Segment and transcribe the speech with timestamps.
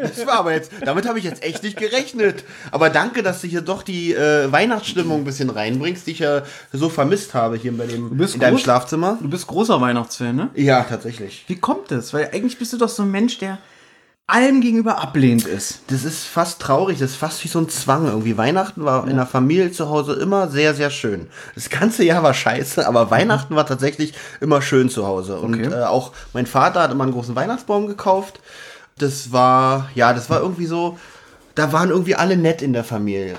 [0.00, 2.44] Das war aber jetzt, damit habe ich jetzt echt nicht gerechnet.
[2.70, 6.42] Aber danke, dass du hier doch die äh, Weihnachtsstimmung ein bisschen reinbringst, die ich ja
[6.72, 9.18] so vermisst habe hier bei dem, bist in deinem groß- Schlafzimmer.
[9.20, 10.50] Du bist großer Weihnachtsfan, ne?
[10.54, 11.44] Ja, tatsächlich.
[11.48, 12.12] Wie kommt das?
[12.12, 13.58] Weil eigentlich bist du doch so ein Mensch, der
[14.26, 15.80] allem gegenüber ablehnend ist.
[15.88, 18.36] Das ist fast traurig, das ist fast wie so ein Zwang irgendwie.
[18.38, 21.26] Weihnachten war in der Familie zu Hause immer sehr, sehr schön.
[21.56, 25.40] Das ganze Jahr war scheiße, aber Weihnachten war tatsächlich immer schön zu Hause.
[25.40, 25.74] Und Okay.
[25.74, 28.38] äh, auch mein Vater hat immer einen großen Weihnachtsbaum gekauft.
[29.02, 30.98] Das war, ja, das war irgendwie so,
[31.54, 33.34] da waren irgendwie alle nett in der Familie.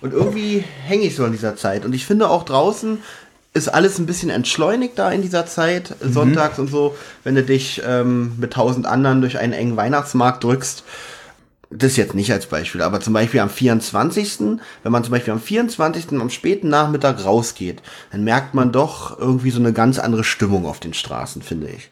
[0.00, 1.84] Und irgendwie hänge ich so in dieser Zeit.
[1.84, 2.98] Und ich finde auch draußen
[3.54, 7.80] ist alles ein bisschen entschleunigt da in dieser Zeit, sonntags und so, wenn du dich
[7.86, 10.82] ähm, mit tausend anderen durch einen engen Weihnachtsmarkt drückst.
[11.70, 14.40] Das jetzt nicht als Beispiel, aber zum Beispiel am 24.,
[14.82, 16.12] wenn man zum Beispiel am 24.
[16.20, 20.80] am späten Nachmittag rausgeht, dann merkt man doch irgendwie so eine ganz andere Stimmung auf
[20.80, 21.90] den Straßen, finde ich.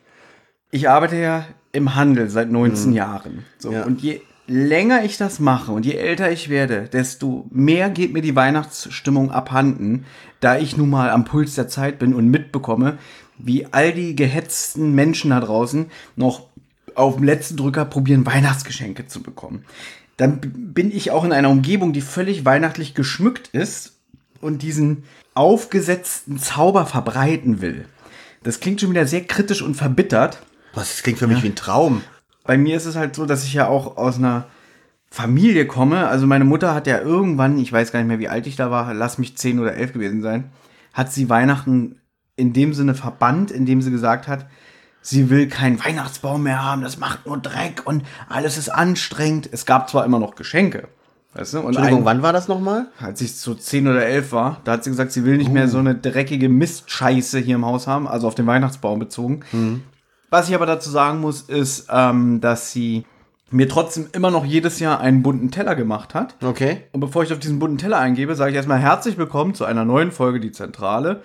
[0.70, 3.44] Ich arbeite ja im Handel seit 19 Jahren.
[3.58, 3.84] So, Ja.
[3.84, 8.22] Und je länger ich das mache und je älter ich werde, desto mehr geht mir
[8.22, 10.04] die Weihnachtsstimmung abhanden,
[10.40, 12.98] da ich nun mal am Puls der Zeit bin und mitbekomme,
[13.38, 16.48] wie all die gehetzten Menschen da draußen noch
[16.94, 19.64] auf dem letzten Drücker probieren, Weihnachtsgeschenke zu bekommen.
[20.16, 23.96] Dann bin ich auch in einer Umgebung, die völlig weihnachtlich geschmückt ist
[24.40, 27.86] und diesen aufgesetzten Zauber verbreiten will.
[28.42, 30.42] Das klingt schon wieder sehr kritisch und verbittert.
[30.74, 32.02] Was, das klingt für mich wie ein Traum.
[32.44, 34.46] Bei mir ist es halt so, dass ich ja auch aus einer
[35.10, 36.08] Familie komme.
[36.08, 38.70] Also meine Mutter hat ja irgendwann, ich weiß gar nicht mehr, wie alt ich da
[38.70, 40.50] war, lass mich zehn oder elf gewesen sein,
[40.94, 41.96] hat sie Weihnachten
[42.36, 44.46] in dem Sinne verbannt, indem sie gesagt hat,
[45.02, 49.48] sie will keinen Weihnachtsbaum mehr haben, das macht nur Dreck und alles ist anstrengend.
[49.52, 50.88] Es gab zwar immer noch Geschenke,
[51.34, 51.58] weißt du?
[51.58, 52.86] Und Entschuldigung, ein- wann war das nochmal?
[52.98, 55.68] als ich so 10 oder 11 war, da hat sie gesagt, sie will nicht mehr
[55.68, 59.40] so eine dreckige Mistscheiße hier im Haus haben, also auf den Weihnachtsbaum bezogen.
[60.32, 63.04] Was ich aber dazu sagen muss, ist, ähm, dass sie
[63.50, 66.36] mir trotzdem immer noch jedes Jahr einen bunten Teller gemacht hat.
[66.42, 66.84] Okay.
[66.92, 69.84] Und bevor ich auf diesen bunten Teller eingebe, sage ich erstmal herzlich willkommen zu einer
[69.84, 71.20] neuen Folge Die Zentrale.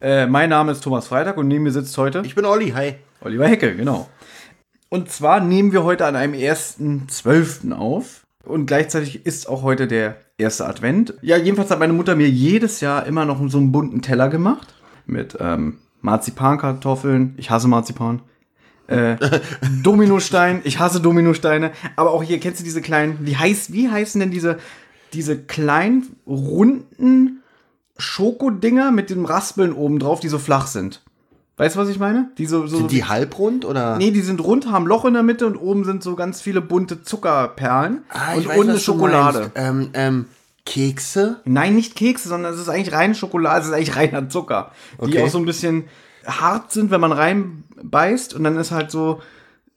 [0.00, 2.94] Äh, mein Name ist Thomas Freitag und neben mir sitzt heute Ich bin Olli, hi.
[3.20, 4.08] Oliver Hecke, genau.
[4.90, 7.72] Und zwar nehmen wir heute an einem 1.12.
[7.72, 8.22] auf.
[8.44, 11.14] Und gleichzeitig ist auch heute der erste Advent.
[11.20, 14.72] Ja, jedenfalls hat meine Mutter mir jedes Jahr immer noch so einen bunten Teller gemacht.
[15.04, 17.34] Mit ähm, Marzipankartoffeln.
[17.38, 18.22] Ich hasse Marzipan.
[18.88, 19.16] Äh,
[19.82, 20.60] Dominostein.
[20.64, 21.72] Ich hasse Dominosteine.
[21.96, 24.58] Aber auch hier, kennst du diese kleinen, wie heißt, wie heißen denn diese,
[25.12, 27.42] diese kleinen, runden
[27.98, 31.02] Schokodinger mit dem Raspeln oben drauf, die so flach sind?
[31.58, 32.30] Weißt du, was ich meine?
[32.38, 33.96] Die so, so Sind die halbrund oder?
[33.98, 36.60] Nee, die sind rund, haben Loch in der Mitte und oben sind so ganz viele
[36.60, 39.52] bunte Zuckerperlen Ah, und weiß, unten ist Schokolade.
[39.54, 40.24] Ähm, ähm,
[40.64, 41.40] Kekse?
[41.44, 44.72] Nein, nicht Kekse, sondern es ist eigentlich reine Schokolade, es ist eigentlich reiner Zucker.
[44.98, 45.22] Die Okay.
[45.22, 45.84] auch so ein bisschen
[46.26, 49.20] hart sind, wenn man reinbeißt und dann ist halt so,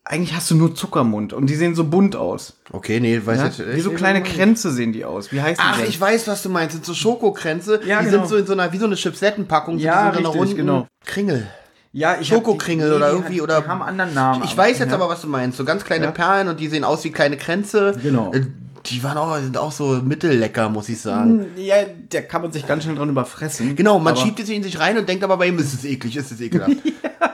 [0.04, 2.58] eigentlich hast du nur Zuckermund und die sehen so bunt aus.
[2.72, 3.46] Okay, nee, weiß Ja?
[3.46, 5.32] jetzt Wie so kleine Kränze sehen die aus.
[5.32, 5.88] Wie heißt die Ach, denn?
[5.90, 6.70] ich weiß, was du meinst.
[6.76, 7.82] Das sind so Schokokränze.
[7.86, 8.20] Ja, die genau.
[8.20, 9.80] sind so in so einer, wie so eine Chipsettenpackung.
[9.80, 10.88] Ja, die so richtig, genau.
[11.06, 11.48] Kringel.
[11.92, 14.44] ja, ich Schokokringel die- oder die- irgendwie, die oder- haben einen anderen Namen.
[14.44, 14.96] Ich weiß jetzt ja.
[14.96, 15.58] aber, was du meinst.
[15.58, 16.12] So ganz kleine Ja.
[16.12, 17.96] Perlen und die sehen aus wie kleine Kränze.
[18.04, 18.32] Genau.
[18.86, 21.48] Die waren auch, sind auch so mittellecker, muss ich sagen.
[21.58, 21.76] Ja,
[22.10, 23.76] da kann man sich ganz schnell dran überfressen.
[23.76, 25.86] Genau, man aber- schiebt es in sich rein und denkt aber bei ihm, ist es
[25.86, 26.78] eklig, ist es ekelhaft.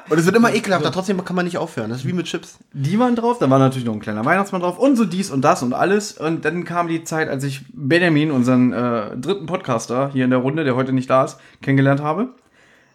[0.09, 1.89] Und es wird immer ekelhafter, trotzdem kann man nicht aufhören.
[1.89, 2.59] Das ist wie mit Chips.
[2.74, 5.42] Die waren drauf, da war natürlich noch ein kleiner Weihnachtsmann drauf und so dies und
[5.42, 6.12] das und alles.
[6.18, 10.39] Und dann kam die Zeit, als ich Benjamin, unseren äh, dritten Podcaster hier in der
[10.39, 12.27] Runde, der heute nicht da ist, kennengelernt habe.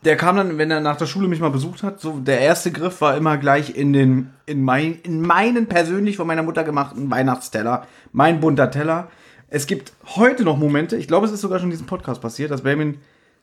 [0.04, 2.70] Der kam dann, wenn er nach der Schule mich mal besucht hat, so der erste
[2.70, 7.10] Griff war immer gleich in den, in, mein, in meinen persönlich von meiner Mutter gemachten
[7.10, 7.87] Weihnachtsteller.
[8.12, 9.08] Mein bunter Teller.
[9.48, 12.50] Es gibt heute noch Momente, ich glaube, es ist sogar schon in diesem Podcast passiert,
[12.50, 12.98] dass Benjamin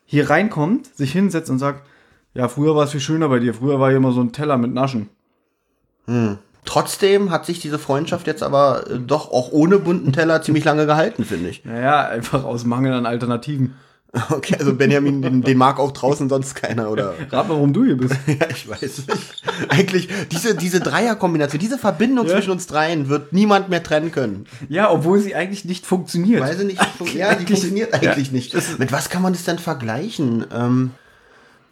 [0.06, 1.86] hier reinkommt, sich hinsetzt und sagt,
[2.34, 3.54] ja, früher war es viel schöner bei dir.
[3.54, 5.10] Früher war hier immer so ein Teller mit Naschen.
[6.66, 10.86] Trotzdem hat sich diese Freundschaft jetzt aber äh, doch auch ohne bunten Teller ziemlich lange
[10.86, 11.66] gehalten, finde ich.
[11.66, 13.76] Naja, einfach aus Mangel an Alternativen.
[14.30, 17.16] Okay, also Benjamin, den, den mag auch draußen sonst keiner, oder?
[17.32, 18.16] Rat mal, warum du hier bist.
[18.28, 19.44] Ja, ich weiß nicht.
[19.70, 22.34] Eigentlich, diese, diese Dreierkombination, diese Verbindung Ja.
[22.36, 24.46] zwischen uns dreien wird niemand mehr trennen können.
[24.70, 26.42] Ja, obwohl sie eigentlich nicht funktioniert.
[26.42, 28.34] Weiß ich nicht, fun- ja, die funktioniert eigentlich Ja.
[28.34, 28.80] nicht.
[28.80, 30.46] Mit was kann man das denn vergleichen?
[30.54, 30.92] Ähm,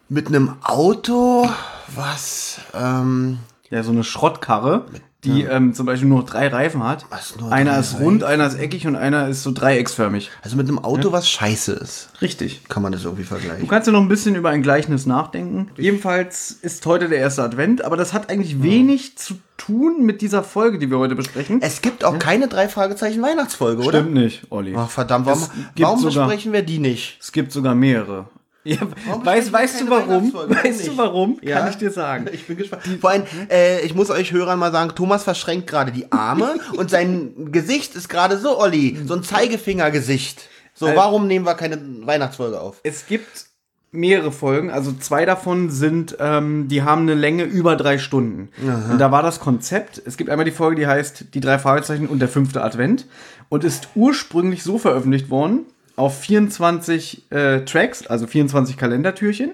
[0.09, 1.47] mit einem Auto,
[1.95, 3.37] was, ähm,
[3.69, 4.85] Ja, so eine Schrottkarre
[5.23, 7.05] die ähm, zum Beispiel nur drei Reifen hat.
[7.09, 10.31] Was, nur einer ist rund, einer ist eckig und einer ist so dreiecksförmig.
[10.41, 12.09] Also mit einem Auto, was scheiße ist.
[12.21, 12.63] Richtig.
[12.69, 13.67] Kann man das irgendwie Du vergleichen.
[13.67, 15.69] kannst ja noch ein bisschen über ein Gleichnis nachdenken.
[15.77, 20.41] Jedenfalls ist heute der erste Advent, aber das hat eigentlich wenig zu tun mit dieser
[20.43, 21.61] Folge, die wir heute besprechen.
[21.61, 23.99] Es gibt auch keine drei Fragezeichen Weihnachtsfolge, oder?
[23.99, 24.73] Stimmt nicht, Olli.
[24.75, 25.43] Ach verdammt, warum,
[25.77, 27.17] warum sogar- besprechen wir die nicht?
[27.21, 28.25] Es gibt sogar mehrere.
[28.63, 28.77] Ja,
[29.07, 30.33] Warum weißt du warum?
[30.33, 31.39] Weißt du warum?
[31.41, 31.59] Ja.
[31.59, 32.27] Kann ich dir sagen.
[32.31, 32.83] Ich bin gespannt.
[32.99, 36.89] Vor allem, äh, ich muss euch Hörern mal sagen, Thomas verschränkt gerade die Arme und
[36.91, 40.47] sein Gesicht ist gerade so, Olli, so ein Zeigefingergesicht.
[40.73, 42.79] So, Äh, warum nehmen wir keine Weihnachtsfolge auf?
[42.83, 43.45] Es gibt
[43.91, 48.49] mehrere Folgen, also zwei davon sind, ähm, die haben eine Länge über drei Stunden.
[48.89, 52.07] Und da war das Konzept, es gibt einmal die Folge, die heißt Die drei Fragezeichen
[52.07, 53.05] und der fünfte Advent
[53.49, 55.65] und ist ursprünglich so veröffentlicht worden,
[56.01, 59.51] auf 24 äh, Tracks, also 24 Kalendertürchen.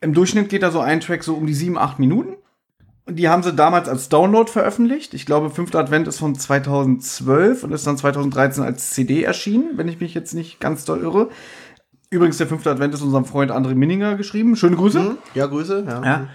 [0.00, 2.36] Im Durchschnitt geht da so ein Track so um die 7, 8 Minuten.
[3.04, 5.14] Und die haben sie damals als Download veröffentlicht.
[5.14, 9.86] Ich glaube, fünfter Advent ist von 2012 und ist dann 2013 als CD erschienen, wenn
[9.86, 11.28] ich mich jetzt nicht ganz doll irre.
[12.10, 14.56] Übrigens, der fünfte Advent ist unserem Freund André Minninger geschrieben.
[14.56, 15.18] Schöne Grüße.
[15.34, 15.84] Ja, Grüße.
[15.86, 16.04] Ja.
[16.04, 16.28] Ja.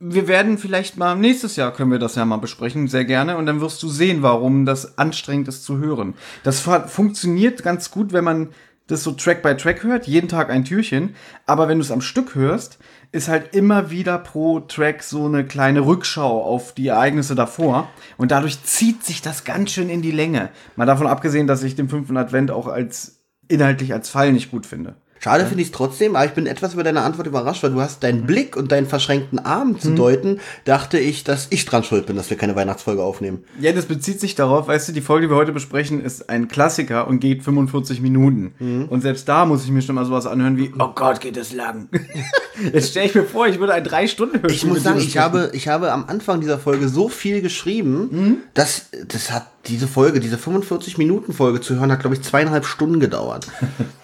[0.00, 3.36] Wir werden vielleicht mal nächstes Jahr können wir das ja mal besprechen, sehr gerne.
[3.36, 6.14] Und dann wirst du sehen, warum das anstrengend ist zu hören.
[6.42, 8.48] Das fu- funktioniert ganz gut, wenn man
[8.86, 11.14] das so Track by Track hört, jeden Tag ein Türchen.
[11.46, 12.78] Aber wenn du es am Stück hörst,
[13.12, 17.88] ist halt immer wieder pro Track so eine kleine Rückschau auf die Ereignisse davor.
[18.18, 20.50] Und dadurch zieht sich das ganz schön in die Länge.
[20.76, 24.66] Mal davon abgesehen, dass ich den fünften Advent auch als inhaltlich als Fall nicht gut
[24.66, 24.96] finde.
[25.24, 27.80] Schade finde ich es trotzdem, aber ich bin etwas über deine Antwort überrascht, weil du
[27.80, 29.80] hast deinen Blick und deinen verschränkten Arm Mhm.
[29.80, 33.42] zu deuten, dachte ich, dass ich dran schuld bin, dass wir keine Weihnachtsfolge aufnehmen.
[33.58, 36.48] Ja, das bezieht sich darauf, weißt du, die Folge, die wir heute besprechen, ist ein
[36.48, 38.52] Klassiker und geht 45 Minuten.
[38.58, 38.84] Mhm.
[38.90, 41.54] Und selbst da muss ich mir schon mal sowas anhören wie, oh Gott, geht das
[41.54, 41.88] lang.
[42.74, 44.52] Jetzt stelle ich mir vor, ich würde ein drei Stunden hören.
[44.52, 48.36] Ich muss sagen, ich habe, ich habe am Anfang dieser Folge so viel geschrieben, Mhm.
[48.52, 52.66] dass das hat diese Folge, diese 45 Minuten Folge zu hören, hat glaube ich zweieinhalb
[52.66, 53.48] Stunden gedauert.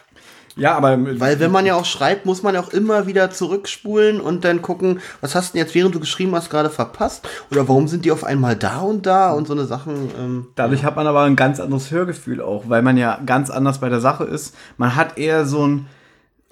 [0.57, 4.21] Ja, aber Weil wenn man ja auch schreibt, muss man ja auch immer wieder zurückspulen
[4.21, 7.29] und dann gucken, was hast du denn jetzt, während du geschrieben hast, gerade verpasst?
[7.51, 10.11] Oder warum sind die auf einmal da und da und so eine Sachen.
[10.19, 13.81] Ähm, dadurch hat man aber ein ganz anderes Hörgefühl auch, weil man ja ganz anders
[13.81, 14.55] bei der Sache ist.
[14.77, 15.87] Man hat eher so ein,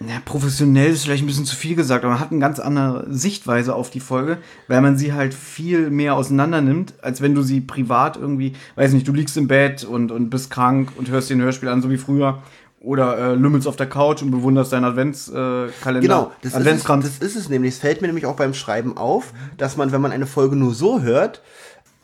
[0.01, 3.07] ja, professionell ist vielleicht ein bisschen zu viel gesagt, aber man hat eine ganz andere
[3.09, 7.43] Sichtweise auf die Folge, weil man sie halt viel mehr auseinander nimmt, als wenn du
[7.43, 11.31] sie privat irgendwie, weiß nicht, du liegst im Bett und, und bist krank und hörst
[11.31, 12.43] dir ein Hörspiel an, so wie früher.
[12.81, 15.99] Oder äh, lümmelst auf der Couch und bewunderst deinen Adventskalender.
[15.99, 16.01] Äh.
[16.01, 17.05] Genau, das ist, es, Adventskranz.
[17.07, 17.75] das ist es nämlich.
[17.75, 20.73] Es fällt mir nämlich auch beim Schreiben auf, dass man, wenn man eine Folge nur
[20.75, 21.43] so hört,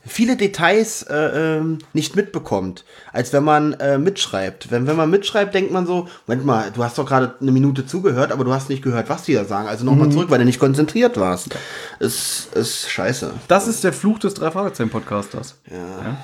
[0.07, 2.83] viele Details äh, ähm, nicht mitbekommt,
[3.13, 4.69] als wenn man äh, mitschreibt.
[4.69, 7.85] Wenn, wenn man mitschreibt, denkt man so, Moment mal, du hast doch gerade eine Minute
[7.87, 9.67] zugehört, aber du hast nicht gehört, was die da sagen.
[9.67, 9.91] Also Mhm.
[9.91, 11.55] nochmal zurück, weil du nicht konzentriert warst.
[11.99, 13.31] Ist, ist scheiße.
[13.47, 15.55] Das ist der Fluch des Drei-Fragezeichen-Podcasters.
[15.71, 16.17] Ja.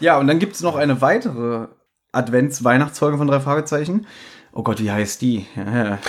[0.00, 1.66] ja, und dann gibt es noch eine weitere
[2.12, 4.06] Advents-Weihnachtsfolge von Drei Fragezeichen.
[4.52, 5.46] Oh Gott, wie heißt die?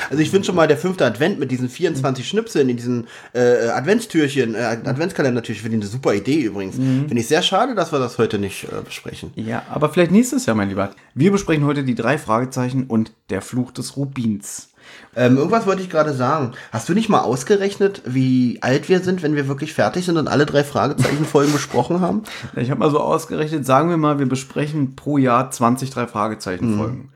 [0.10, 3.68] Also ich finde schon mal der fünfte Advent mit diesen 24 Schnipseln in diesen äh,
[3.68, 6.76] Adventstürchen, äh, Adventskalendertürchen, finde ich eine super Idee übrigens.
[6.76, 9.32] Finde ich sehr schade, dass wir das heute nicht äh, besprechen.
[9.36, 10.92] ja, aber vielleicht nächstes Jahr, mein Lieber.
[11.14, 14.70] Wir besprechen heute die drei Fragezeichen und der Fluch des Rubins.
[15.16, 16.54] Ähm, irgendwas wollte ich gerade sagen.
[16.72, 20.28] Hast du nicht mal ausgerechnet, wie alt wir sind, wenn wir wirklich fertig sind und
[20.28, 22.24] alle drei Fragezeichen-Folgen besprochen haben?
[22.56, 27.10] Ich habe mal so ausgerechnet, sagen wir mal, wir besprechen pro Jahr 20 drei Fragezeichen-Folgen.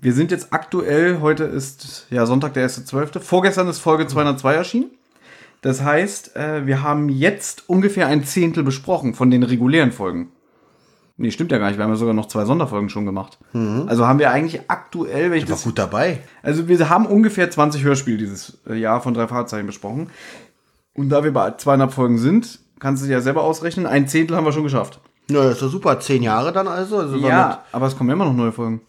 [0.00, 3.20] Wir sind jetzt aktuell, heute ist ja Sonntag, der 1.12.
[3.20, 4.90] Vorgestern ist Folge 202 erschienen.
[5.60, 10.30] Das heißt, äh, wir haben jetzt ungefähr ein Zehntel besprochen von den regulären Folgen.
[11.20, 11.78] Nee, stimmt ja gar nicht.
[11.78, 13.38] Wir haben ja sogar noch zwei Sonderfolgen schon gemacht.
[13.52, 16.20] Also haben wir eigentlich aktuell, wenn ich War das, gut dabei.
[16.42, 20.10] also wir haben ungefähr 20 Hörspiele dieses äh, Jahr von drei Fragezeichen besprochen.
[20.94, 24.36] Und da wir bei zweieinhalb Folgen sind, kannst du dir ja selber ausrechnen, ein Zehntel
[24.36, 25.00] haben wir schon geschafft.
[25.28, 25.98] Ja, das ist doch super.
[25.98, 26.98] Zehn Jahre dann also.
[26.98, 28.80] also Ja, aber es kommen immer noch neue Folgen.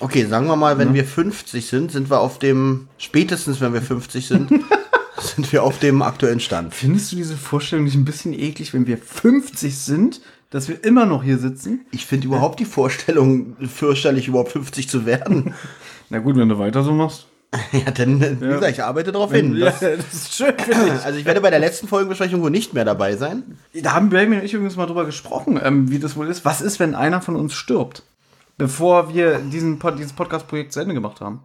[0.00, 3.82] Okay, sagen wir mal, wenn wir 50 sind, sind wir auf dem, spätestens wenn wir
[3.82, 4.50] 50 sind,
[5.20, 6.74] sind wir auf dem aktuellen Stand.
[6.74, 11.06] Findest du diese Vorstellung nicht ein bisschen eklig, wenn wir 50 sind, dass wir immer
[11.06, 11.86] noch hier sitzen?
[11.90, 15.54] Ich finde überhaupt die Vorstellung fürchterlich, überhaupt 50 zu werden.
[16.10, 17.26] Na gut, wenn du weiter so machst.
[17.72, 19.54] ja, denn, wie gesagt, ich arbeite darauf hin.
[19.56, 21.04] Ja, Das, das ist schön, ich.
[21.04, 23.58] also ich werde bei der letzten Folgenbesprechung wohl nicht mehr dabei sein.
[23.72, 26.44] Da haben Baby und ich übrigens mal drüber gesprochen, ähm, wie das wohl ist.
[26.44, 28.02] Was ist, wenn einer von uns stirbt?
[28.58, 31.40] Bevor wir diesen Pod dieses Podcast-Projekt zu Ende gemacht haben.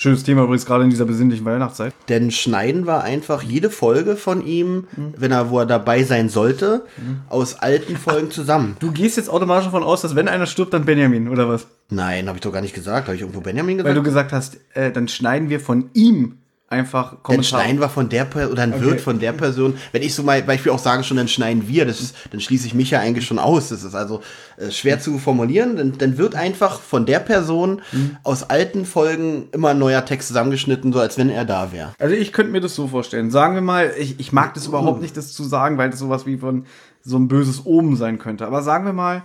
[0.00, 1.92] Schönes Thema übrigens gerade in dieser besinnlichen Weihnachtszeit.
[2.08, 4.86] Denn schneiden wir einfach jede Folge von ihm,
[5.16, 6.84] wenn er, wo er dabei sein sollte,
[7.28, 8.76] aus alten Folgen zusammen.
[8.78, 11.66] Du gehst jetzt automatisch davon aus, dass wenn einer stirbt, dann Benjamin, oder was?
[11.90, 13.08] Nein, habe ich doch gar nicht gesagt.
[13.08, 13.96] Habe ich irgendwo Benjamin Weil gesagt?
[13.96, 16.38] du gesagt hast, äh, dann schneiden wir von ihm
[16.70, 17.62] einfach Dann Kommentare.
[17.62, 20.42] schneiden wir von der Person oder dann wird von der Person, wenn ich so mal
[20.42, 23.26] Beispiel auch sage schon, dann schneiden wir, das ist, dann schließe ich mich ja eigentlich
[23.26, 23.70] schon aus.
[23.70, 24.20] Das ist also
[24.58, 25.76] äh, schwer zu formulieren.
[25.76, 27.80] Dann, dann wird einfach von der Person
[28.22, 31.94] aus alten Folgen immer ein neuer Text zusammengeschnitten, so als wenn er da wäre.
[31.98, 33.30] Also ich könnte mir das so vorstellen.
[33.30, 36.26] Sagen wir mal, ich, ich mag das überhaupt nicht, das zu sagen, weil das sowas
[36.26, 36.66] wie von
[37.02, 38.46] so ein böses Omen sein könnte.
[38.46, 39.24] Aber sagen wir mal,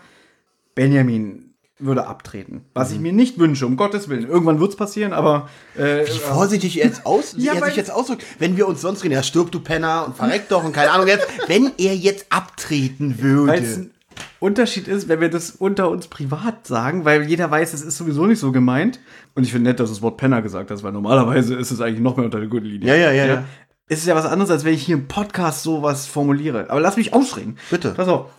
[0.75, 1.52] Benjamin
[1.85, 2.65] würde abtreten.
[2.73, 4.27] Was ich mir nicht wünsche, um Gottes Willen.
[4.27, 7.75] Irgendwann wird es passieren, aber äh, Wie vorsichtig er jetzt aus, wie Ja, er sich
[7.75, 10.73] jetzt ausdrückt, wenn wir uns sonst reden, ja, stirb du Penner und verreck doch und
[10.73, 13.81] keine Ahnung jetzt, wenn er jetzt abtreten weil es würde.
[13.81, 13.91] ein
[14.39, 18.25] Unterschied ist, wenn wir das unter uns privat sagen, weil jeder weiß, es ist sowieso
[18.25, 18.99] nicht so gemeint.
[19.35, 21.81] Und ich finde nett, dass du das Wort Penner gesagt hast, weil normalerweise ist es
[21.81, 22.87] eigentlich noch mehr unter der Gürtellinie.
[22.87, 23.43] Ja, ja, ja, ja.
[23.87, 26.69] Es ist ja was anderes, als wenn ich hier im Podcast sowas formuliere.
[26.69, 27.57] Aber lass mich ausreden.
[27.69, 27.91] Bitte.
[27.91, 28.31] Pass auf.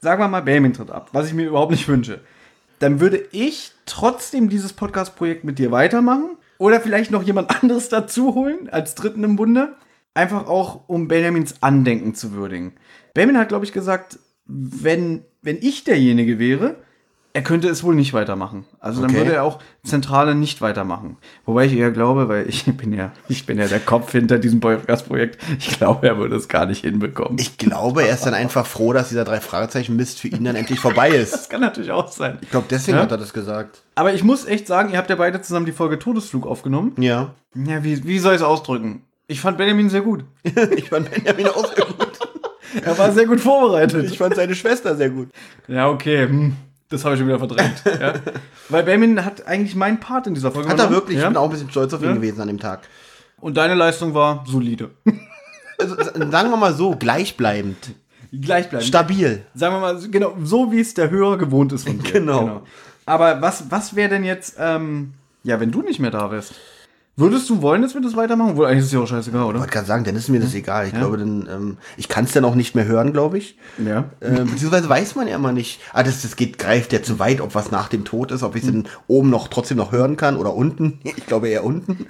[0.00, 2.20] Sagen wir mal, Benjamin tritt ab, was ich mir überhaupt nicht wünsche.
[2.80, 8.34] Dann würde ich trotzdem dieses Podcast-Projekt mit dir weitermachen oder vielleicht noch jemand anderes dazu
[8.34, 9.76] holen als Dritten im Bunde.
[10.14, 12.72] Einfach auch, um Benjamins Andenken zu würdigen.
[13.14, 16.76] Benjamin hat, glaube ich, gesagt, wenn, wenn ich derjenige wäre,
[17.32, 18.64] er könnte es wohl nicht weitermachen.
[18.80, 19.20] Also dann Okay.
[19.20, 21.16] würde er auch Zentrale nicht weitermachen.
[21.44, 24.60] Wobei ich eher glaube, weil ich bin ja, ich bin ja der Kopf hinter diesem
[24.60, 25.38] Podcast-Projekt.
[25.58, 27.38] Ich glaube, er würde es gar nicht hinbekommen.
[27.38, 30.56] Ich glaube, er ist dann einfach froh, dass dieser drei Fragezeichen Mist für ihn dann
[30.56, 31.32] endlich vorbei ist.
[31.32, 32.38] das kann natürlich auch sein.
[32.40, 33.04] Ich glaube, deswegen Ja?
[33.04, 33.82] hat er das gesagt.
[33.94, 36.92] Aber ich muss echt sagen, ihr habt ja beide zusammen die Folge Todesflug aufgenommen.
[36.98, 37.34] Ja.
[37.54, 39.02] Ja, wie, wie soll ich es ausdrücken?
[39.28, 40.24] Ich fand Benjamin sehr gut.
[40.76, 42.18] Ich fand Benjamin auch sehr gut.
[42.84, 44.06] Er war sehr gut vorbereitet.
[44.10, 45.28] Ich fand seine Schwester sehr gut.
[45.68, 46.28] Ja, okay.
[46.28, 46.54] Hm.
[46.90, 47.82] Das habe ich schon wieder verdrängt.
[47.86, 48.14] ja.
[48.68, 51.16] Weil Benjamin hat eigentlich meinen Part in dieser Folge Hat er wirklich?
[51.18, 51.24] Ja?
[51.24, 52.14] Ich bin auch ein bisschen stolz auf ihn Ja.
[52.14, 52.80] gewesen an dem Tag.
[53.40, 54.90] Und deine Leistung war solide.
[55.78, 57.94] Also, sagen wir mal so, gleichbleibend.
[58.38, 58.86] Gleichbleibend.
[58.86, 59.46] Stabil.
[59.54, 62.12] Sagen wir mal, genau, so wie es der Hörer gewohnt ist von dir.
[62.12, 62.60] Genau.
[63.06, 66.52] Aber was, was wäre denn jetzt, ähm, ja, wenn du nicht mehr da wärst?
[67.20, 68.56] Würdest du wollen, dass wir das weitermachen?
[68.56, 69.58] Wohl, eigentlich ist es ja auch scheißegal, Ich oder?
[69.60, 70.86] wollte gerade sagen, dann ist mir das egal.
[70.86, 73.58] Ich glaube, dann, ähm, ich kann es dann auch nicht mehr hören, glaube ich.
[73.76, 74.10] Ja.
[74.20, 75.80] Äh, beziehungsweise weiß man ja immer nicht.
[75.92, 78.56] Ah, das, das geht, greift ja zu weit, ob was nach dem Tod ist, ob
[78.56, 80.98] ich es dann oben noch trotzdem noch hören kann oder unten.
[81.20, 82.06] Ich glaube eher unten.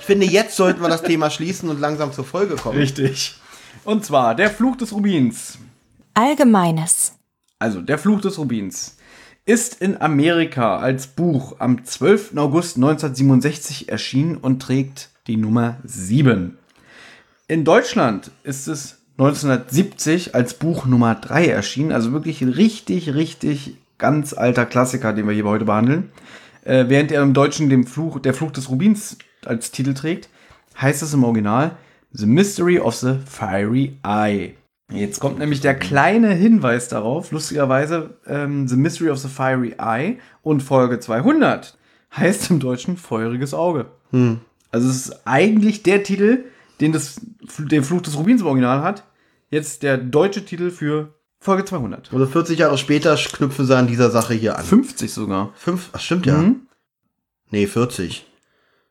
[0.00, 2.78] Ich finde, jetzt sollten wir das Thema schließen und langsam zur Folge kommen.
[2.78, 3.38] Richtig.
[3.84, 5.58] Und zwar der Fluch des Rubins.
[6.14, 7.12] Allgemeines.
[7.58, 8.96] Also, der Fluch des Rubins
[9.46, 12.36] ist in Amerika als Buch am 12.
[12.36, 16.56] August 1967 erschienen und trägt die Nummer 7.
[17.46, 24.32] In Deutschland ist es 1970 als Buch Nummer 3 erschienen, also wirklich richtig, richtig ganz
[24.32, 26.10] alter Klassiker, den wir hier heute behandeln.
[26.64, 30.30] Äh, während er im Deutschen den Fluch, der Fluch des Rubins als Titel trägt,
[30.80, 31.76] heißt es im Original
[32.12, 34.54] The Mystery of the Fiery Eye.
[34.92, 40.18] Jetzt kommt nämlich der kleine Hinweis darauf, lustigerweise ähm, The Mystery of the Fiery Eye
[40.42, 41.76] und Folge 200
[42.16, 43.86] heißt im Deutschen Feuriges Auge.
[44.70, 46.44] Also es ist eigentlich der Titel,
[46.80, 47.20] den das,
[47.58, 49.04] den Fluch des Rubins im Original hat,
[49.50, 52.12] jetzt der deutsche Titel für Folge 200.
[52.12, 54.64] Also 40 Jahre später knüpfen sie an dieser Sache hier an.
[54.64, 55.52] 50 sogar.
[55.56, 56.36] Fünf, ach, stimmt ja.
[56.38, 56.62] Mhm.
[57.50, 58.26] Nee, 40.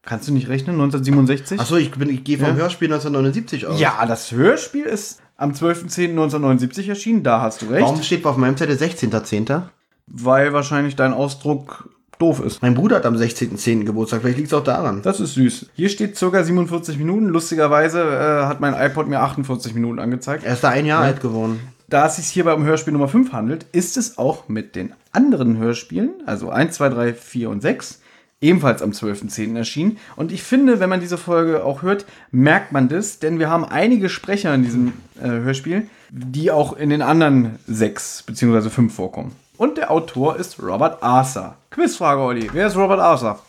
[0.06, 0.76] Kannst du nicht rechnen?
[0.76, 1.60] 1967?
[1.60, 2.56] Achso, ich, bin- ich gehe vom Ja.
[2.56, 3.80] Hörspiel 1979 aus.
[3.80, 7.84] Ja, das Hörspiel ist am 12.10.1979 erschienen, da hast du recht.
[7.84, 9.64] Warum steht auf meinem Zettel 16.10.?
[10.08, 12.62] Weil wahrscheinlich dein Ausdruck doof ist.
[12.62, 13.84] Mein Bruder hat am 16.10.
[13.84, 15.02] Geburtstag, vielleicht liegt es auch daran.
[15.02, 15.68] Das ist süß.
[15.76, 17.28] Hier steht circa 47 Minuten.
[17.28, 20.44] Lustigerweise äh, hat mein iPod mir 48 Minuten angezeigt.
[20.44, 21.60] Er ist da ein Jahr alt geworden.
[21.90, 25.58] Da es sich hierbei um Hörspiel Nummer 5 handelt, ist es auch mit den anderen
[25.58, 28.02] Hörspielen, also 1, 2, 3, 4 und 6,
[28.44, 29.56] ebenfalls am 12.10.
[29.56, 29.98] erschienen.
[30.16, 33.66] Und ich finde, wenn man diese Folge auch hört, merkt man das, denn wir haben
[33.66, 38.70] einige Sprecher in diesem äh, Hörspiel, die auch in den anderen 6 bzw.
[38.70, 39.36] 5 vorkommen.
[39.58, 41.56] Und der Autor ist Robert Arthur.
[41.72, 42.50] Quizfrage, Olli.
[42.52, 43.40] Wer ist Robert Arthur?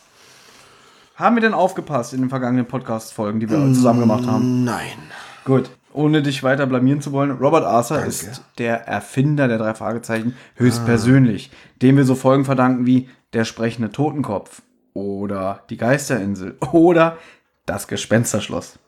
[1.16, 4.64] Haben wir denn aufgepasst in den vergangenen Podcast-Folgen, die wir zusammen gemacht haben?
[4.64, 4.98] Nein.
[5.44, 8.10] Gut, ohne dich weiter blamieren zu wollen, Robert Arthur Danke.
[8.10, 11.50] ist der Erfinder der drei Fragezeichen höchstpersönlich,
[11.82, 14.62] dem wir so Folgen verdanken wie Der sprechende Totenkopf
[14.94, 17.18] oder Die Geisterinsel oder
[17.66, 18.78] Das Gespensterschloss.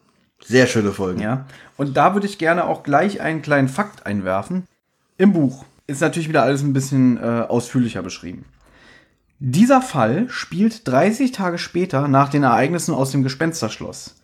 [0.43, 1.21] Sehr schöne Folgen.
[1.21, 1.47] Ja,
[1.77, 4.65] und da würde ich gerne auch gleich einen kleinen Fakt einwerfen.
[5.19, 8.45] Im Buch ist natürlich wieder alles ein bisschen äh, ausführlicher beschrieben.
[9.39, 14.17] Dieser Fall spielt 30 Tage später nach den Ereignissen aus dem Gespensterschloss.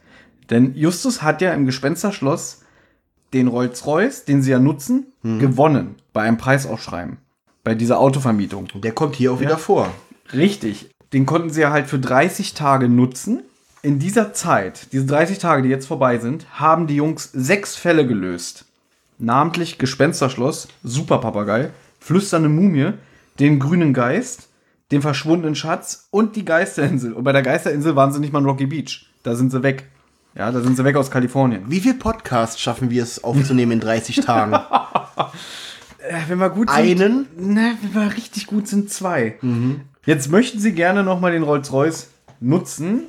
[0.49, 2.63] Denn Justus hat ja im Gespensterschloss
[3.33, 7.19] den Rolls-Royce, den sie ja nutzen, gewonnen bei einem Preisausschreiben.
[7.65, 8.69] Bei dieser Autovermietung.
[8.83, 9.89] Der kommt hier auch wieder vor.
[10.33, 10.91] Richtig.
[11.13, 13.43] Den konnten sie ja halt für 30 Tage nutzen.
[13.83, 18.07] In dieser Zeit, diese 30 Tage, die jetzt vorbei sind, haben die Jungs sechs Fälle
[18.07, 18.65] gelöst.
[19.19, 22.93] Namentlich Gespensterschloss, Superpapagei, Flüsternde Mumie,
[23.39, 24.49] den grünen Geist,
[24.91, 27.13] den verschwundenen Schatz und die Geisterinsel.
[27.13, 29.07] Und bei der Geisterinsel waren sie nicht mal in Rocky Beach.
[29.23, 29.89] Da sind sie weg.
[30.35, 31.65] Ja, da sind sie weg aus Kalifornien.
[31.69, 34.55] Wie viel Podcasts schaffen wir es aufzunehmen in 30 Tagen?
[36.09, 36.79] Äh, wenn wir gut sind.
[36.79, 37.27] Einen?
[37.39, 39.39] Na, wenn wir richtig gut sind, zwei.
[40.05, 42.09] Jetzt möchten sie gerne nochmal den Rolls-Royce
[42.41, 43.05] nutzen,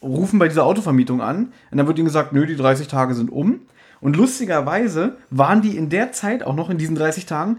[0.00, 3.32] rufen bei dieser Autovermietung an und dann wird ihnen gesagt, nö, die 30 Tage sind
[3.32, 3.60] um.
[4.00, 7.58] Und lustigerweise waren die in der Zeit, auch noch in diesen 30 Tagen,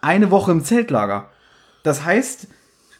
[0.00, 1.30] eine Woche im Zeltlager.
[1.82, 2.46] Das heißt,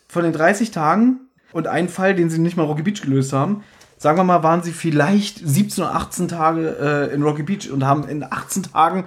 [0.08, 1.20] von den 30 Tagen
[1.52, 3.62] und ein Fall, den sie nicht mal Rocky Beach gelöst haben,
[3.96, 7.84] sagen wir mal, waren sie vielleicht 17 oder 18 Tage äh, in Rocky Beach und
[7.84, 9.04] haben in 18 Tagen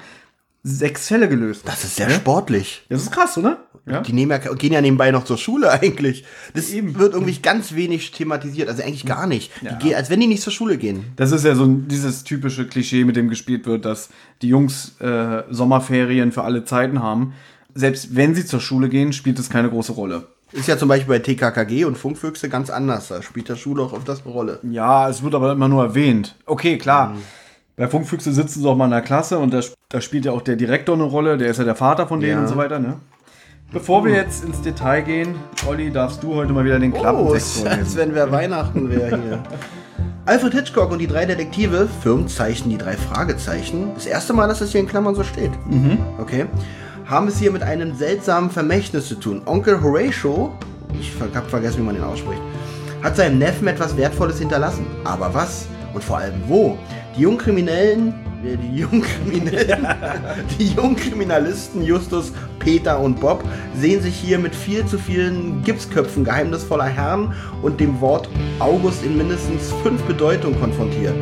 [0.63, 1.63] sechs Fälle gelöst.
[1.65, 2.83] Das ist sehr sportlich.
[2.89, 3.65] Das ist krass, oder?
[3.87, 4.01] Ja.
[4.01, 6.23] Die nehmen ja, gehen ja nebenbei noch zur Schule eigentlich.
[6.53, 6.97] Das Eben.
[6.99, 9.51] wird irgendwie ganz wenig thematisiert, also eigentlich gar nicht.
[9.61, 9.73] Ja.
[9.73, 11.05] Die gehen, als wenn die nicht zur Schule gehen.
[11.15, 14.09] Das ist ja so dieses typische Klischee, mit dem gespielt wird, dass
[14.41, 17.33] die Jungs äh, Sommerferien für alle Zeiten haben.
[17.73, 20.27] Selbst wenn sie zur Schule gehen, spielt es keine große Rolle.
[20.51, 23.07] Ist ja zum Beispiel bei TKKG und Funkfüchse ganz anders.
[23.07, 24.59] Da spielt der Schule auch öfters eine Rolle.
[24.63, 26.35] Ja, es wird aber immer nur erwähnt.
[26.45, 27.15] Okay, klar.
[27.81, 29.59] Bei Funkfüchse sitzen sie auch mal in der Klasse und da,
[29.89, 32.33] da spielt ja auch der Direktor eine Rolle, der ist ja der Vater von denen
[32.33, 32.39] Ja.
[32.41, 32.97] und so weiter, ne?
[33.73, 35.33] Bevor wir jetzt ins Detail gehen,
[35.67, 39.19] Olli, darfst du heute mal wieder den Oh, Klappentext ist, als wenn wir Weihnachten wäre
[39.19, 39.43] hier.
[40.27, 43.89] Alfred Hitchcock und die drei Detektive, Firmenzeichen, die drei Fragezeichen.
[43.95, 45.49] Das erste Mal, dass das hier in Klammern so steht.
[46.19, 46.45] Okay.
[47.07, 49.41] Haben es hier mit einem seltsamen Vermächtnis zu tun.
[49.47, 50.51] Onkel Horatio,
[50.99, 52.41] ich hab vergessen, wie man den ausspricht,
[53.01, 54.85] hat seinem Neffen etwas Wertvolles hinterlassen.
[55.03, 55.65] Aber was?
[55.95, 56.77] Und vor allem wo?
[57.17, 58.13] Die Jungkriminellen,
[58.45, 59.87] äh, die Jungkriminellen,
[60.59, 63.43] die Jungkriminalisten Justus, Peter und Bob
[63.75, 69.17] sehen sich hier mit viel zu vielen Gipsköpfen geheimnisvoller Herren und dem Wort August in
[69.17, 71.15] mindestens fünf Bedeutungen konfrontiert.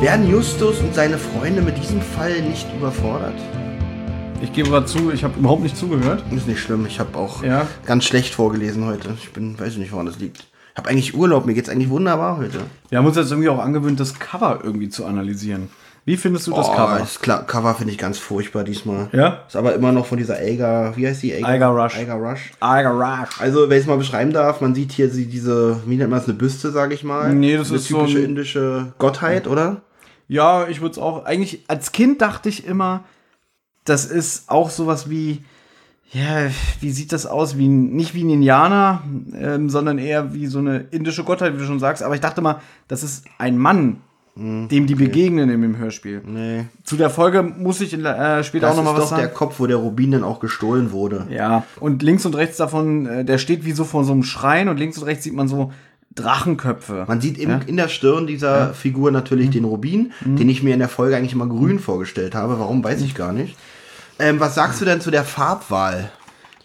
[0.00, 3.34] Werden Justus und seine Freunde mit diesem Fall nicht überfordert?
[4.42, 6.24] Ich gebe mal zu, ich habe überhaupt nicht zugehört.
[6.34, 7.66] Ist nicht schlimm, ich habe auch Ja.
[7.84, 9.10] ganz schlecht vorgelesen heute.
[9.22, 10.46] Ich bin, weiß nicht, woran das liegt.
[10.72, 12.60] Ich habe eigentlich Urlaub, mir geht's eigentlich wunderbar heute.
[12.88, 15.68] Wir haben uns jetzt irgendwie auch angewöhnt, das Cover irgendwie zu analysieren.
[16.06, 16.96] Wie findest du das oh, Cover?
[16.98, 19.08] Das Kla- Cover finde ich ganz furchtbar diesmal.
[19.12, 19.42] Ja?
[19.46, 21.44] Ist aber immer noch von dieser Eiger, wie heißt die?
[21.44, 21.96] Eiger Rush.
[21.96, 22.52] Eiger Rush.
[22.60, 23.40] Eiger Rush.
[23.40, 26.18] Also, wenn ich es mal beschreiben darf, man sieht hier sie- diese, wie nennt man
[26.20, 27.34] das, eine Büste, sage ich mal.
[27.34, 29.82] Nee, das eine ist so typische ein- indische Gottheit, oder?
[30.26, 31.24] Ja, ich würde es auch.
[31.26, 33.04] Eigentlich, als Kind dachte ich immer,
[33.84, 35.44] das ist auch sowas wie.
[36.12, 37.56] Ja, wie sieht das aus?
[37.56, 39.02] Wie, nicht wie ein Indianer,
[39.40, 42.02] ähm, sondern eher wie so eine indische Gottheit, wie du schon sagst.
[42.02, 43.98] Aber ich dachte mal, das ist ein Mann,
[44.34, 46.22] dem die begegnen in dem Hörspiel.
[46.26, 46.64] Nee.
[46.84, 49.16] Zu der Folge muss ich in, äh, später Das auch noch mal ist was doch
[49.18, 49.36] der sagen.
[49.36, 51.26] Kopf, wo der Rubin dann auch gestohlen wurde.
[51.30, 54.68] Ja, und links und rechts davon, äh, der steht wie so vor so einem Schrein
[54.68, 55.72] und links und rechts sieht man so
[56.14, 57.04] Drachenköpfe.
[57.06, 57.60] Man sieht im, Ja.
[57.66, 61.34] in der Stirn dieser Figur natürlich den Rubin, den ich mir in der Folge eigentlich
[61.34, 62.58] immer grün vorgestellt habe.
[62.58, 63.56] Warum, weiß ich gar nicht.
[64.20, 66.10] Ähm, was sagst du denn zu der Farbwahl?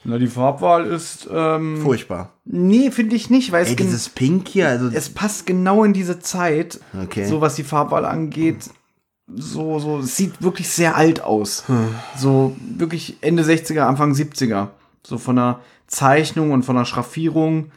[0.03, 1.27] Na, die Farbwahl ist.
[1.31, 2.31] Ähm, Furchtbar.
[2.45, 5.93] nee, finde ich nicht, weil es Ey, dieses Pink hier, also es passt genau in
[5.93, 7.25] diese Zeit, Okay.
[7.25, 8.69] so was die Farbwahl angeht.
[9.27, 11.63] So, so, es sieht wirklich sehr alt aus.
[11.67, 11.87] Hm.
[12.15, 14.67] So wirklich Ende 60er, Anfang 70er.
[15.03, 17.71] So von der Zeichnung und von der Schraffierung.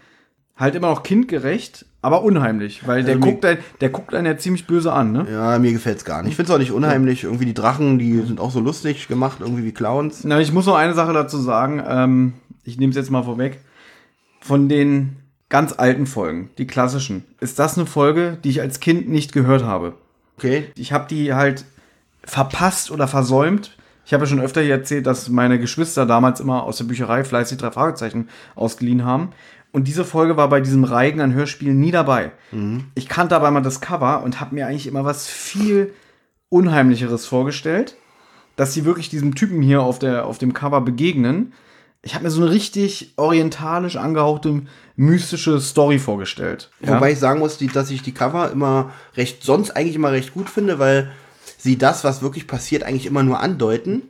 [0.56, 4.36] Halt immer noch kindgerecht, aber unheimlich, weil der Irgendwie- guckt, ein, der guckt einen ja
[4.38, 5.26] ziemlich böse an, ne?
[5.30, 6.30] ja, mir gefällt's gar nicht.
[6.30, 7.24] Ich find's auch nicht unheimlich.
[7.24, 10.22] Irgendwie die Drachen, die sind auch so lustig gemacht, irgendwie wie Clowns.
[10.24, 11.82] Na, ich muss noch eine Sache dazu sagen.
[11.86, 12.32] Ähm,
[12.64, 13.58] ich nehme es jetzt mal vorweg.
[14.40, 15.16] Von den
[15.48, 19.64] ganz alten Folgen, die klassischen, ist das eine Folge, die ich als Kind nicht gehört
[19.64, 19.94] habe.
[20.36, 20.66] Okay.
[20.76, 21.64] Ich habe die halt
[22.22, 23.76] verpasst oder versäumt.
[24.04, 27.24] Ich habe ja schon öfter hier erzählt, dass meine Geschwister damals immer aus der Bücherei
[27.24, 29.30] fleißig drei Fragezeichen ausgeliehen haben.
[29.72, 32.32] Und diese Folge war bei diesem Reigen an Hörspielen nie dabei.
[32.94, 35.92] Ich kannte aber mal das Cover und habe mir eigentlich immer was viel
[36.48, 37.96] Unheimlicheres vorgestellt,
[38.56, 41.52] dass sie wirklich diesem Typen hier auf, der, auf dem Cover begegnen.
[42.02, 44.62] Ich habe mir so eine richtig orientalisch angehauchte,
[44.96, 46.70] mystische Story vorgestellt.
[46.80, 50.48] Wobei ich sagen muss, dass ich die Cover immer recht, sonst eigentlich immer recht gut
[50.48, 51.10] finde, weil
[51.58, 54.04] sie das, was wirklich passiert, eigentlich immer nur andeuten.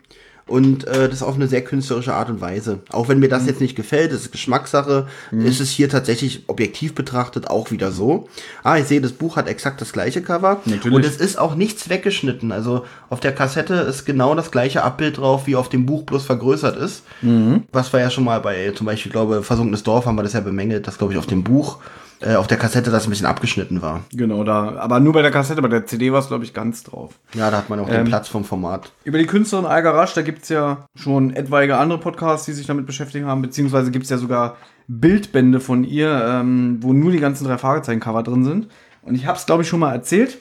[0.49, 2.81] Und äh, das auf eine sehr künstlerische Art und Weise.
[2.91, 3.49] Auch wenn mir das Mhm.
[3.49, 8.29] jetzt nicht gefällt, das ist Geschmackssache, ist es hier tatsächlich objektiv betrachtet auch wieder so.
[8.65, 10.61] Ah, ich sehe, das Buch hat exakt das gleiche Cover.
[10.65, 10.97] Natürlich.
[10.97, 12.51] Und es ist auch nichts weggeschnitten.
[12.51, 16.25] Also auf der Kassette ist genau das gleiche Abbild drauf, wie auf dem Buch, bloß
[16.25, 17.03] vergrößert ist.
[17.21, 17.65] Mhm.
[17.71, 20.41] Was wir ja schon mal bei, zum Beispiel, glaube Versunkenes Dorf haben wir das ja
[20.41, 21.79] bemängelt, dass, glaube ich, auf dem Buch,
[22.21, 24.05] äh, auf der Kassette das ein bisschen abgeschnitten war.
[24.13, 24.77] Genau, da.
[24.77, 27.15] Aber nur bei der Kassette, bei der CD war es, glaube ich, ganz drauf.
[27.35, 28.93] Ja, da hat man auch Ähm, den Platz vom Format.
[29.05, 32.67] Über die Künstlerin Alga Rasch, da gibt es ja schon etwaige andere Podcasts, die sich
[32.67, 34.57] damit beschäftigt haben, beziehungsweise gibt es ja sogar
[34.89, 38.69] Bildbände von ihr, ähm, wo nur die ganzen drei Fragezeichen-Cover drin sind.
[39.03, 40.39] Und ich habe es, glaube ich, schon mal erzählt,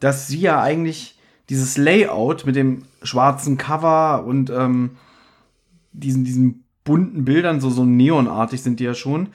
[0.00, 4.96] dass sie ja eigentlich dieses Layout mit dem schwarzen Cover und ähm,
[5.92, 9.28] diesen, diesen bunten Bildern, so, so neonartig sind die ja schon,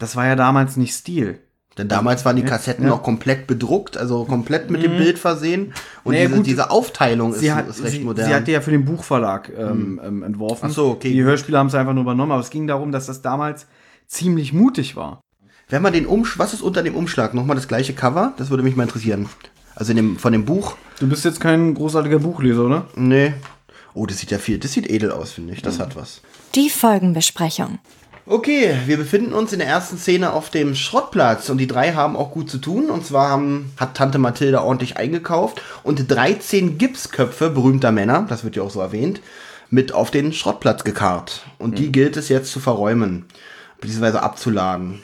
[0.00, 1.38] das war ja damals nicht Stil.
[1.78, 5.72] Denn damals waren die Kassetten noch komplett bedruckt, also komplett mit dem Bild versehen.
[6.02, 8.26] Und Naja, diese, gut, diese Aufteilung ist, hat, ist recht sie, modern.
[8.26, 10.66] sie hatte ja für den Buchverlag ähm, ähm, entworfen.
[10.68, 11.22] Ach so, okay, Die.
[11.22, 13.66] Hörspiele haben es einfach nur übernommen, aber es ging darum, dass das damals
[14.08, 15.20] ziemlich mutig war.
[15.68, 17.34] Wenn man den Umsch was ist unter dem Umschlag?
[17.34, 18.34] Nochmal das gleiche Cover?
[18.36, 19.28] Das würde mich mal interessieren.
[19.76, 20.76] Also in dem, von dem Buch?
[20.98, 22.86] Du bist jetzt kein großartiger Buchleser, oder?
[22.96, 23.32] Nee.
[23.94, 25.62] Oh, das sieht ja viel, das sieht edel aus, finde ich.
[25.62, 26.20] Das hat was.
[26.56, 27.78] Die Folgenbesprechung.
[28.30, 32.14] Okay, wir befinden uns in der ersten Szene auf dem Schrottplatz und die drei haben
[32.14, 32.88] auch gut zu tun.
[32.88, 38.54] Und zwar haben, hat Tante Mathilda ordentlich eingekauft und 13 Gipsköpfe berühmter Männer, das wird
[38.54, 39.20] ja auch so erwähnt,
[39.68, 41.42] mit auf den Schrottplatz gekarrt.
[41.58, 43.24] Und die gilt es jetzt zu verräumen,
[43.80, 45.02] beziehungsweise abzuladen.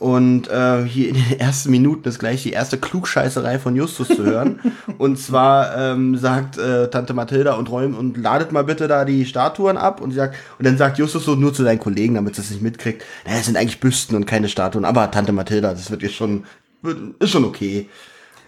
[0.00, 4.24] Und äh, hier in den ersten Minuten ist gleich die erste Klugscheißerei von Justus zu
[4.24, 4.58] hören.
[4.98, 9.26] und zwar ähm, sagt äh, Tante Mathilda und räumt und ladet mal bitte da die
[9.26, 10.00] Statuen ab.
[10.00, 12.62] Und sagt, und dann sagt Justus so nur zu seinen Kollegen, damit sie es nicht
[12.62, 14.86] mitkriegt, naja, es sind eigentlich Büsten und keine Statuen.
[14.86, 16.44] Aber Tante Mathilda, das wird jetzt schon,
[16.80, 17.86] wird, ist schon okay.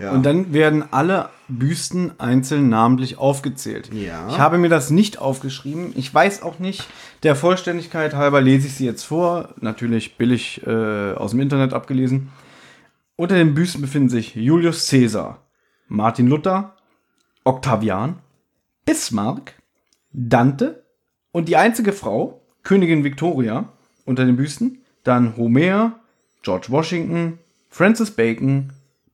[0.03, 0.11] Ja.
[0.11, 3.91] Und dann werden alle Büsten einzeln namentlich aufgezählt.
[3.95, 4.29] Ja.
[4.29, 5.93] Ich habe mir das nicht aufgeschrieben.
[5.95, 6.89] Ich weiß auch nicht.
[7.23, 9.51] Der Vollständigkeit halber lese ich sie jetzt vor.
[9.61, 12.31] Natürlich billig äh, aus dem Internet abgelesen.
[13.15, 15.39] Unter den Büsten befinden sich Julius Caesar,
[15.87, 16.75] Martin Luther,
[17.45, 18.17] Octavian,
[18.85, 19.55] Bismarck,
[20.13, 20.83] Dante
[21.31, 23.69] und die einzige Frau, Königin Victoria,
[24.05, 24.79] unter den Büsten.
[25.05, 26.01] Dann Homer,
[26.43, 27.39] George Washington,
[27.69, 28.73] Francis Bacon,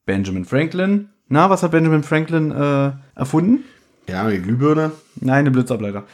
[0.08, 1.10] Benjamin Franklin.
[1.28, 3.64] Na, was hat Benjamin Franklin äh, erfunden?
[4.08, 4.92] ja, die Glühbirne.
[5.16, 6.04] Nein, eine Blitzableiter.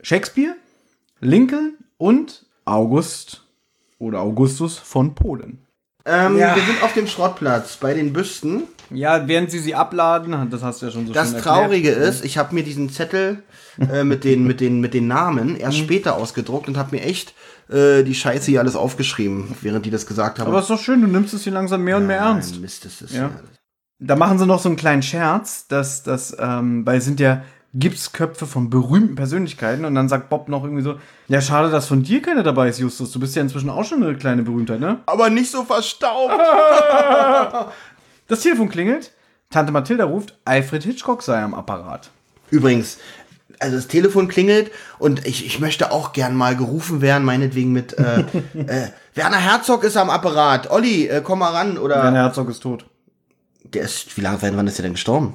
[0.00, 0.54] Shakespeare,
[1.20, 3.42] Lincoln und August
[3.98, 5.58] oder Augustus von Polen.
[6.06, 6.56] Ähm, Ja.
[6.56, 8.62] Wir sind auf dem Schrottplatz bei den Büsten.
[8.90, 11.56] Ja, während sie sie abladen, das hast du ja schon so Das schön erklärt.
[11.56, 13.42] Traurige ist, ich habe mir diesen Zettel
[13.78, 17.34] äh, mit, den, mit, den, mit den Namen erst später ausgedruckt und habe mir echt
[17.70, 20.48] äh, die Scheiße hier alles aufgeschrieben, während die das gesagt haben.
[20.48, 22.52] Aber ist doch schön, du nimmst es hier langsam mehr und mehr ernst.
[22.52, 23.30] Nein, Mist, das ist ja.
[24.00, 27.42] Da machen sie noch so einen kleinen Scherz, dass das, ähm, weil es sind ja
[27.74, 32.02] Gipsköpfe von berühmten Persönlichkeiten und dann sagt Bob noch irgendwie so, ja schade, dass von
[32.02, 33.10] dir keiner dabei ist, Justus.
[33.10, 35.00] Du bist ja inzwischen auch schon eine kleine Berühmtheit, ne?
[35.06, 36.32] Aber nicht so verstaubt.
[38.28, 39.12] Das Telefon klingelt,
[39.48, 42.10] Tante Mathilda ruft, Alfred Hitchcock sei am Apparat.
[42.50, 42.98] Übrigens,
[43.60, 47.98] also das Telefon klingelt und ich, ich möchte auch gern mal gerufen werden, meinetwegen mit
[47.98, 48.20] äh,
[48.54, 50.70] äh, Werner Herzog ist am Apparat.
[50.70, 51.78] Olli, äh, komm mal ran.
[51.78, 52.86] Oder Werner Herzog ist tot.
[53.64, 55.34] der ist, wie lange, wann ist der denn gestorben?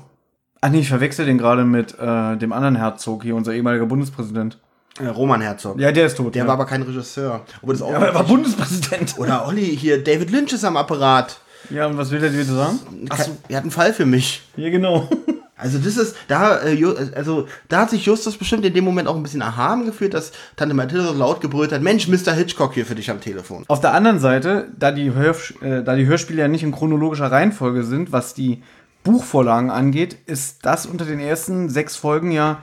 [0.61, 4.57] Ach nee, ich verwechsel den gerade mit äh, dem anderen Herzog hier, unser ehemaliger Bundespräsident.
[4.99, 5.79] Äh, Roman Herzog.
[5.79, 6.35] Ja, der ist tot.
[6.35, 6.47] Der ja.
[6.47, 7.41] war aber kein Regisseur.
[7.61, 9.15] Aber auch aber er war Bundespräsident.
[9.17, 11.39] Oder Olli, hier, David Lynch ist am Apparat.
[11.69, 12.79] Ja, und was will der dir sagen?
[13.09, 14.43] Ach Er hat einen Fall für mich.
[14.55, 15.09] Ja, genau.
[15.63, 16.83] Also das ist, da, äh,
[17.15, 20.33] also da hat sich Justus bestimmt in dem Moment auch ein bisschen erhaben gefühlt, dass
[20.57, 22.33] Tante Mathilde so laut gebrüllt hat, Mensch, Mr.
[22.33, 23.63] Hitchcock hier für dich am Telefon.
[23.69, 27.31] Auf der anderen Seite, da die, Hör äh, da die Hörspiele ja nicht in chronologischer
[27.31, 28.61] Reihenfolge sind, was die
[29.05, 32.61] Buchvorlagen angeht, ist das unter den ersten sechs Folgen ja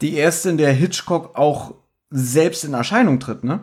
[0.00, 1.74] die erste, in der Hitchcock auch
[2.10, 3.60] selbst in Erscheinung tritt, ne?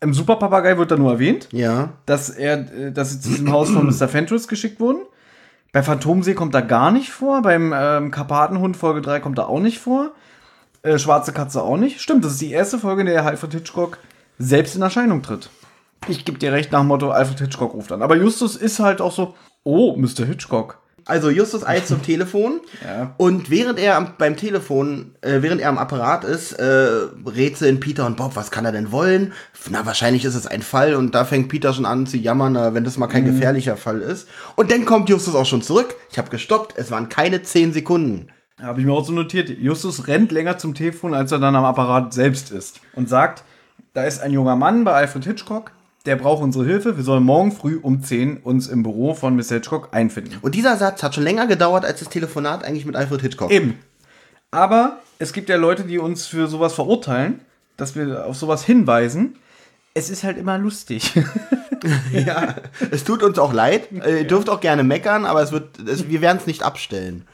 [0.00, 1.94] Im Superpapagei wird da nur erwähnt, Ja.
[2.06, 4.08] dass er, äh, dass sie zu diesem Haus von Mr.
[4.08, 5.02] Fentress geschickt wurden.
[5.72, 7.42] Bei Phantomsee kommt er gar nicht vor.
[7.42, 10.12] Beim ähm, Karpatenhund Folge 3 kommt er auch nicht vor.
[10.82, 12.00] Äh, Schwarze Katze auch nicht.
[12.00, 13.98] Stimmt, das ist die erste Folge, in der Alfred Hitchcock
[14.38, 15.50] selbst in Erscheinung tritt.
[16.06, 18.02] Ich gebe dir recht nach dem Motto, Alfred Hitchcock ruft an.
[18.02, 20.24] Aber Justus ist halt auch so, oh, Mr.
[20.24, 20.80] Hitchcock.
[21.08, 23.14] Also Justus eilt zum Telefon Ja.
[23.16, 26.88] und während er am, beim Telefon, äh, während er am Apparat ist, äh,
[27.26, 29.32] rätseln Peter und Bob, was kann er denn wollen?
[29.70, 32.74] Na, wahrscheinlich ist es ein Fall und da fängt Peter schon an zu jammern, äh,
[32.74, 34.28] wenn das mal kein gefährlicher Fall ist.
[34.54, 35.96] Und dann kommt Justus auch schon zurück.
[36.12, 38.28] Ich habe gestoppt, es waren keine zehn Sekunden.
[38.60, 39.48] Habe ich mir auch so notiert.
[39.48, 42.80] Justus rennt länger zum Telefon, als er dann am Apparat selbst ist.
[42.94, 43.44] Und sagt,
[43.94, 45.70] da ist ein junger Mann bei Alfred Hitchcock,
[46.08, 46.96] der braucht unsere Hilfe.
[46.96, 49.56] Wir sollen morgen früh um 10 uns im Büro von Mr.
[49.56, 50.38] Hitchcock einfinden.
[50.40, 53.50] Und dieser Satz hat schon länger gedauert als das Telefonat eigentlich mit Alfred Hitchcock.
[53.50, 53.78] Eben.
[54.50, 57.40] Aber es gibt ja Leute, die uns für sowas verurteilen,
[57.76, 59.36] dass wir auf sowas hinweisen.
[59.92, 61.12] Es ist halt immer lustig.
[62.12, 62.56] Ja,
[62.90, 63.92] es tut uns auch leid.
[64.04, 67.24] Äh, Ihr dürft auch gerne meckern, aber es wird, es, wir werden es nicht abstellen.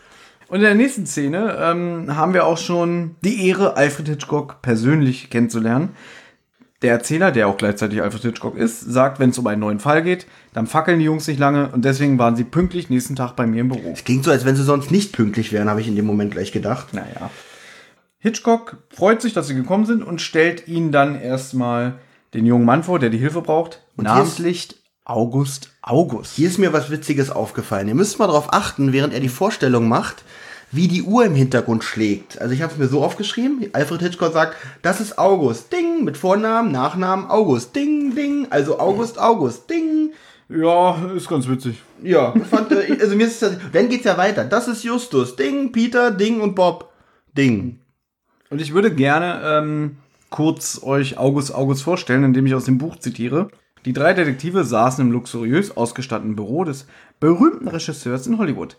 [0.48, 5.30] Und in der nächsten Szene ähm, haben wir auch schon die Ehre, Alfred Hitchcock persönlich
[5.30, 5.96] kennenzulernen.
[6.84, 10.02] Der Erzähler, der auch gleichzeitig Alfred Hitchcock ist, sagt, wenn es um einen neuen Fall
[10.02, 13.46] geht, dann fackeln die Jungs nicht lange und deswegen waren sie pünktlich nächsten Tag bei
[13.46, 13.92] mir im Büro.
[13.94, 16.32] Es klingt so, als wenn sie sonst nicht pünktlich wären, habe ich in dem Moment
[16.32, 16.92] gleich gedacht.
[16.92, 17.30] Naja.
[18.18, 21.94] Hitchcock freut sich, dass sie gekommen sind und stellt ihnen dann erstmal
[22.34, 23.82] den jungen Mann vor, der die Hilfe braucht.
[23.96, 26.34] Und namentlich August August.
[26.34, 27.88] Hier ist mir was Witziges aufgefallen.
[27.88, 30.22] Ihr müsst mal darauf achten, während er die Vorstellung macht,
[30.74, 32.40] wie die Uhr im Hintergrund schlägt.
[32.40, 33.68] Also ich habe es mir so aufgeschrieben.
[33.72, 38.48] Alfred Hitchcock sagt, das ist August, Ding, mit Vornamen, Nachnamen, August, Ding, Ding.
[38.50, 40.12] Also August, August, Ding.
[40.48, 41.80] Ja, ist ganz witzig.
[42.02, 44.44] Ja, fand, äh, also mir ist das, dann geht's ja weiter.
[44.44, 45.36] Das ist Justus.
[45.36, 46.92] Ding, Peter, Ding und Bob.
[47.36, 47.78] Ding.
[48.50, 49.96] Und ich würde gerne ähm,
[50.30, 53.48] kurz euch August August vorstellen, indem ich aus dem Buch zitiere.
[53.84, 56.86] Die drei Detektive saßen im luxuriös ausgestatteten Büro des
[57.20, 58.76] berühmten Regisseurs in Hollywood.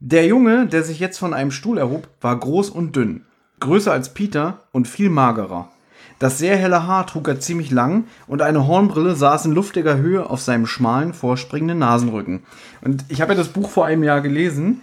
[0.00, 3.24] Der Junge, der sich jetzt von einem Stuhl erhob, war groß und dünn,
[3.58, 5.70] größer als Peter und viel magerer.
[6.20, 10.28] Das sehr helle Haar trug er ziemlich lang und eine Hornbrille saß in luftiger Höhe
[10.28, 12.42] auf seinem schmalen, vorspringenden Nasenrücken.
[12.80, 14.82] Und ich habe ja das Buch vor einem Jahr gelesen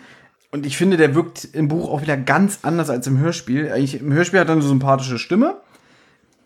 [0.51, 3.71] und ich finde, der wirkt im Buch auch wieder ganz anders als im Hörspiel.
[3.71, 5.58] Eigentlich, Im Hörspiel hat er eine sympathische Stimme.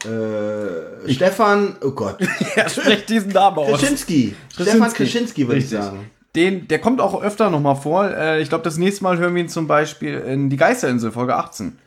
[0.06, 2.18] Äh, Stefan, oh Gott.
[2.56, 3.80] Er spricht diesen Namen aus.
[3.80, 4.36] Krasinski.
[4.54, 6.10] Stefan Krasinski, würde ich sagen.
[6.36, 8.10] Den, der kommt auch öfter nochmal vor.
[8.10, 11.36] Äh, ich glaube, das nächste Mal hören wir ihn zum Beispiel in Die Geisterinsel, Folge
[11.36, 11.78] 18.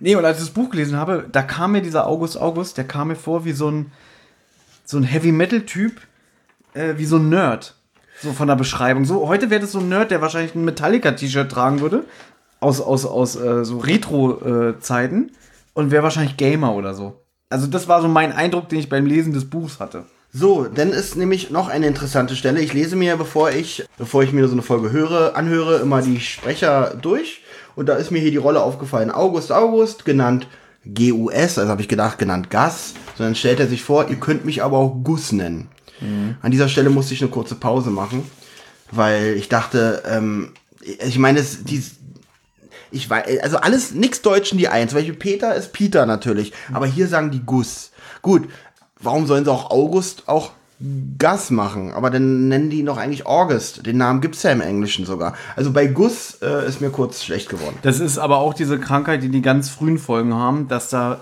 [0.00, 2.84] Nee, und als ich das Buch gelesen habe, da kam mir dieser August August, der
[2.84, 3.92] kam mir vor wie so ein,
[4.84, 6.00] so ein Heavy-Metal-Typ,
[6.74, 7.76] äh, wie so ein Nerd.
[8.22, 9.06] So von der Beschreibung.
[9.06, 12.04] So, heute wäre das so ein Nerd, der wahrscheinlich ein Metallica-T-Shirt tragen würde.
[12.60, 15.32] Aus, aus, aus äh, so Retro-Zeiten.
[15.72, 17.22] und wäre wahrscheinlich Gamer oder so.
[17.48, 20.04] Also, das war so mein Eindruck, den ich beim Lesen des Buchs hatte.
[20.32, 22.60] So, dann ist nämlich noch eine interessante Stelle.
[22.60, 26.20] Ich lese mir, bevor ich, bevor ich mir so eine Folge höre, anhöre, immer die
[26.20, 27.42] Sprecher durch.
[27.74, 29.10] Und da ist mir hier die Rolle aufgefallen.
[29.10, 30.46] August August, genannt
[30.84, 32.94] GUS, also habe ich gedacht, genannt Gas.
[33.16, 35.68] Sondern stellt er sich vor, ihr könnt mich aber auch Gus nennen.
[36.40, 38.24] An dieser Stelle musste ich eine kurze Pause machen,
[38.90, 41.84] weil ich dachte, ähm, ich meine, es, die,
[42.90, 44.94] ich weiß, also alles, nix Deutschen die Eins.
[44.94, 47.90] Beispiel Peter ist Peter natürlich, aber hier sagen die Gus.
[48.22, 48.48] Gut,
[49.02, 50.52] warum sollen sie auch August auch
[51.18, 51.92] Gas machen?
[51.92, 53.86] Aber dann nennen die ihn doch eigentlich August.
[53.86, 55.34] Den Namen gibt's ja im Englischen sogar.
[55.56, 57.76] Also bei Gus äh, ist mir kurz schlecht geworden.
[57.82, 61.20] Das ist aber auch diese Krankheit, die die ganz frühen Folgen haben, dass da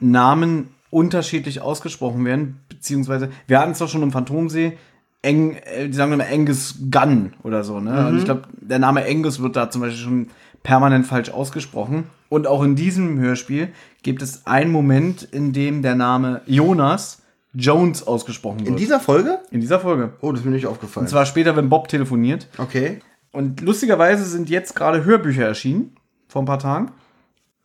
[0.00, 4.76] Namen unterschiedlich ausgesprochen werden, beziehungsweise wir hatten es doch schon im Phantomsee,
[5.22, 8.08] Eng, äh, die sagen immer Angus Gunn oder so, ne?
[8.08, 10.26] Und ich glaube, der Name Angus wird da zum Beispiel schon
[10.62, 12.04] permanent falsch ausgesprochen.
[12.28, 13.68] Und auch in diesem Hörspiel
[14.02, 17.22] gibt es einen Moment, in dem der Name Jonas
[17.54, 18.68] Jones ausgesprochen wird.
[18.68, 19.40] In dieser Folge?
[19.50, 20.14] in dieser Folge.
[20.22, 21.04] Oh, das ist mir nicht aufgefallen.
[21.04, 22.48] Und zwar später, wenn Bob telefoniert.
[22.58, 23.00] okay.
[23.34, 25.96] Und lustigerweise sind jetzt gerade Hörbücher erschienen,
[26.28, 26.92] vor ein paar Tagen.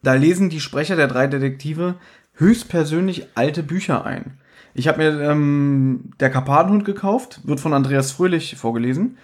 [0.01, 1.95] Da lesen die Sprecher der drei Detektive
[2.35, 4.37] höchstpersönlich alte Bücher ein.
[4.73, 9.17] Ich habe mir ähm, Der Karpatenhund gekauft, wird von Andreas Fröhlich vorgelesen.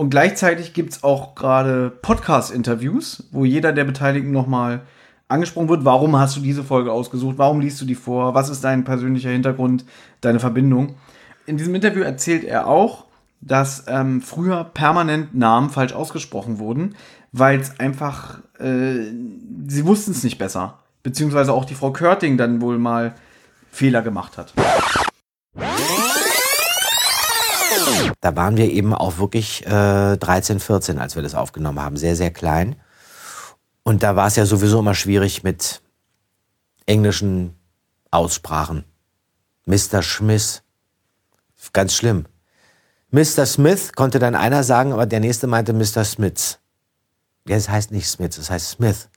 [0.00, 4.80] Und gleichzeitig gibt's auch gerade Podcast-Interviews, wo jeder der Beteiligten nochmal
[5.28, 5.84] angesprochen wird.
[5.84, 7.36] Warum hast du diese Folge ausgesucht?
[7.36, 8.32] Warum liest du die vor?
[8.32, 9.84] Was ist dein persönlicher Hintergrund,
[10.22, 10.94] deine Verbindung?
[11.44, 13.04] In diesem Interview erzählt er auch,
[13.42, 16.94] dass ähm, früher permanent Namen falsch ausgesprochen wurden,
[17.32, 19.02] weil es einfach, äh,
[19.68, 20.78] sie wussten es nicht besser.
[21.02, 23.16] Beziehungsweise auch die Frau Körting dann wohl mal
[23.70, 24.54] Fehler gemacht hat.
[28.20, 31.96] Da waren wir eben auch wirklich äh, 13, 14, als wir das aufgenommen haben.
[31.96, 32.76] Sehr, sehr klein.
[33.82, 35.80] Und da war es ja sowieso immer schwierig mit
[36.86, 37.56] englischen
[38.10, 38.84] Aussprachen.
[39.66, 40.02] Mr.
[40.02, 40.62] Smith.
[41.72, 42.26] Ganz schlimm.
[43.10, 43.46] Mr.
[43.46, 46.04] Smith konnte dann einer sagen, aber der nächste meinte Mr.
[46.04, 46.58] Smith.
[47.48, 49.08] Ja, es heißt nicht Smith, es heißt Smith.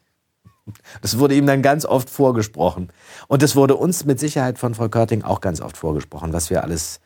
[1.01, 2.91] Das wurde ihm dann ganz oft vorgesprochen.
[3.27, 6.63] Und es wurde uns mit Sicherheit von Frau Körting auch ganz oft vorgesprochen, was wir
[6.63, 7.01] alles,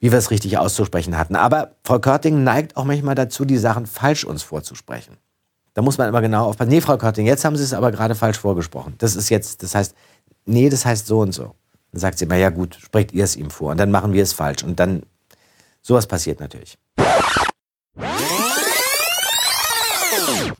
[0.00, 1.36] wie wir es richtig auszusprechen hatten.
[1.36, 5.16] Aber Frau Körting neigt auch manchmal dazu, die Sachen falsch uns vorzusprechen.
[5.74, 6.70] Da muss man immer genau aufpassen.
[6.70, 8.94] Nee, Frau Körting, jetzt haben Sie es aber gerade falsch vorgesprochen.
[8.98, 9.94] Das ist jetzt, das heißt,
[10.46, 11.54] nee, das heißt so und so.
[11.92, 13.70] Dann sagt sie immer, ja gut, sprecht ihr es ihm vor.
[13.72, 14.62] Und dann machen wir es falsch.
[14.64, 15.02] Und dann,
[15.82, 16.76] sowas passiert natürlich.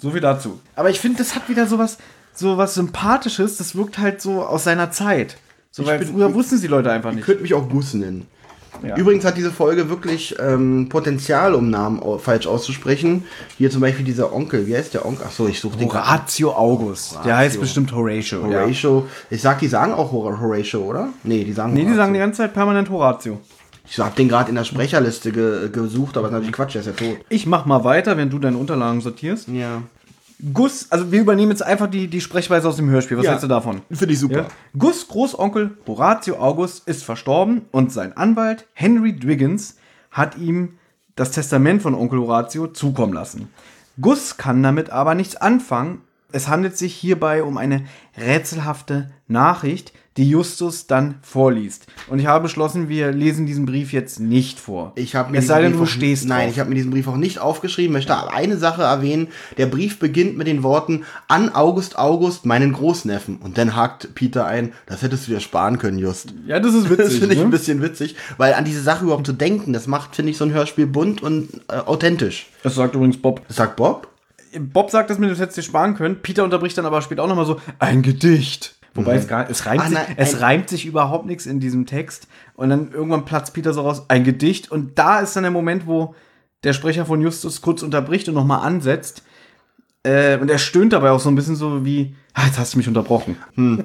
[0.00, 0.60] So viel dazu.
[0.76, 1.98] Aber ich finde, das hat wieder sowas,
[2.34, 3.56] sowas Sympathisches.
[3.58, 5.36] Das wirkt halt so aus seiner Zeit.
[5.70, 7.24] So, weil bin- früher wussten die Leute einfach Ihr nicht.
[7.26, 8.26] könnt mich auch Gus nennen.
[8.86, 8.96] Ja.
[8.96, 13.24] Übrigens hat diese Folge wirklich ähm, Potenzial, um Namen au- falsch auszusprechen.
[13.58, 14.66] Hier zum Beispiel dieser Onkel.
[14.66, 15.26] Wie heißt der Onkel?
[15.28, 15.88] Ach so, ich suche den.
[15.88, 17.18] Horatio August.
[17.24, 18.40] Der heißt bestimmt Horatio.
[18.50, 18.60] Ja.
[18.62, 19.06] Horatio.
[19.28, 21.08] Ich sag, die sagen auch Hor- Horatio, oder?
[21.24, 21.96] Nee, die sagen Nee, die Horatio.
[22.02, 23.38] sagen die ganze Zeit permanent Horatio.
[23.92, 26.80] Ich hab den gerade in der Sprecherliste ge gesucht, aber das ist natürlich Quatsch, der
[26.82, 27.18] ist ja tot.
[27.28, 29.48] Ich mach mal weiter, wenn du deine Unterlagen sortierst.
[29.48, 29.82] Ja.
[30.54, 33.16] Gus, also wir übernehmen jetzt einfach die, die Sprechweise aus dem Hörspiel.
[33.18, 33.30] Was Ja.
[33.32, 33.82] hältst du davon?
[33.90, 34.36] Finde ich super.
[34.42, 34.48] Ja.
[34.78, 39.76] Gus Großonkel Horatio August ist verstorben und sein Anwalt Henry Dwiggins
[40.10, 40.74] hat ihm
[41.16, 43.48] das Testament von Onkel Horatio zukommen lassen.
[44.00, 46.00] Gus kann damit aber nichts anfangen
[46.32, 47.82] Es handelt sich hierbei um eine
[48.16, 51.86] rätselhafte Nachricht, die Justus dann vorliest.
[52.08, 54.92] Und ich habe beschlossen, wir lesen diesen Brief jetzt nicht vor.
[54.96, 56.52] Ich habe mir es diesen sei denn, Brief du auch- stehst Nein, drauf.
[56.52, 57.92] ich habe mir diesen Brief auch nicht aufgeschrieben.
[57.92, 59.28] Möchte aber eine Sache erwähnen.
[59.56, 63.36] Der Brief beginnt mit den Worten an August August, meinen Großneffen.
[63.36, 66.34] Und dann hakt Peter ein, das hättest du dir sparen können, Just.
[66.46, 67.04] Ja, das ist witzig.
[67.06, 67.44] Das finde ich ne?
[67.46, 70.44] ein bisschen witzig, weil an diese Sache überhaupt zu denken, das macht, finde ich, so
[70.44, 72.48] ein Hörspiel bunt und äh, authentisch.
[72.64, 73.42] Das sagt übrigens Bob.
[73.46, 74.08] Das sagt Bob.
[74.58, 76.16] Bob sagt, dass mir das hättest du dir sparen können.
[76.20, 78.74] Peter unterbricht dann aber später auch nochmal so, ein Gedicht.
[78.94, 81.86] Wobei es gar es reimt, Ah, sich, nein, es reimt sich überhaupt nichts in diesem
[81.86, 82.26] Text.
[82.54, 84.70] Und dann irgendwann platzt Peter so raus, ein Gedicht.
[84.70, 86.14] Und da ist dann der Moment, wo
[86.64, 89.22] der Sprecher von Justus kurz unterbricht und nochmal ansetzt.
[90.02, 92.78] Äh, und er stöhnt dabei auch so ein bisschen so wie, ah, jetzt hast du
[92.78, 93.36] mich unterbrochen.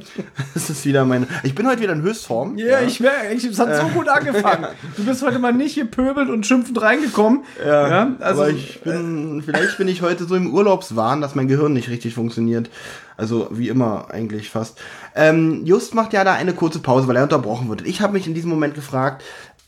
[0.53, 1.27] Das ist wieder meine.
[1.43, 2.57] Ich bin heute wieder in Höchstform.
[2.57, 4.67] Ja, ich merke, ich, es hat so gut angefangen.
[4.95, 7.43] Du bist heute mal nicht gepöbelt und schimpfend reingekommen.
[7.65, 11.73] Ja, also, aber ich bin, vielleicht bin ich heute so im Urlaubswahn, dass mein Gehirn
[11.73, 12.69] nicht richtig funktioniert.
[13.17, 14.79] Also wie immer eigentlich fast.
[15.15, 17.85] Ähm, Just macht ja da eine kurze Pause, weil er unterbrochen wird.
[17.85, 19.23] Ich habe mich in diesem Moment gefragt,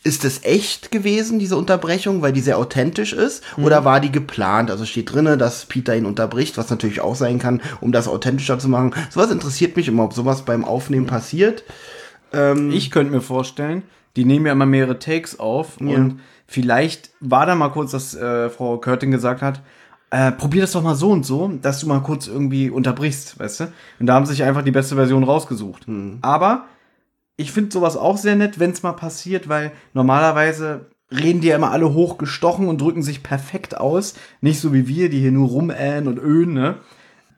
[0.07, 3.43] ist es echt gewesen, diese Unterbrechung, weil die sehr authentisch ist?
[3.57, 4.71] Oder war die geplant?
[4.71, 8.57] Also steht drinne, dass Peter ihn unterbricht, was natürlich auch sein kann, um das authentischer
[8.57, 8.95] zu machen.
[9.09, 11.63] Sowas interessiert mich immer, ob sowas beim Aufnehmen passiert.
[12.71, 13.83] Ich könnte mir vorstellen,
[14.15, 18.49] die nehmen ja immer mehrere Takes auf und vielleicht war da mal kurz, dass äh,
[18.49, 19.61] Frau Körting gesagt hat,
[20.09, 23.59] äh, probier das doch mal so und so, dass du mal kurz irgendwie unterbrichst, weißt
[23.59, 23.63] du?
[23.99, 25.85] Und da haben sie sich einfach die beste Version rausgesucht.
[26.21, 26.65] Aber
[27.37, 31.55] ich finde sowas auch sehr nett, wenn es mal passiert, weil normalerweise reden die ja
[31.55, 34.15] immer alle hochgestochen und drücken sich perfekt aus.
[34.41, 36.75] Nicht so wie wir, die hier nur rumähen und öhen, ne?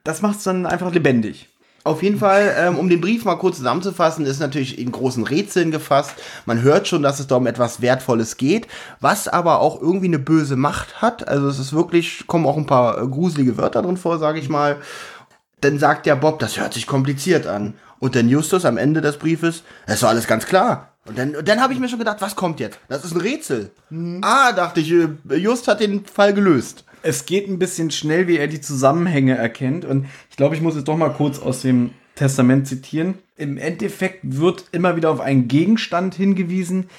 [0.02, 1.48] Das macht's dann einfach lebendig.
[1.82, 5.70] Auf jeden Fall, ähm, um den Brief mal kurz zusammenzufassen, ist natürlich in großen Rätseln
[5.70, 6.12] gefasst.
[6.44, 8.66] Man hört schon, dass es da um etwas Wertvolles geht,
[9.00, 11.26] was aber auch irgendwie eine böse Macht hat.
[11.26, 14.50] Also es ist wirklich, kommen auch ein paar äh, gruselige Wörter drin vor, sage ich
[14.50, 14.76] mal.
[15.62, 17.74] Dann sagt der Bob, das hört sich kompliziert an.
[18.00, 20.94] Und dann Justus am Ende des Briefes, das ist doch alles ganz klar.
[21.06, 22.78] Und dann, dann habe ich mir schon gedacht, was kommt jetzt?
[22.88, 23.70] Das ist ein Rätsel.
[24.22, 26.84] Ah, dachte ich, äh, Just hat den Fall gelöst.
[27.02, 29.84] es geht ein bisschen schnell, wie er die Zusammenhänge erkennt.
[29.84, 33.14] Und ich glaube, ich muss jetzt doch mal kurz aus dem Testament zitieren.
[33.36, 36.90] Im Endeffekt wird immer wieder auf einen Gegenstand hingewiesen,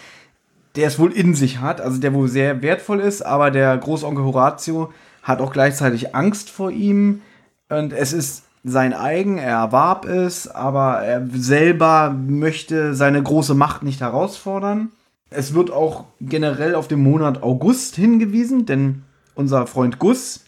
[0.75, 4.23] der es wohl in sich hat, also der wohl sehr wertvoll ist, aber der Großonkel
[4.23, 7.21] Horatio hat auch gleichzeitig Angst vor ihm.
[7.69, 13.83] Und es ist sein eigen, er erwarb es, aber er selber möchte seine große Macht
[13.83, 14.91] nicht herausfordern.
[15.29, 20.45] Es wird auch generell auf den Monat August hingewiesen, denn unser Freund Gus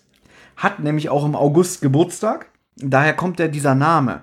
[0.55, 2.47] hat nämlich auch im August Geburtstag.
[2.75, 4.21] Daher kommt ja dieser Name.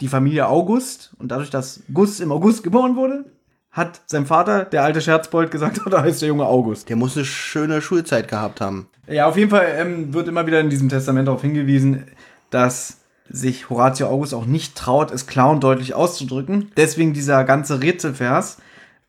[0.00, 3.24] Die Familie August und dadurch, dass Gus im August geboren wurde,
[3.70, 6.88] hat sein Vater, der alte Scherzbold, gesagt, da heißt der Junge August.
[6.88, 8.88] Der muss eine schöne Schulzeit gehabt haben.
[9.06, 12.04] Ja, auf jeden Fall ähm, wird immer wieder in diesem Testament darauf hingewiesen,
[12.50, 12.98] dass
[13.30, 16.70] sich Horatio August auch nicht traut, es klar und deutlich auszudrücken.
[16.76, 18.58] Deswegen dieser ganze Rätselvers.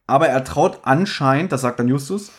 [0.05, 2.31] Aber er traut anscheinend, das sagt dann Justus,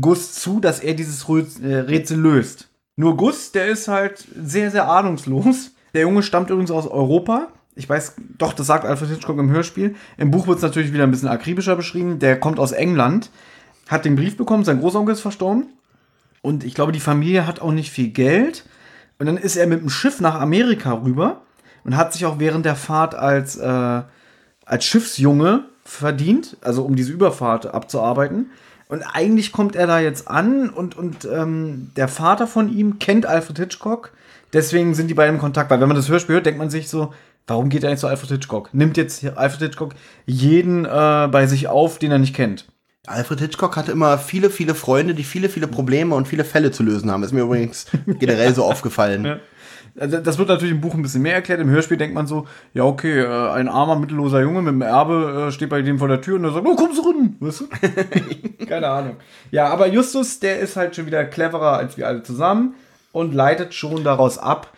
[0.00, 2.68] Gus zu, dass er dieses äh, Rätsel löst.
[2.96, 5.72] Nur Gus, der ist halt sehr, sehr ahnungslos.
[5.94, 7.48] Der Junge stammt übrigens aus Europa.
[7.76, 9.96] Ich weiß, doch, das sagt Alfred Hitchcock im Hörspiel.
[10.16, 12.18] Im Buch wird es natürlich wieder ein bisschen akribischer beschrieben.
[12.18, 13.30] Der kommt aus England,
[13.88, 15.66] hat den Brief bekommen, sein Großonkel ist verstorben.
[16.40, 18.64] Und ich glaube, die Familie hat auch nicht viel Geld.
[19.18, 21.42] Und dann ist er mit dem Schiff nach Amerika rüber
[21.84, 24.02] und hat sich auch während der Fahrt als, äh,
[24.64, 28.50] als Schiffsjunge verdient, also um diese Überfahrt abzuarbeiten.
[28.88, 33.26] Und eigentlich kommt er da jetzt an und, und ähm, der Vater von ihm kennt
[33.26, 34.12] Alfred Hitchcock.
[34.52, 35.70] Deswegen sind die beiden im Kontakt.
[35.70, 37.12] Weil wenn man das Hörspiel hört, denkt man sich so,
[37.46, 38.72] warum geht er nicht zu Alfred Hitchcock?
[38.72, 39.94] Nimmt jetzt Alfred Hitchcock
[40.26, 42.66] jeden äh, bei sich auf, den er nicht kennt.
[43.06, 46.82] Alfred Hitchcock hatte immer viele, viele Freunde, die viele, viele Probleme und viele Fälle zu
[46.82, 47.22] lösen haben.
[47.22, 49.24] Ist mir übrigens generell so aufgefallen.
[49.24, 49.36] Ja.
[49.98, 51.60] Also das wird natürlich im Buch ein bisschen mehr erklärt.
[51.60, 55.46] Im Hörspiel denkt man so, ja, okay, äh, ein armer, mittelloser Junge mit einem Erbe
[55.48, 57.36] äh, steht bei dem vor der Tür und er sagt, oh, kommst du rein?
[57.38, 58.66] Weißt du?
[58.66, 59.16] Keine Ahnung.
[59.52, 62.74] Ja, aber Justus, der ist halt schon wieder cleverer als wir alle zusammen
[63.12, 64.72] und leitet schon daraus ab,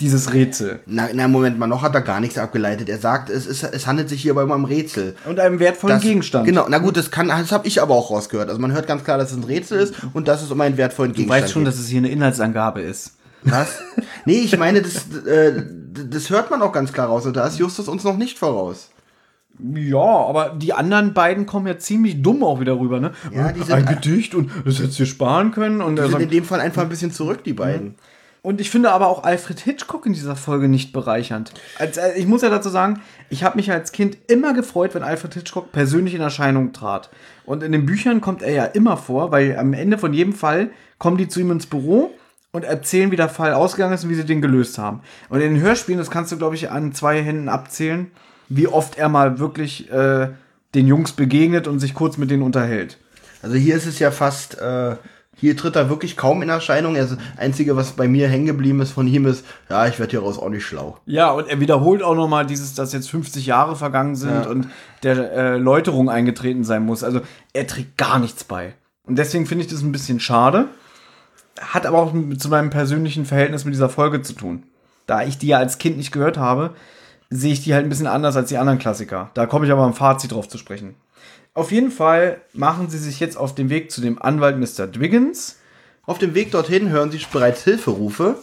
[0.00, 0.80] dieses Rätsel.
[0.86, 2.88] Na, na, Moment mal, noch hat er gar nichts abgeleitet.
[2.88, 5.14] Er sagt, es, ist, es handelt sich hierbei um ein Rätsel.
[5.26, 6.46] Und einem wertvollen Das- Gegenstand.
[6.46, 8.48] Genau, na gut, das kann, das habe ich aber auch rausgehört.
[8.48, 10.76] Also man hört ganz klar, dass es ein Rätsel ist und dass es um einen
[10.76, 11.72] wertvollen Du Gegenstand weißt schon, geht.
[11.72, 13.12] dass es hier eine Inhaltsangabe ist.
[13.42, 13.78] Was?
[14.26, 14.96] Nee, ich meine, das,
[15.26, 15.62] äh,
[16.10, 18.90] das hört man auch ganz klar raus und da ist Justus uns noch nicht voraus.
[19.74, 23.12] Ja, aber die anderen beiden kommen ja ziemlich dumm auch wieder rüber, ne?
[23.34, 25.82] Ja, die sind- ein Gedicht und das hättest du dir sparen können.
[25.82, 27.94] Und Die sind sagt, in dem Fall einfach ein bisschen zurück, die beiden.
[28.42, 31.52] Und ich finde aber auch Alfred Hitchcock in dieser Folge nicht bereichernd.
[31.78, 35.02] Als, äh, ich muss ja dazu sagen, ich habe mich als Kind immer gefreut, wenn
[35.02, 37.10] Alfred Hitchcock persönlich in Erscheinung trat.
[37.44, 40.70] Und in den Büchern kommt er ja immer vor, weil am Ende von jedem Fall
[40.98, 42.14] kommen die zu ihm ins Büro
[42.52, 45.00] und erzählen, wie der Fall ausgegangen ist und wie sie den gelöst haben.
[45.28, 48.10] Und in den Hörspielen, das kannst du, glaube ich, an zwei Händen abzählen,
[48.48, 50.28] wie oft er mal wirklich äh,
[50.74, 52.98] den Jungs begegnet und sich kurz mit denen unterhält.
[53.42, 54.96] Also hier ist es ja fast, äh,
[55.40, 56.96] hier tritt er wirklich kaum in Erscheinung.
[56.96, 60.10] Also das Einzige, was bei mir hängen geblieben ist von ihm ist, ja, ich werde
[60.10, 60.98] hieraus auch nicht schlau.
[61.06, 64.48] Ja, und er wiederholt auch nochmal dieses, dass jetzt 50 Jahre vergangen sind Ja.
[64.50, 64.68] und
[65.02, 67.02] der äh, Läuterung eingetreten sein muss.
[67.02, 67.20] Also
[67.54, 68.74] er trägt gar nichts bei.
[69.06, 70.66] Und deswegen finde ich das ein bisschen schade.
[71.60, 74.62] Hat aber auch mit, zu meinem persönlichen Verhältnis mit dieser Folge zu tun.
[75.06, 76.70] Da ich die ja als Kind nicht gehört habe,
[77.30, 79.30] sehe ich die halt ein bisschen anders als die anderen Klassiker.
[79.34, 80.94] Da komme ich aber im Fazit drauf zu sprechen.
[81.54, 84.86] Auf jeden Fall machen sie sich jetzt auf den Weg zu dem Anwalt Mr.
[84.86, 85.56] Dwiggins.
[86.06, 88.36] Auf dem Weg dorthin hören sie bereits Hilferufe,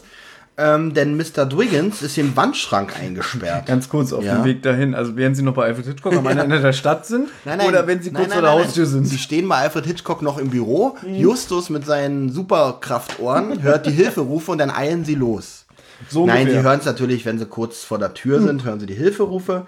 [0.58, 1.46] ähm, denn Mr.
[1.46, 3.66] Dwiggins ist im Wandschrank eingesperrt.
[3.66, 4.36] Ganz kurz auf Ja.
[4.38, 4.94] dem Weg dahin.
[4.96, 7.30] Also während sie noch bei Alfred Hitchcock am anderen Ende der Stadt sind
[7.68, 9.06] oder wenn sie kurz vor der Haustür sind.
[9.06, 10.98] Sie stehen bei Alfred Hitchcock noch im Büro.
[11.06, 15.66] Justus mit seinen Superkraftohren hört die Hilferufe und dann eilen sie los.
[16.10, 18.86] So Nein, sie hören es natürlich, wenn sie kurz vor der Tür sind, hören sie
[18.86, 19.66] die Hilferufe.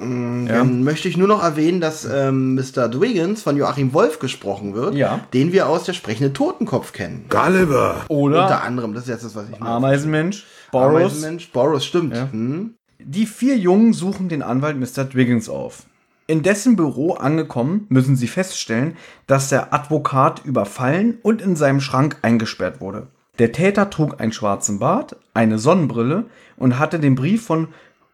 [0.00, 2.88] Mm, Dann möchte ich nur noch erwähnen, dass ähm, Mr.
[2.88, 5.20] Dwiggins von Joachim Wolf gesprochen wird, Ja.
[5.34, 7.24] den wir aus der sprechende Totenkopf kennen.
[7.28, 8.04] Gulliver.
[8.08, 9.70] Oder Unter anderem, das ist jetzt das, was ich meine.
[9.72, 10.88] Ameisenmensch, Boros.
[10.96, 12.14] Ameisenmensch, Boros, stimmt.
[12.14, 12.74] Hm?
[13.00, 15.04] Die vier Jungen suchen den Anwalt Mr.
[15.04, 15.84] Dwiggins auf.
[16.26, 18.96] In dessen Büro angekommen, müssen sie feststellen,
[19.26, 23.06] dass der Advokat überfallen und in seinem Schrank eingesperrt wurde.
[23.38, 26.24] Der Täter trug einen schwarzen Bart, eine Sonnenbrille
[26.56, 27.68] und hatte den Brief von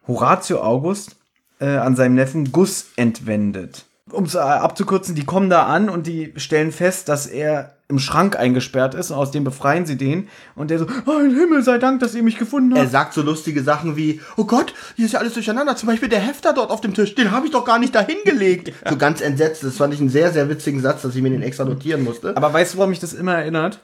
[0.07, 1.15] Horatio August
[1.59, 3.85] äh, an seinem Neffen Gus entwendet.
[4.11, 7.99] Um es äh, abzukürzen, die kommen da an und die stellen fest, dass er im
[7.99, 10.27] Schrank eingesperrt ist und aus dem befreien sie den.
[10.55, 12.83] Und der so, oh, Himmel sei Dank, dass ihr mich gefunden habt.
[12.83, 15.75] Er sagt so lustige Sachen wie, oh Gott, hier ist ja alles durcheinander.
[15.75, 18.17] Zum Beispiel der Hefter dort auf dem Tisch, den habe ich doch gar nicht dahin
[18.25, 18.73] gelegt.
[18.87, 19.63] So ganz entsetzt.
[19.63, 22.37] Das fand ich einen sehr, sehr witzigen Satz, dass ich mir den extra notieren musste.
[22.37, 23.79] Aber weißt du, woran mich das immer erinnert?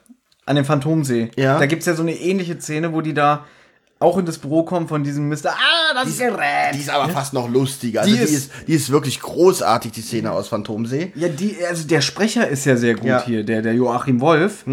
[0.46, 1.32] An den Phantomsee.
[1.36, 1.58] Ja.
[1.58, 3.46] Da gibt's ja so eine ähnliche Szene, wo die da
[4.02, 5.52] auch in das Büro kommen von diesem Mr.
[5.52, 6.74] Ah, das ist gerät.
[6.74, 8.02] Die ist aber fast noch lustiger.
[8.02, 11.12] Also Die die, ist- die ist wirklich großartig, die Szene aus Phantomsee.
[11.16, 13.24] Ja, die, also der Sprecher ist ja sehr gut Ja.
[13.26, 14.66] hier, der, der Joachim Wolf.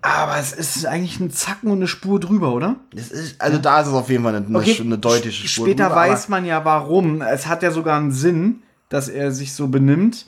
[0.00, 2.76] Aber es ist eigentlich ein Zacken und eine Spur drüber, oder?
[2.94, 5.66] Das ist, also da ist es auf jeden Fall eine, eine, eine deutliche Spur.
[5.66, 7.20] Später drüber, weiß man ja warum.
[7.20, 10.26] Es hat ja sogar einen Sinn, dass er sich so benimmt.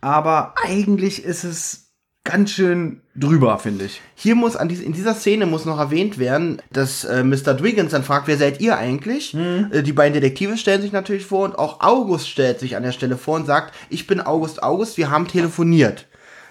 [0.00, 1.83] Aber eigentlich ist es
[2.24, 4.00] ganz schön drüber, finde ich.
[4.14, 7.54] Hier muss an dies, in dieser Szene muss noch erwähnt werden, dass äh, Mr.
[7.54, 9.34] Dwiggins dann fragt, wer seid ihr eigentlich?
[9.70, 12.92] Äh, die beiden Detektive stellen sich natürlich vor und auch August stellt sich an der
[12.92, 16.06] Stelle vor und sagt, ich bin August August, wir haben telefoniert.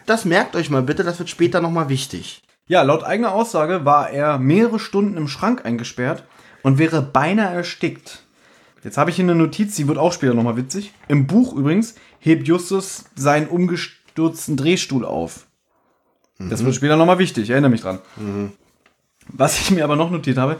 [0.05, 2.43] Das merkt euch mal bitte, das wird später nochmal wichtig.
[2.67, 6.23] Ja, laut eigener Aussage war er mehrere Stunden im Schrank eingesperrt
[6.61, 8.23] und wäre beinahe erstickt.
[8.83, 10.93] Jetzt habe ich hier eine Notiz, die wird auch später nochmal witzig.
[11.07, 15.45] Im Buch übrigens hebt Justus seinen umgestürzten Drehstuhl auf.
[16.49, 17.99] Das wird später nochmal wichtig, ich erinnere mich dran.
[19.27, 20.57] Was ich mir aber noch notiert habe,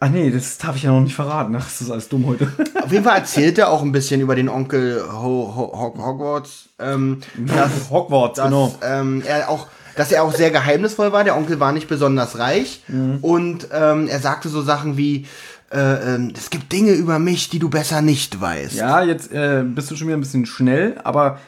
[0.00, 2.50] ach nee, das darf ich ja noch nicht verraten, ach, das ist alles dumm heute.
[2.82, 6.68] Auf jeden Fall erzählt er auch ein bisschen über den Onkel Ho Ho Ho Hogwarts,
[6.78, 8.74] ähm, dass, Hogwarts, dass, genau.
[8.82, 11.24] ähm, er auch, dass er auch sehr geheimnisvoll war.
[11.24, 13.18] Der Onkel war nicht besonders reich Mhm.
[13.22, 15.26] und ähm, er sagte so Sachen wie,
[15.72, 18.74] äh, ähm, es gibt Dinge über mich, die du besser nicht weißt.
[18.74, 21.38] Ja, jetzt äh, bist du schon wieder ein bisschen schnell, aber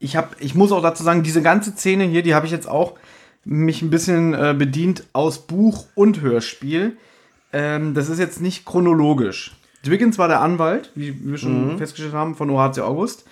[0.00, 2.68] ich habe, ich muss auch dazu sagen, diese ganze Szene hier, die habe ich jetzt
[2.68, 2.94] auch
[3.44, 6.96] mich ein bisschen äh, bedient aus Buch und Hörspiel.
[7.52, 9.56] Ähm, das ist jetzt nicht chronologisch.
[9.84, 13.24] Dwiggins war der Anwalt, wie wir schon festgestellt haben, von Horatio August,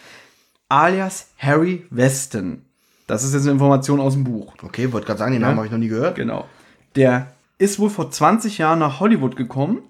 [0.68, 2.62] alias Harry Weston.
[3.06, 4.54] Das ist jetzt eine Information aus dem Buch.
[4.62, 6.16] Okay, wollte gerade sagen, den Namen habe ich noch nie gehört.
[6.16, 6.46] Genau.
[6.96, 9.82] Der ist wohl vor 20 Jahren nach Hollywood gekommen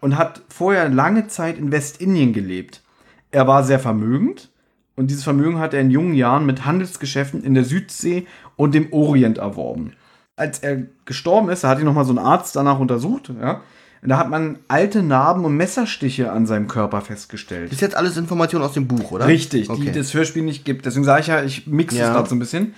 [0.00, 2.82] und hat vorher lange Zeit in Westindien gelebt.
[3.30, 4.48] Er war sehr vermögend
[4.96, 8.26] und dieses Vermögen hat er in jungen Jahren mit Handelsgeschäften in der Südsee
[8.56, 9.92] und dem Orient erworben.
[10.36, 13.60] Als er gestorben ist, da hat ihn nochmal so ein Arzt danach untersucht, ja.
[14.02, 17.66] Da hat man alte Narben und Messerstiche an seinem Körper festgestellt.
[17.66, 19.26] Das ist jetzt alles Information aus dem Buch, oder?
[19.26, 19.86] Richtig, okay.
[19.86, 20.86] die das Hörspiel nicht gibt.
[20.86, 22.06] Deswegen sage ich ja, ich mixe Ja.
[22.06, 22.74] es gerade so ein bisschen.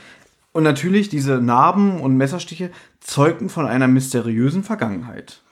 [0.53, 5.43] Und natürlich, diese Narben und Messerstiche zeugten von einer mysteriösen Vergangenheit.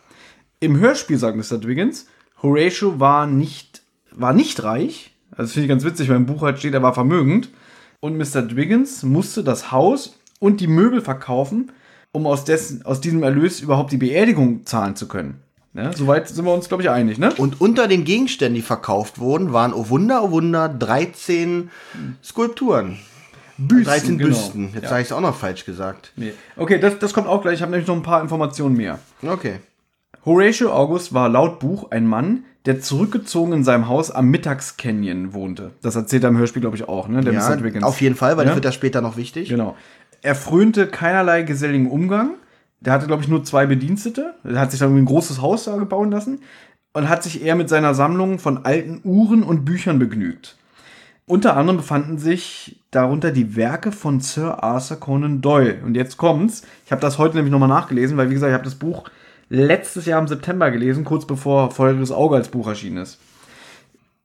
[0.60, 1.58] Im Hörspiel sagt Mr.
[1.58, 2.06] Dwiggins,
[2.42, 5.14] Horatio war nicht, war nicht reich.
[5.32, 7.50] Also das finde ich ganz witzig, weil im Buch halt steht, er war vermögend.
[8.00, 8.42] Und Mr.
[8.42, 11.72] Dwiggins musste das Haus und die Möbel verkaufen,
[12.12, 15.40] um aus, dessen, aus diesem Erlös überhaupt die Beerdigung zahlen zu können.
[15.72, 15.90] Ne?
[15.94, 17.34] Soweit sind wir uns, glaube ich, einig, ne?
[17.36, 21.70] Und unter den Gegenständen, die verkauft wurden, waren, oh Wunder, oh Wunder, 13
[22.24, 22.98] Skulpturen.
[23.58, 24.28] Büsten, 13 genau.
[24.30, 24.70] Büsten.
[24.74, 24.90] Jetzt Ja.
[24.90, 26.12] habe ich es auch noch falsch gesagt.
[26.16, 26.32] Nee.
[26.56, 27.54] Okay, das, das kommt auch gleich.
[27.54, 28.98] Ich habe nämlich noch ein paar Informationen mehr.
[29.22, 29.60] Okay.
[30.24, 35.70] Horatio August war laut Buch ein Mann, der zurückgezogen in seinem Haus am Mittagscanyon wohnte.
[35.82, 37.20] Das erzählt er im Hörspiel, glaube ich, auch, ne?
[37.20, 38.50] Der Ja, auf jeden Fall, weil Ja?
[38.50, 39.48] das wird ja später noch wichtig.
[39.48, 39.76] Genau.
[40.22, 42.30] Er frönte keinerlei geselligen Umgang.
[42.80, 44.34] der hatte, glaube ich, nur zwei Bedienstete.
[44.44, 46.40] Er hat sich dann irgendwie ein großes Haus da gebauen lassen
[46.92, 50.56] und hat sich eher mit seiner Sammlung von alten Uhren und Büchern begnügt.
[51.24, 55.78] Unter anderem befanden sich darunter die Werke von Sir Arthur Conan Doyle.
[55.84, 56.62] Und jetzt kommt's.
[56.84, 59.04] Ich habe das heute nämlich nochmal nachgelesen, weil, wie gesagt, ich habe das Buch
[59.48, 63.18] letztes Jahr im September gelesen, kurz bevor Feuriges Auge als Buch erschienen ist.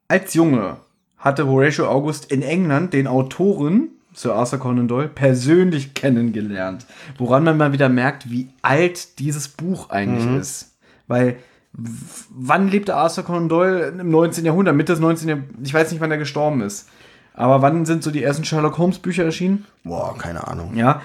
[0.08, 0.78] Als Junge
[1.16, 6.86] hatte Horatio August in England den Autoren Sir Arthur Conan Doyle persönlich kennengelernt.
[7.16, 10.76] Woran man mal wieder merkt, wie alt dieses Buch eigentlich ist.
[11.06, 11.36] Weil
[11.72, 14.44] wann lebte Arthur Conan Doyle im 19.
[14.44, 14.76] Jahrhundert?
[14.76, 15.28] Mitte des 19.
[15.28, 15.58] Jahrhunderts?
[15.62, 16.88] Ich weiß nicht, wann er gestorben ist.
[17.34, 19.64] Aber wann sind so die ersten Sherlock Holmes Bücher erschienen?
[19.84, 20.76] Boah, keine Ahnung.
[20.76, 21.00] Ja,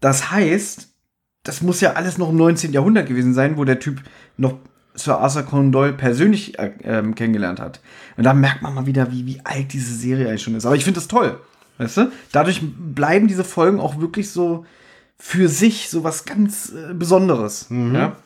[0.00, 0.88] das heißt,
[1.46, 2.72] das muss ja alles noch im 19.
[2.72, 4.02] Jahrhundert gewesen sein, wo der Typ
[4.36, 4.54] noch
[4.94, 7.80] Sir Arthur Conan Doyle persönlich äh, ähm, kennengelernt hat.
[8.16, 10.64] Und da merkt man mal wieder, wie, wie alt diese Serie eigentlich schon ist.
[10.66, 11.38] Aber ich finde das toll.
[11.78, 12.12] Weißt du?
[12.32, 14.64] Dadurch bleiben diese Folgen auch wirklich so
[15.18, 17.66] für sich so was ganz äh, Besonderes.
[17.70, 18.16] Ja?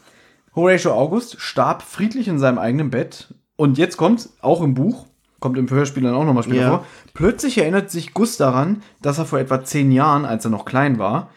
[0.54, 3.34] Horatio August starb friedlich in seinem eigenen Bett.
[3.56, 5.06] Und jetzt kommt, auch im Buch,
[5.40, 6.68] kommt im Hörspiel dann auch nochmal später Ja.
[6.68, 10.64] vor, plötzlich erinnert sich Gus daran, dass er vor etwa zehn Jahren, als er noch
[10.64, 11.30] klein war,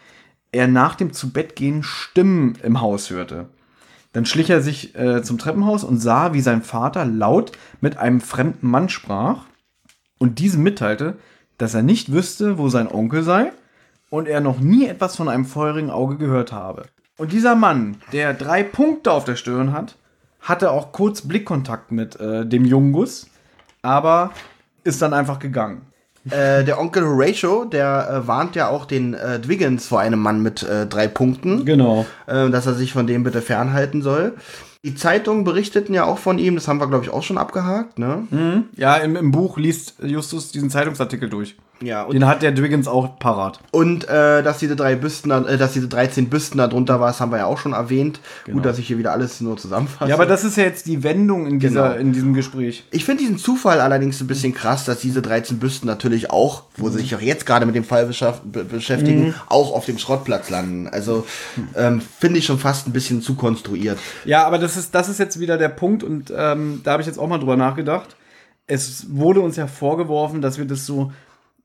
[0.54, 3.48] er nach dem Zubettgehen Stimmen im Haus hörte.
[4.14, 7.52] Dann schlich er sich äh, zum Treppenhaus und sah, wie sein Vater laut
[7.82, 9.46] mit einem fremden Mann sprach
[10.20, 11.18] und diesem mitteilte,
[11.58, 13.52] dass er nicht wüsste, wo sein Onkel sei
[14.10, 16.84] und er noch nie etwas von einem feurigen Auge gehört habe.
[17.18, 19.98] Und dieser Mann, der drei Punkte auf der Stirn hat,
[20.40, 23.28] hatte auch kurz Blickkontakt mit äh, dem Jungus,
[23.82, 24.32] aber
[24.84, 25.82] ist dann einfach gegangen.
[26.30, 30.42] Äh, der Onkel Horatio, der äh, warnt ja auch den äh, Dwiggins vor einem Mann
[30.42, 32.06] mit äh, drei Punkten, Genau.
[32.28, 34.34] äh, dass er sich von dem bitte fernhalten soll.
[34.86, 37.98] Die Zeitungen berichteten ja auch von ihm, das haben wir, glaube ich, auch schon abgehakt,
[38.00, 38.28] ne?
[38.76, 41.56] Ja, im, im Buch liest Justus diesen Zeitungsartikel durch.
[41.82, 43.60] Ja, und, Den hat der Dwiggins auch parat.
[43.72, 47.20] und äh, dass diese drei Büsten, äh, dass diese 13 Büsten da drunter war, das
[47.20, 48.22] haben wir ja auch schon erwähnt.
[48.50, 50.08] Gut, dass ich hier wieder alles nur zusammenfasse.
[50.08, 52.00] Ja, aber das ist ja jetzt die Wendung in, dieser, Genau.
[52.00, 52.86] in diesem Gespräch.
[52.92, 56.90] Ich finde diesen Zufall allerdings ein bisschen krass, dass diese 13 Büsten natürlich auch, wo
[56.90, 60.88] sie sich auch jetzt gerade mit dem Fall beschäftigen, auch auf dem Schrottplatz landen.
[60.88, 61.26] Also
[61.76, 63.98] ähm, finde ich schon fast ein bisschen zu konstruiert.
[64.24, 67.08] Ja, aber das ist, das ist jetzt wieder der Punkt und ähm, da habe ich
[67.08, 68.16] jetzt auch mal drüber nachgedacht.
[68.68, 71.12] Es wurde uns ja vorgeworfen, dass wir das so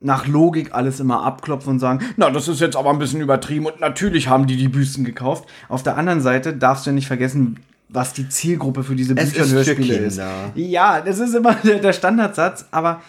[0.01, 3.67] nach Logik alles immer abklopfen und sagen, na, das ist jetzt aber ein bisschen übertrieben
[3.67, 5.49] und natürlich haben die die Büsten gekauft.
[5.69, 9.31] Auf der anderen Seite darfst du ja nicht vergessen, was die Zielgruppe für diese Es
[9.33, 10.21] Bücher und Hörspiele ist.
[10.55, 13.01] Ja, das ist immer der, der Standardsatz, aber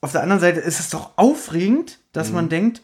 [0.00, 2.34] auf der anderen Seite ist es doch aufregend, dass Mhm.
[2.34, 2.82] man denkt,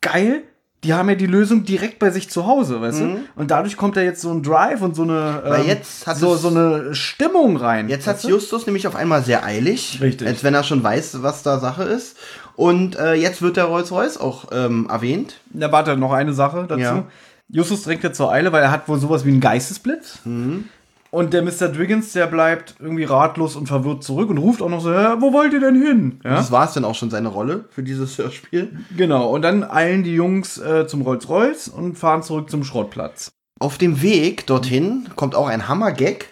[0.00, 0.42] geil,
[0.86, 3.18] die haben ja die Lösung direkt bei sich zu Hause, weißt du?
[3.34, 5.52] Und dadurch kommt da jetzt so ein Drive und so eine, Mhm.
[5.54, 7.88] Ähm, jetzt hat so, es- so eine Stimmung rein.
[7.88, 8.22] Jetzt hat?
[8.24, 10.26] Justus nämlich auf einmal sehr eilig, Richtig.
[10.26, 12.16] als wenn er schon weiß, was da Sache ist.
[12.54, 15.40] Und äh, jetzt wird der Rolls-Royce auch ähm, erwähnt.
[15.50, 16.80] Da warte noch eine Sache dazu.
[16.80, 17.04] Ja.
[17.48, 20.20] Justus drängt jetzt zur Eile, weil er hat wohl sowas wie einen Geistesblitz.
[20.24, 20.64] Mhm.
[21.10, 21.68] Und der Mr.
[21.68, 25.32] Driggins, der bleibt irgendwie ratlos und verwirrt zurück und ruft auch noch so, "Hä, wo
[25.32, 26.20] wollt ihr denn hin?
[26.24, 26.36] Ja?
[26.36, 28.76] Das war es dann auch schon seine Rolle für dieses Hörspiel.
[28.96, 33.30] Genau, und dann eilen die Jungs äh, zum Rolls-Royce und fahren zurück zum Schrottplatz.
[33.58, 36.28] Auf dem Weg dorthin kommt auch ein Hammer-Gag.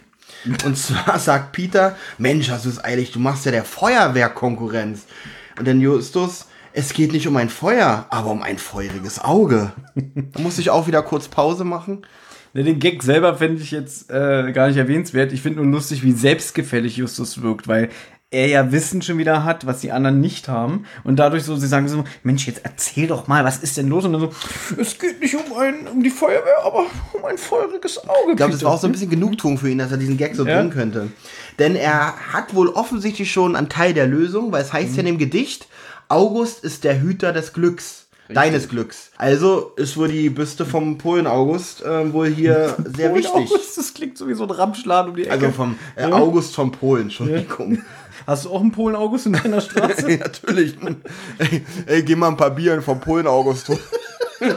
[0.65, 5.05] Und zwar sagt Peter, Mensch, das ist eilig, du machst ja der Feuerwehrkonkurrenz.
[5.59, 9.73] Und dann Justus, es geht nicht um ein Feuer, aber um ein feuriges Auge.
[10.33, 12.03] Da muss ich auch wieder kurz Pause machen.
[12.55, 15.33] Ne, Den Gag selber fände ich jetzt äh, gar nicht erwähnenswert.
[15.33, 17.89] Ich finde nur lustig, wie selbstgefällig Justus wirkt, weil
[18.31, 20.87] er ja Wissen schon wieder hat, was die anderen nicht haben.
[21.05, 24.05] Und dadurch so, sie sagen so, Mensch, jetzt erzähl doch mal, was ist denn los?
[24.05, 24.33] Und dann so,
[24.81, 28.31] es geht nicht um, ein, um die Feuerwehr, aber um ein feuriges Auge.
[28.33, 30.35] Ich glaube, das war auch so ein bisschen Genugtuung für ihn, dass er diesen Gag
[30.35, 30.57] so Ja.
[30.59, 31.09] bringen könnte.
[31.59, 35.07] Denn er hat wohl offensichtlich schon einen Teil der Lösung, weil es heißt ja in
[35.07, 35.69] dem Gedicht,
[36.09, 38.04] August ist der Hüter des Glücks.
[38.29, 39.11] Deines Glücks.
[39.19, 43.33] Also ist wohl die Büste vom Polen August äh, wohl hier sehr Oh, wichtig.
[43.35, 45.33] August, das klingt so wie so ein Ramschladen um die Ecke.
[45.33, 47.83] Also vom äh, August vom Polen, Entschuldigung.
[48.27, 50.07] Hast du auch einen Polen August in deiner Straße?
[50.19, 50.77] Natürlich.
[51.39, 53.69] Ey, ey, geh mal ein paar Bieren vom Polen August.
[53.69, 53.79] holen.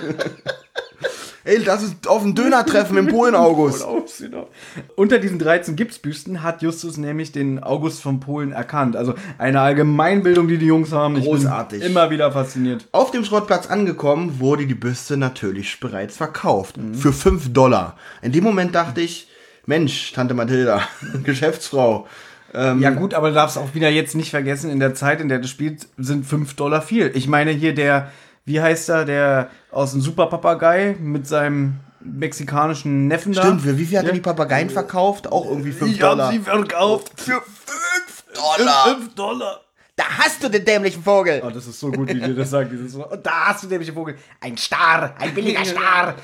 [1.47, 3.85] ey, lass uns auf ein Döner-Treffen im Polen August.
[4.19, 4.47] Genau.
[4.95, 8.95] Unter diesen 13 Gipsbüsten hat Justus nämlich den August von Polen erkannt.
[8.95, 11.19] Also eine Allgemeinbildung, die die Jungs haben.
[11.19, 11.83] Großartig.
[11.83, 12.87] Immer wieder fasziniert.
[12.91, 16.77] Auf dem Schrottplatz angekommen, wurde die Büste natürlich bereits verkauft.
[16.77, 16.93] Mhm.
[16.93, 17.97] Für 5 Dollar.
[18.21, 19.27] In dem Moment dachte ich,
[19.65, 20.81] Mensch, Tante Mathilda,
[21.23, 22.07] Geschäftsfrau.
[22.53, 25.27] Ähm, Ja gut, aber du darfst auch wieder jetzt nicht vergessen, in der Zeit, in
[25.29, 27.11] der du spielst, sind 5 Dollar viel.
[27.13, 28.11] Ich meine hier der,
[28.47, 33.43] wie heißt er, der aus dem Superpapagei mit seinem mexikanischen Neffen da.
[33.43, 34.09] Stimmt, für wie viel hat Ja.
[34.11, 35.31] er die Papageien verkauft?
[35.31, 36.31] Auch irgendwie 5 Ich habe Dollar.
[36.31, 38.85] sie verkauft für 5 Dollar.
[38.95, 39.61] 5 Dollar.
[39.95, 41.41] Da hast du den dämlichen Vogel.
[41.45, 42.71] Oh, das ist so gut, wie dir das sagt.
[42.71, 44.15] Dieses so, und da hast du den Vogel.
[44.39, 46.15] Ein Star, ein billiger Star.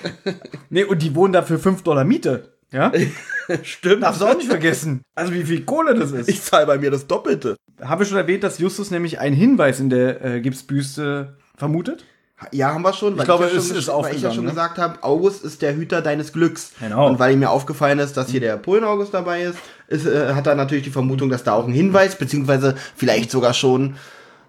[0.69, 2.53] nee, und die wohnen da für 5 Dollar Miete.
[2.71, 2.91] Ja?
[3.63, 4.03] Stimmt.
[4.03, 5.01] Darfst du auch nicht vergessen.
[5.15, 6.29] Also wie viel Kohle das ist.
[6.29, 7.55] Ich zahle bei mir das Doppelte.
[7.81, 12.05] habe schon erwähnt, dass Justus nämlich einen Hinweis in der äh, Gipsbüste vermutet.
[12.51, 13.17] Ja, haben wir schon.
[13.17, 14.49] Weil glaube, ja schon es ist gesch- weil ich ja schon ne?
[14.51, 16.71] gesagt habe, August ist der Hüter deines Glücks.
[16.79, 17.07] Genau.
[17.07, 20.47] Und weil ihm mir aufgefallen ist, dass hier der Polen-August dabei ist, ist äh, hat
[20.47, 23.95] er natürlich die Vermutung, dass da auch ein Hinweis, beziehungsweise vielleicht sogar schon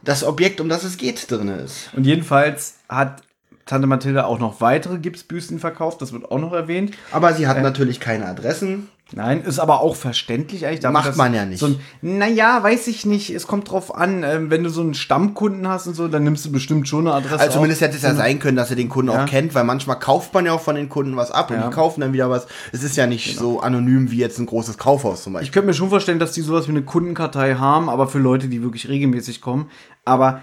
[0.03, 1.91] das Objekt, um das es geht, drin ist.
[1.95, 3.23] Und jedenfalls hat
[3.67, 6.03] Tante Mathilda auch noch weitere Gipsbüsten verkauft.
[6.03, 6.95] Das wird auch noch erwähnt.
[7.13, 8.89] Aber sie hat natürlich keine Adressen.
[9.13, 10.81] Nein, ist aber auch verständlich eigentlich.
[10.81, 11.61] dafür, Macht man ja nicht.
[11.61, 13.31] So ein, naja, weiß ich nicht.
[13.31, 14.23] Es kommt drauf an.
[14.25, 17.15] Ähm, wenn du so einen Stammkunden hast und so, dann nimmst du bestimmt schon eine
[17.17, 17.39] Adresse.
[17.41, 17.89] Also zumindest auf.
[17.89, 19.23] hätte es ja sein können, dass er den Kunden Ja.
[19.23, 21.63] auch kennt, weil manchmal kauft man ja auch von den Kunden was ab und Ja.
[21.63, 21.71] Genau.
[21.71, 22.47] die kaufen dann wieder was.
[22.73, 25.53] Es ist ja nicht so anonym wie jetzt ein großes Kaufhaus zum Ich Beispiel.
[25.53, 28.63] könnte mir schon vorstellen, dass die sowas wie eine Kundenkartei haben, aber für Leute, die
[28.63, 29.71] wirklich regelmäßig kommen.
[30.07, 30.41] Aber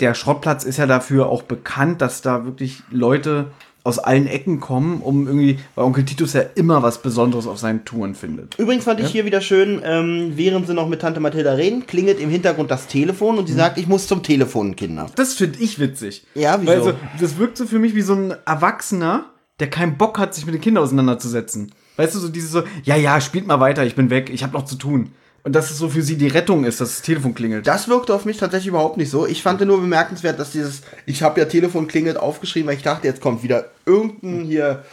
[0.00, 3.46] der Schrottplatz ist ja dafür auch bekannt, dass da wirklich Leute
[3.84, 7.84] aus allen Ecken kommen, um irgendwie, weil Onkel Titus ja immer was Besonderes auf seinen
[7.84, 8.58] Touren findet.
[8.58, 12.20] Übrigens fand ich hier wieder schön, ähm, während sie noch mit Tante Mathilda reden, klingelt
[12.20, 15.10] im Hintergrund das Telefon und sie sagt, ich muss zum Telefon, Kinder.
[15.16, 16.26] Das finde ich witzig.
[16.34, 16.70] Ja, wieso?
[16.70, 19.26] Weil so, das wirkt so für mich wie so ein Erwachsener,
[19.58, 21.72] der keinen Bock hat, sich mit den Kindern auseinanderzusetzen.
[21.96, 24.54] Weißt du, so dieses so, ja, ja, spielt mal weiter, ich bin weg, ich habe
[24.54, 25.12] noch zu tun.
[25.44, 27.66] Und dass es so für sie die Rettung ist, dass das Telefon klingelt.
[27.66, 29.26] Das wirkte auf mich tatsächlich überhaupt nicht so.
[29.26, 33.08] Ich fand nur bemerkenswert, dass dieses, ich habe ja Telefon klingelt aufgeschrieben, weil ich dachte,
[33.08, 34.84] jetzt kommt wieder irgendein hier,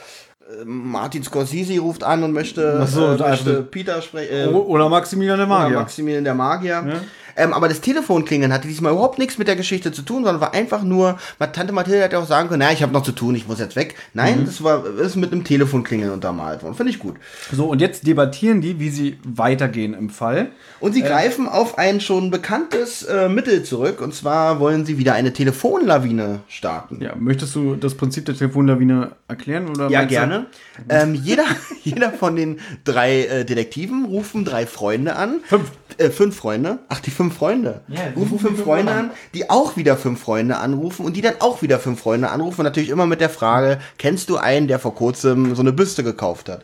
[0.49, 4.33] äh, Martin Scorsese ruft an und möchte, so, äh, da- möchte Peter sprechen.
[4.33, 5.77] Äh, Oder Maximilian der Oder Magier.
[5.81, 7.01] Maximilian der Magier.
[7.39, 10.53] Ähm, aber das Telefonklingeln hatte diesmal überhaupt nichts mit der Geschichte zu tun, sondern war
[10.53, 11.17] einfach nur,
[11.53, 13.75] Tante Mathilde hätte auch sagen können, na, ich habe noch zu tun, ich muss jetzt
[13.75, 13.95] weg.
[14.13, 16.75] Nein, das war ist mit einem Telefonklingeln untermalt worden.
[16.75, 17.15] Finde ich gut.
[17.51, 20.49] So, und jetzt debattieren die, wie sie weitergehen im Fall.
[20.81, 24.01] Und sie greifen auf ein schon bekanntes äh, Mittel zurück.
[24.01, 27.01] Und zwar wollen sie wieder eine Telefonlawine starten.
[27.01, 29.69] Ja, möchtest du das Prinzip der Telefonlawine erklären?
[29.69, 30.47] Oder Ja, gerne.
[30.89, 31.45] Ähm, jeder,
[31.83, 35.39] jeder von den drei äh, Detektiven rufen drei Freunde an.
[35.45, 35.71] Fünf.
[35.99, 36.79] Äh, fünf Freunde.
[36.87, 37.81] Ach, die fünf Freunde.
[37.89, 39.11] Ja, die rufen rufen fünf fünf Freunde an.
[39.33, 42.61] die auch wieder fünf Freunde anrufen und die dann auch wieder fünf Freunde anrufen.
[42.61, 46.03] Und natürlich immer mit der Frage, kennst du einen, der vor kurzem so eine Büste
[46.03, 46.63] gekauft hat?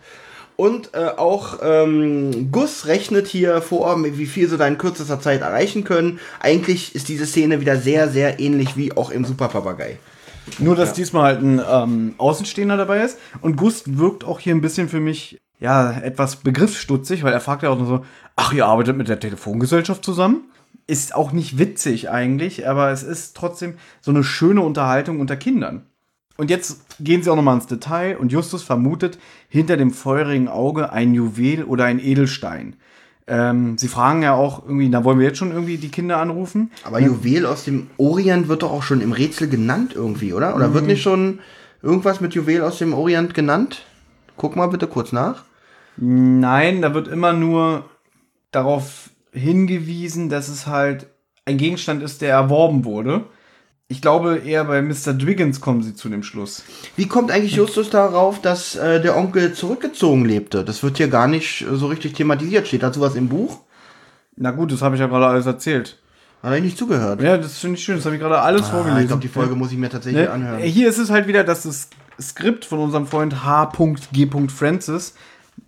[0.56, 5.42] Und äh, auch ähm, Gus rechnet hier vor, wie viel sie da in kürzester Zeit
[5.42, 6.20] erreichen können.
[6.40, 9.98] Eigentlich ist diese Szene wieder sehr, sehr ähnlich wie auch im Superpapagei.
[10.60, 13.18] Nur, dass diesmal halt ein ähm, Außenstehender dabei ist.
[13.42, 17.64] Und Gust wirkt auch hier ein bisschen für mich, ja, etwas begriffsstutzig, weil er fragt
[17.64, 20.44] ja auch nur so, ach, ihr arbeitet mit der Telefongesellschaft zusammen?
[20.88, 25.84] Ist auch nicht witzig eigentlich, aber es ist trotzdem so eine schöne Unterhaltung unter Kindern.
[26.38, 30.92] Und jetzt gehen sie auch nochmal ins Detail und Justus vermutet hinter dem feurigen Auge
[30.92, 32.76] ein Juwel oder ein Edelstein.
[33.28, 36.72] Ähm, sie fragen ja auch irgendwie, na wollen wir jetzt schon irgendwie die Kinder anrufen?
[36.84, 40.56] Aber Juwel aus dem Orient wird doch auch schon im Rätsel genannt irgendwie, oder?
[40.56, 41.40] Oder wird nicht schon
[41.82, 43.84] irgendwas mit Juwel aus dem Orient genannt?
[44.38, 45.44] Guck mal bitte kurz nach.
[45.98, 47.86] Nein, da wird immer nur
[48.52, 51.08] darauf hingewiesen, dass es halt
[51.46, 53.24] ein Gegenstand ist, der erworben wurde.
[53.88, 55.14] Ich glaube, eher bei Mr.
[55.14, 56.64] Dwiggins kommen sie zu dem Schluss.
[56.96, 60.66] Wie kommt eigentlich Justus darauf, dass äh, der Onkel zurückgezogen lebte?
[60.66, 62.68] Das wird hier gar nicht äh, so richtig thematisiert.
[62.68, 63.60] Steht dazu was im Buch?
[64.38, 66.00] Na gut, das habe ich ja gerade alles erzählt.
[66.42, 67.22] Hat ich nicht zugehört.
[67.22, 67.96] Ja, das finde ich schön.
[67.98, 69.02] Das habe ich gerade alles Ah, vorgelesen.
[69.04, 70.32] ich glaube, die Folge muss ich mir tatsächlich Ne?
[70.32, 70.60] anhören.
[70.62, 71.90] Hier ist es halt wieder, dass das
[72.20, 74.30] Skript von unserem Freund H.G.
[74.48, 75.16] Francis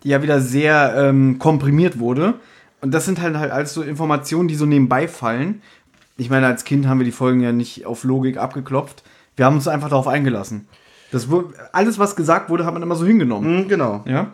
[0.04, 2.34] ja wieder sehr ähm, komprimiert wurde.
[2.80, 5.62] Und das sind halt, halt alles so Informationen, die so nebenbei fallen.
[6.16, 9.02] Ich meine, als Kind haben wir die Folgen ja nicht auf Logik abgeklopft.
[9.36, 10.68] Wir haben uns einfach darauf eingelassen.
[11.10, 13.62] Das wurde, alles, was gesagt wurde, hat man immer so hingenommen.
[13.62, 14.04] Hm, genau.
[14.06, 14.32] Ja.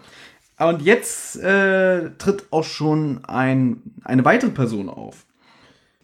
[0.59, 5.25] Und jetzt äh, tritt auch schon ein, eine weitere Person auf.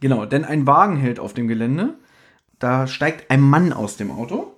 [0.00, 1.94] Genau, denn ein Wagen hält auf dem Gelände.
[2.58, 4.49] Da steigt ein Mann aus dem Auto.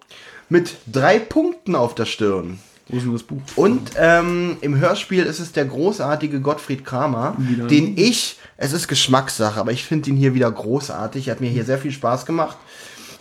[0.52, 2.58] Mit drei Punkten auf der Stirn.
[2.88, 3.40] Wo ist denn das Buch?
[3.56, 7.66] Und ähm, im Hörspiel ist es der großartige Gottfried Kramer, Wieder.
[7.68, 11.30] den ich, es ist Geschmackssache, aber ich finde ihn hier wieder großartig.
[11.30, 12.58] Hat mir hier sehr viel Spaß gemacht.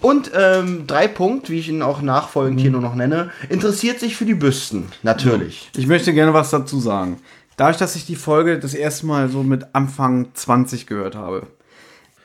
[0.02, 4.18] Und ähm, drei Punkt, wie ich ihn auch nachfolgend hier nur noch nenne, interessiert sich
[4.18, 5.70] für die Büsten, natürlich.
[5.78, 7.22] Ich möchte gerne was dazu sagen.
[7.56, 11.48] Dadurch, dass ich die Folge das erste Mal so mit Anfang 20 gehört habe,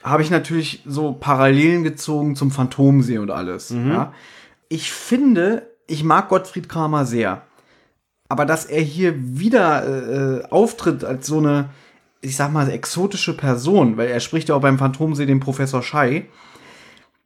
[0.03, 3.71] habe ich natürlich so Parallelen gezogen zum Phantomsee und alles.
[3.71, 4.13] Ja.
[4.69, 7.43] Ich finde, ich mag Gottfried Kramer sehr.
[8.29, 11.71] Aber dass er hier wieder äh, auftritt als so eine,
[12.21, 16.27] ich sag mal, exotische Person, weil er spricht ja auch beim Phantomsee den Professor Schei,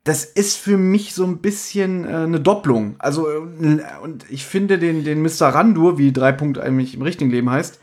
[0.05, 2.97] das ist für mich so ein bisschen äh, eine Doppelung.
[2.99, 5.49] Also, äh, und ich finde den, den Mr.
[5.49, 7.81] Randur, wie drei Punkt eigentlich im richtigen Leben heißt,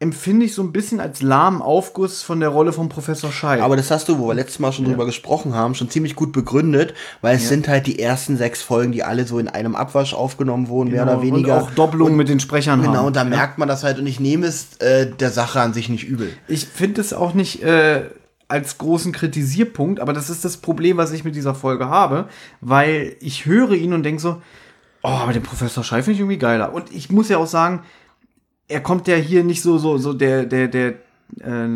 [0.00, 3.60] empfinde ich so ein bisschen als lahmen Aufguss von der Rolle von Professor Schei.
[3.60, 6.32] Aber das hast du, wo wir letztes Mal schon drüber gesprochen haben, schon ziemlich gut
[6.32, 10.14] begründet, weil es sind halt die ersten sechs Folgen, die alle so in einem Abwasch
[10.14, 11.54] aufgenommen wurden, mehr oder weniger.
[11.54, 12.92] Genau, Und auch Doppelungen mit den Sprechern haben.
[12.92, 15.74] Genau, und da merkt man das halt und ich nehme es äh, der Sache an
[15.74, 16.32] sich nicht übel.
[16.46, 18.02] Ich finde es auch nicht äh,
[18.46, 22.28] als großen Kritisierpunkt, aber das ist das Problem, was ich mit dieser Folge habe,
[22.60, 24.40] weil ich höre ihn und denke so,
[25.02, 26.72] oh, aber den Professor Schei finde ich irgendwie geiler.
[26.72, 27.82] Und ich muss ja auch sagen,
[28.68, 30.94] er kommt ja hier nicht so, so, so der, der, der,
[31.40, 31.68] äh,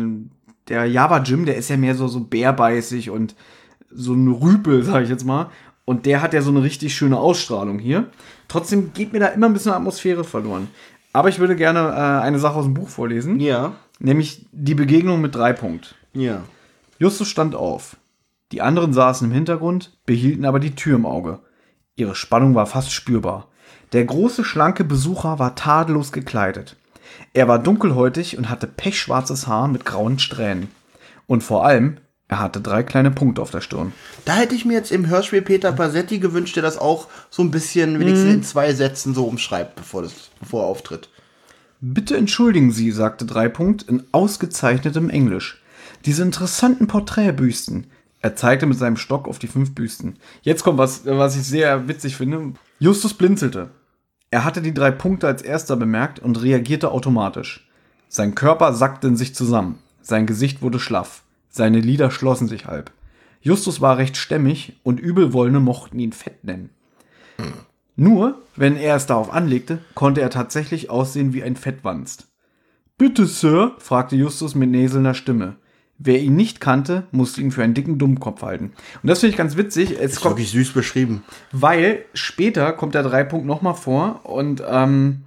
[0.67, 3.35] der Java Jim, der ist ja mehr so, so bärbeißig und
[3.91, 5.49] so ein Rüpel, sag ich jetzt mal.
[5.85, 8.07] Und der hat ja so eine richtig schöne Ausstrahlung hier.
[8.47, 10.69] Trotzdem geht mir da immer ein bisschen Atmosphäre verloren.
[11.11, 13.39] Aber ich würde gerne äh, eine Sache aus dem Buch vorlesen.
[13.39, 15.95] Ja, Nämlich die Begegnung mit drei Punkt.
[16.13, 16.43] ja.
[16.99, 17.97] Justus stand auf.
[18.51, 21.39] Die anderen saßen im Hintergrund, behielten aber die Tür im Auge.
[21.95, 23.49] Ihre Spannung war fast spürbar.
[23.93, 26.77] Der große, schlanke Besucher war tadellos gekleidet.
[27.33, 30.67] Er war dunkelhäutig und hatte pechschwarzes Haar mit grauen Strähnen.
[31.25, 33.93] Und vor allem, er hatte drei kleine Punkte auf der Stirn.
[34.25, 37.51] Da hätte ich mir jetzt im Hörspiel Peter Pasetti gewünscht, der das auch so ein
[37.51, 41.09] bisschen wenigstens in zwei Sätzen so umschreibt, bevor, das, bevor er auftritt.
[41.81, 45.61] Bitte entschuldigen Sie, sagte Dreipunkt in ausgezeichnetem Englisch.
[46.05, 47.87] Diese interessanten Porträtbüsten.
[48.21, 50.17] Er zeigte mit seinem Stock auf die fünf Büsten.
[50.43, 52.53] Jetzt kommt was, was ich sehr witzig finde.
[52.79, 53.69] Justus blinzelte.
[54.33, 57.69] Er hatte die drei Punkte als erster bemerkt und reagierte automatisch.
[58.09, 59.77] Sein Körper sackte in sich zusammen.
[60.01, 61.21] Sein Gesicht wurde schlaff.
[61.49, 62.89] Seine Lider schlossen sich halb.
[63.41, 66.71] Justus war recht stämmig und Übelwollende mochten ihn fett nennen.
[67.95, 72.25] Nur, wenn er es darauf anlegte, konnte er tatsächlich aussehen wie ein Fettwanst.
[72.97, 73.75] Bitte, Sir?
[73.77, 75.57] fragte Justus mit näselnder Stimme.
[76.05, 78.73] Wer ihn nicht kannte, musste ihn für einen dicken Dummkopf halten.
[79.01, 79.91] Und das finde ich ganz witzig.
[79.99, 81.23] Es Ist kommt, wirklich süß beschrieben.
[81.53, 85.21] weil später kommt der Dreipunkt nochmal vor und ähm,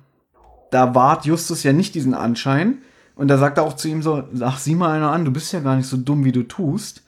[0.71, 2.79] da wahrt Justus ja nicht diesen Anschein.
[3.15, 5.51] Und da sagt er auch zu ihm so, ach, sieh mal einer an, du bist
[5.53, 7.03] ja gar nicht so dumm, wie du tust.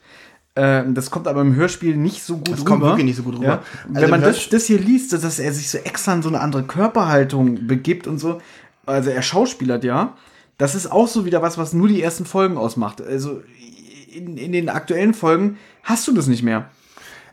[0.55, 2.69] Ähm, das kommt aber im Hörspiel nicht so gut Das rüber.
[2.71, 3.45] kommt wirklich nicht so gut rüber.
[3.45, 3.61] Ja?
[3.89, 6.39] Also Wenn man das, das hier liest, dass er sich so extra in so eine
[6.41, 8.41] andere Körperhaltung begibt und so,
[8.87, 10.15] also er schauspielert ja,
[10.59, 13.01] das ist auch so wieder was, was nur die ersten Folgen ausmacht.
[13.01, 13.41] Also
[14.13, 16.69] in, in den aktuellen Folgen hast du das nicht mehr.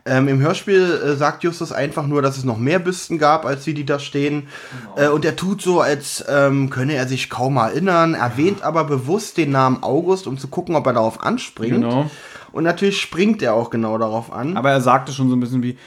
[0.05, 3.65] Ähm, Im Hörspiel äh, sagt Justus einfach nur, dass es noch mehr Büsten gab, als
[3.65, 4.47] die, die da stehen.
[4.95, 9.35] Äh, und er tut so, als ähm, könne er sich kaum erinnern, erwähnt aber bewusst
[9.35, 11.83] den Namen August, um zu gucken, ob er darauf anspringt.
[11.83, 12.09] Genau.
[12.53, 14.55] Und natürlich springt er auch genau darauf an.
[14.55, 15.77] Aber er sagte schon so ein bisschen wie,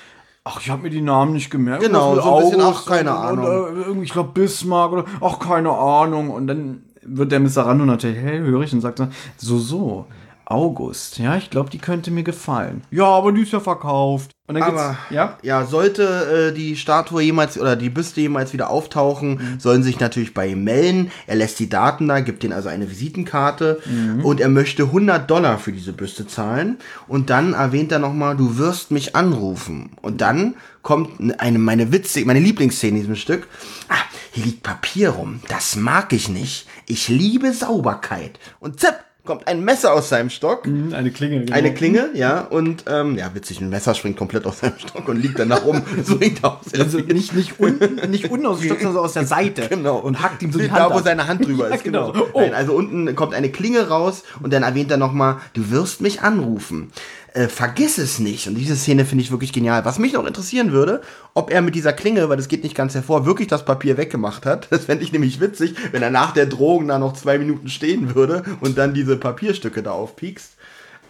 [0.44, 1.82] ach, ich habe mir die Namen nicht gemerkt.
[1.82, 3.46] Genau, so ein bisschen, August ach, keine und, Ahnung.
[3.46, 6.28] Und, äh, irgendwie, ich glaube Bismarck oder, ach, keine Ahnung.
[6.28, 7.66] Und dann wird der Mr.
[7.66, 10.06] Rando natürlich hellhörig und sagt so, so, so,
[10.46, 12.82] August, ja, ich glaube, die könnte mir gefallen.
[12.90, 14.32] Ja, aber die ist ja verkauft.
[14.48, 18.68] Und dann Aber ja, ja, sollte äh, die Statue jemals oder die Büste jemals wieder
[18.68, 19.60] auftauchen, Mhm.
[19.60, 21.12] sollen sich natürlich bei ihm melden.
[21.28, 24.24] Er lässt die Daten da, gibt ihnen also eine Visitenkarte Mhm.
[24.24, 26.78] und er möchte 100 Dollar für diese Büste zahlen.
[27.06, 29.90] Und dann erwähnt er nochmal, du wirst mich anrufen.
[30.02, 33.46] Und dann kommt eine meine witzig, meine Lieblingsszene in diesem Stück.
[33.88, 33.94] Ah,
[34.32, 35.40] hier liegt Papier rum.
[35.48, 36.66] Das mag ich nicht.
[36.86, 38.38] Ich liebe Sauberkeit.
[38.60, 40.64] Und zipp, kommt ein Messer aus seinem Stock.
[40.66, 41.40] eine Klinge.
[41.40, 41.52] Genau.
[41.52, 45.18] Eine Klinge, ja, und ähm, ja, witzig, ein Messer springt komplett aus seinem Stock und
[45.20, 45.82] liegt dann da rum.
[46.04, 46.74] so aus.
[46.76, 49.68] Also nicht, nicht, unten, nicht unten aus dem Stock, sondern so aus der Seite.
[49.68, 49.98] Genau.
[49.98, 51.04] Und hackt ihm so die da, Hand wo ab.
[51.04, 51.84] seine Hand drüber Ja, ist.
[51.84, 52.12] genau.
[52.12, 52.26] Genau.
[52.32, 52.40] Oh.
[52.40, 56.22] Nein, also unten kommt eine Klinge raus und dann erwähnt er nochmal, du wirst mich
[56.22, 56.90] anrufen.
[57.32, 58.48] Äh, vergiss es nicht.
[58.48, 59.84] Und diese Szene finde ich wirklich genial.
[59.84, 61.00] Was mich noch interessieren würde,
[61.34, 64.46] ob er mit dieser Klinge, weil das geht nicht ganz hervor, wirklich das Papier weggemacht
[64.46, 64.68] hat.
[64.70, 68.14] Das fände ich nämlich witzig, wenn er nach der Drohung da noch zwei Minuten stehen
[68.14, 70.52] würde und dann diese Papierstücke da aufpiekst.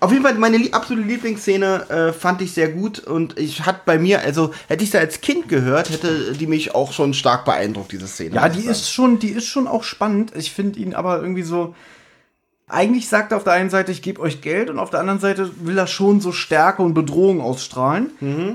[0.00, 3.84] Auf jeden Fall meine lie absolute Lieblingsszene äh, fand ich sehr gut und ich hat
[3.84, 7.44] bei mir, also hätte ich sie als Kind gehört, hätte die mich auch schon stark
[7.44, 8.36] beeindruckt, diese Szene.
[8.36, 10.32] Ja, die ist schon, die ist schon auch spannend.
[10.34, 11.74] Ich finde ihn aber irgendwie so.
[12.70, 15.20] Eigentlich sagt er auf der einen Seite, ich gebe euch Geld und auf der anderen
[15.20, 18.10] Seite will er schon so Stärke und Bedrohung ausstrahlen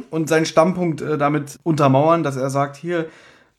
[0.10, 3.08] und seinen Standpunkt äh, damit untermauern, dass er sagt, hier,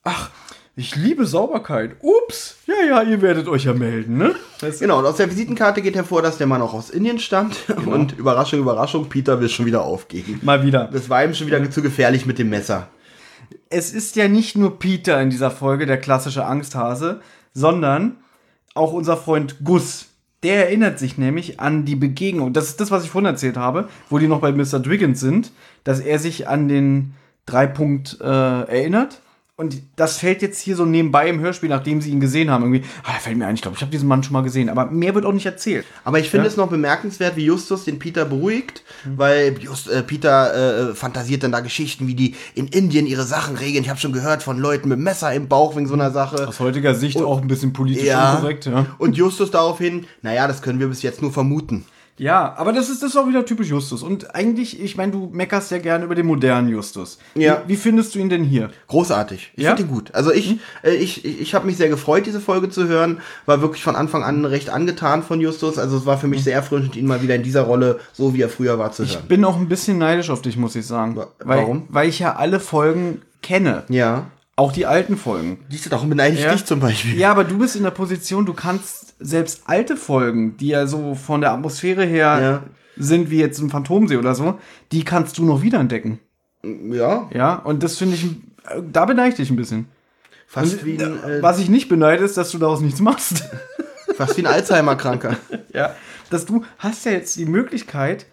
[0.02, 0.30] ach,
[0.78, 1.96] ich liebe Sauberkeit.
[2.02, 4.34] Ups, ja, ja, ihr werdet euch ja melden, ne?
[4.61, 7.57] Das, Genau, und aus der Visitenkarte geht hervor, dass der Mann auch aus Indien stammt.
[7.86, 10.38] Und Überraschung, Überraschung, Peter will schon wieder aufgeben.
[10.42, 10.88] Mal wieder.
[10.92, 12.88] Das war ihm schon wieder zu gefährlich mit dem Messer.
[13.70, 17.20] es ist ja nicht nur Peter in dieser Folge, der klassische Angsthase,
[17.54, 18.18] sondern
[18.74, 20.07] auch unser Freund Gus.
[20.47, 22.53] Der erinnert sich nämlich an die Begegnung.
[22.53, 24.78] Das ist das, was ich vorhin erzählt habe, wo die noch bei Mr.
[24.78, 25.51] Driggins sind,
[25.82, 27.14] dass er sich an den
[27.47, 29.22] Dreipunkt äh, erinnert
[29.59, 32.62] Und das fällt jetzt hier so nebenbei im Hörspiel, nachdem sie ihn gesehen haben.
[32.64, 34.68] Irgendwie, ah, da fällt mir ein, ich glaube, ich habe diesen Mann schon mal gesehen.
[34.68, 35.86] Aber mehr wird auch nicht erzählt.
[36.04, 36.50] Aber ich finde Ja.
[36.50, 38.82] es noch bemerkenswert, wie Justus den Peter beruhigt,
[39.16, 43.57] weil Just, äh, Peter äh, fantasiert dann da Geschichten, wie die in Indien ihre Sachen
[43.57, 43.82] regeln.
[43.82, 46.46] Ich habe schon gehört von Leuten mit Messer im Bauch wegen so einer Sache.
[46.46, 48.34] Aus heutiger Sicht auch ein bisschen politisch Ja.
[48.34, 48.66] unkorrekt.
[48.66, 48.84] Ja.
[48.98, 51.86] Und Justus daraufhin, naja, das können wir bis jetzt nur vermuten.
[52.19, 54.03] Ja, aber das ist, das ist auch wieder typisch Justus.
[54.03, 57.19] Und eigentlich, ich meine, du meckerst ja gerne über den modernen Justus.
[57.35, 57.62] Ja.
[57.67, 58.71] Wie, wie findest du ihn denn hier?
[58.89, 59.53] Großartig.
[59.57, 59.77] Ich Ja?
[59.77, 60.14] finde ihn gut.
[60.14, 63.21] Also ich, äh, ich, ich, ich habe mich sehr gefreut, diese Folge zu hören.
[63.45, 65.79] War wirklich von Anfang an recht angetan von Justus.
[65.79, 68.43] Also es war für mich sehr erfrischend, ihn mal wieder in dieser Rolle, so wie
[68.43, 69.29] er früher war, zu Ich hören.
[69.29, 71.17] bin auch ein bisschen neidisch auf dich, muss ich sagen.
[71.17, 71.85] Wa- Weil, warum?
[71.91, 73.85] Weil ich ja alle Folgen kenne.
[73.89, 74.27] Ja.
[74.59, 75.59] Auch die alten Folgen.
[75.68, 76.52] Siehst du, darum beneide ich Ja.
[76.52, 77.16] dich zum Beispiel.
[77.18, 81.14] Ja, aber du bist in der Position, du kannst selbst alte Folgen, die ja so
[81.14, 82.62] von der Atmosphäre her Ja.
[82.96, 84.59] sind, wie jetzt ein Phantomsee oder so,
[84.92, 86.18] die kannst du noch wiederentdecken.
[86.90, 89.86] Ja, Ja, und das finde ich, äh, da beneide ich dich ein bisschen.
[90.48, 93.44] fast wie ein, äh, Was ich nicht beneide, ist, dass du daraus nichts machst.
[94.16, 95.36] fast wie ein Alzheimer-Kranker.
[95.74, 95.94] ja.
[96.30, 98.24] Dass du hast ja jetzt die Möglichkeit,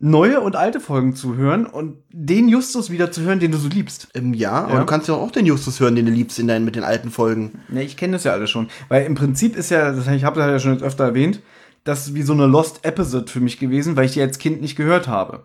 [0.00, 3.68] neue und alte Folgen zu hören und den Justus wieder zu hören, den du so
[3.68, 4.08] liebst.
[4.14, 4.80] Ähm, ja, aber Ja.
[4.80, 7.10] du kannst ja auch den Justus hören, den du liebst in deinen, mit den alten
[7.10, 7.60] Folgen.
[7.72, 8.68] Ja, ich kenne das ja alles schon.
[8.88, 11.40] Weil im Prinzip ist ja, das, ich habe das ja schon jetzt öfter erwähnt,
[11.84, 14.60] das ist wie so eine Lost Episode für mich gewesen, weil ich die als Kind
[14.60, 15.40] nicht gehört habe.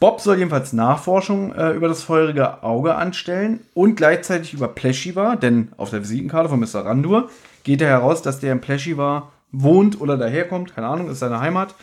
[0.00, 5.68] Bob soll jedenfalls Nachforschung äh, über das feurige Auge anstellen und gleichzeitig über Pleshiva, denn
[5.76, 6.84] auf der Visitenkarte von Mr.
[6.86, 7.30] Randur
[7.64, 11.74] geht er heraus, dass der in Pleshiva wohnt oder daherkommt, keine Ahnung, ist seine Heimat.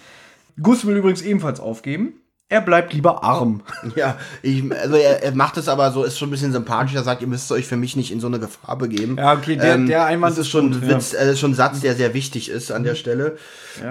[0.62, 2.14] Gus will übrigens ebenfalls aufgeben.
[2.50, 3.62] Er bleibt lieber arm.
[3.98, 6.96] Ja, ich, also er, er macht es aber so, ist schon ein bisschen sympathisch.
[6.96, 9.18] Er sagt, ihr müsst euch für mich nicht in so eine Gefahr begeben.
[9.18, 11.94] Ja, okay, der- der Einwand ist schon gut, ein Witz, äh, schon ein Satz, der
[11.96, 13.38] sehr wichtig ist an der Stelle.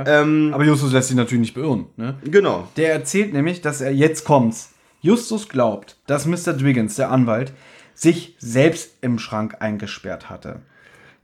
[0.06, 1.86] Ähm, Aber Justus lässt sich natürlich nicht beirren.
[1.96, 2.14] Ne?
[2.24, 2.66] genau.
[2.78, 4.70] Der erzählt nämlich, dass er jetzt kommt's.
[5.02, 6.54] Justus glaubt, dass Mr.
[6.54, 7.52] Dwiggins, der Anwalt,
[7.94, 10.60] sich selbst im Schrank eingesperrt hatte.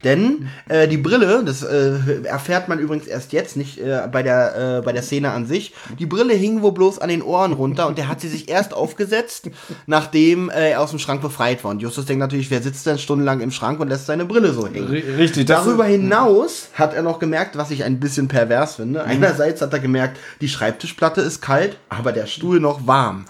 [0.03, 4.79] Denn äh, die Brille, das äh, erfährt man übrigens erst jetzt, nicht äh, bei, der,
[4.79, 5.73] äh, bei der Szene an sich.
[5.97, 8.73] Die Brille hing wohl bloß an den Ohren runter und der hat sie sich erst
[8.73, 9.49] aufgesetzt,
[9.85, 11.71] nachdem äh, er aus dem Schrank befreit war.
[11.71, 14.67] Und Justus denkt natürlich, wer sitzt denn stundenlang im Schrank und lässt seine Brille so
[14.67, 14.87] hängen?
[14.87, 19.03] Richtig, Darüber hinaus hat er noch gemerkt, was ich ein bisschen pervers finde.
[19.03, 23.25] Einerseits hat er gemerkt, die Schreibtischplatte ist kalt, aber der Stuhl noch warm.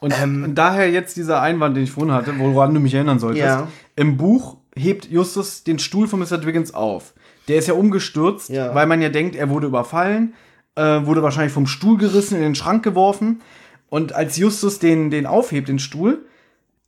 [0.00, 3.44] Und, und daher jetzt dieser Einwand, den ich vorhin hatte, woran du mich erinnern solltest.
[3.44, 3.68] Ja.
[3.96, 6.38] Im Buch hebt Justus den Stuhl von Mr.
[6.38, 7.12] Dwiggins auf.
[7.48, 8.74] Der ist ja umgestürzt, Ja.
[8.74, 10.34] weil man ja denkt, er wurde überfallen,
[10.74, 13.40] äh, wurde wahrscheinlich vom Stuhl gerissen, in den Schrank geworfen.
[13.90, 16.24] Und als Justus den, den aufhebt, den Stuhl,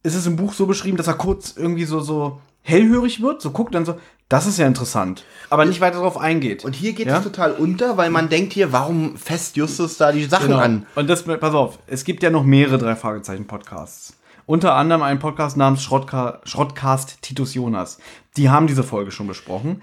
[0.02, 3.50] ist es im Buch so beschrieben, dass er kurz irgendwie so, so hellhörig wird, so
[3.50, 3.94] guckt dann so,
[4.28, 5.24] das ist ja interessant.
[5.48, 6.64] Aber nicht weiter darauf eingeht.
[6.64, 7.18] Und hier geht Ja?
[7.18, 10.58] es total unter, weil man denkt hier, warum fässt Justus da die Sachen Genau.
[10.60, 10.86] an?
[10.94, 14.14] Und das, pass auf, es gibt ja noch mehrere drei Fragezeichen Podcasts.
[14.50, 17.98] Unter anderem einen Podcast namens Schrottca Schrottcast Titus Jonas.
[18.36, 19.80] Die haben diese Folge schon besprochen.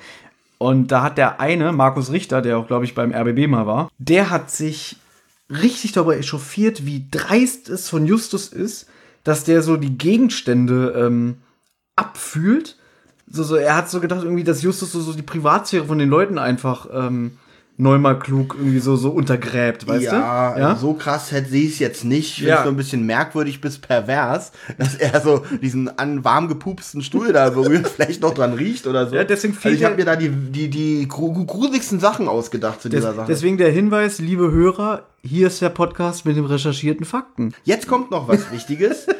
[0.57, 3.89] Und da hat der eine, Markus Richter, der auch, glaube ich, beim RBB mal war,
[3.97, 4.97] der hat sich
[5.49, 8.89] richtig darüber echauffiert, wie dreist es von Justus ist,
[9.23, 11.37] dass der so die Gegenstände ähm,
[11.95, 12.75] abfühlt.
[13.25, 16.09] So, so, er hat so gedacht, irgendwie, dass Justus so, so die Privatsphäre von den
[16.09, 17.37] Leuten einfach ähm,
[17.79, 20.65] neu mal klug irgendwie so, so untergräbt, weißt ja, du?
[20.65, 22.29] also so krass hätte sie es jetzt nicht.
[22.29, 22.57] Ich finde Ja.
[22.57, 27.31] es so ein bisschen merkwürdig bis pervers, dass er so diesen an warm gepupsten Stuhl
[27.33, 29.15] da berührt, vielleicht noch dran riecht oder so.
[29.15, 32.81] Ja, deswegen also ich habe ja- mir da die, die, die gru- gruseligsten Sachen ausgedacht
[32.81, 33.27] zu Des, dieser Sache.
[33.29, 37.53] deswegen der Hinweis, liebe Hörer, hier ist der Podcast mit den recherchierten Fakten.
[37.63, 39.05] Jetzt kommt noch was Wichtiges.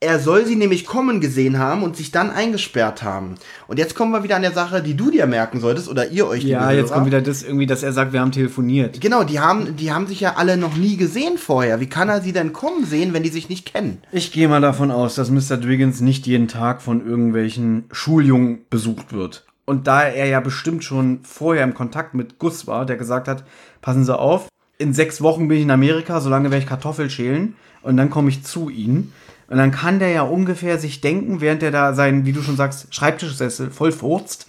[0.00, 3.34] Er soll sie nämlich kommen gesehen haben und sich dann eingesperrt haben.
[3.66, 6.28] Und jetzt kommen wir wieder an der Sache, die du dir merken solltest oder ihr
[6.28, 6.44] euch.
[6.44, 6.94] Ja, jetzt Hörer.
[6.94, 9.00] kommt wieder das irgendwie, dass er sagt, wir haben telefoniert.
[9.00, 11.80] Genau, die haben, die haben sich ja alle noch nie gesehen vorher.
[11.80, 13.98] Wie kann er sie denn kommen sehen, wenn die sich nicht kennen?
[14.12, 15.56] Ich gehe mal davon aus, dass Mr.
[15.56, 19.46] Dwiggins nicht jeden Tag von irgendwelchen Schuljungen besucht wird.
[19.64, 23.42] Und da er ja bestimmt schon vorher im Kontakt mit Gus war, der gesagt hat,
[23.82, 24.46] passen Sie auf,
[24.78, 28.28] in sechs Wochen bin ich in Amerika, solange werde ich Kartoffel schälen und dann komme
[28.28, 29.12] ich zu Ihnen.
[29.48, 32.56] Und dann kann der ja ungefähr sich denken, während er da seinen, wie du schon
[32.56, 34.46] sagst, Schreibtischsessel voll furzt,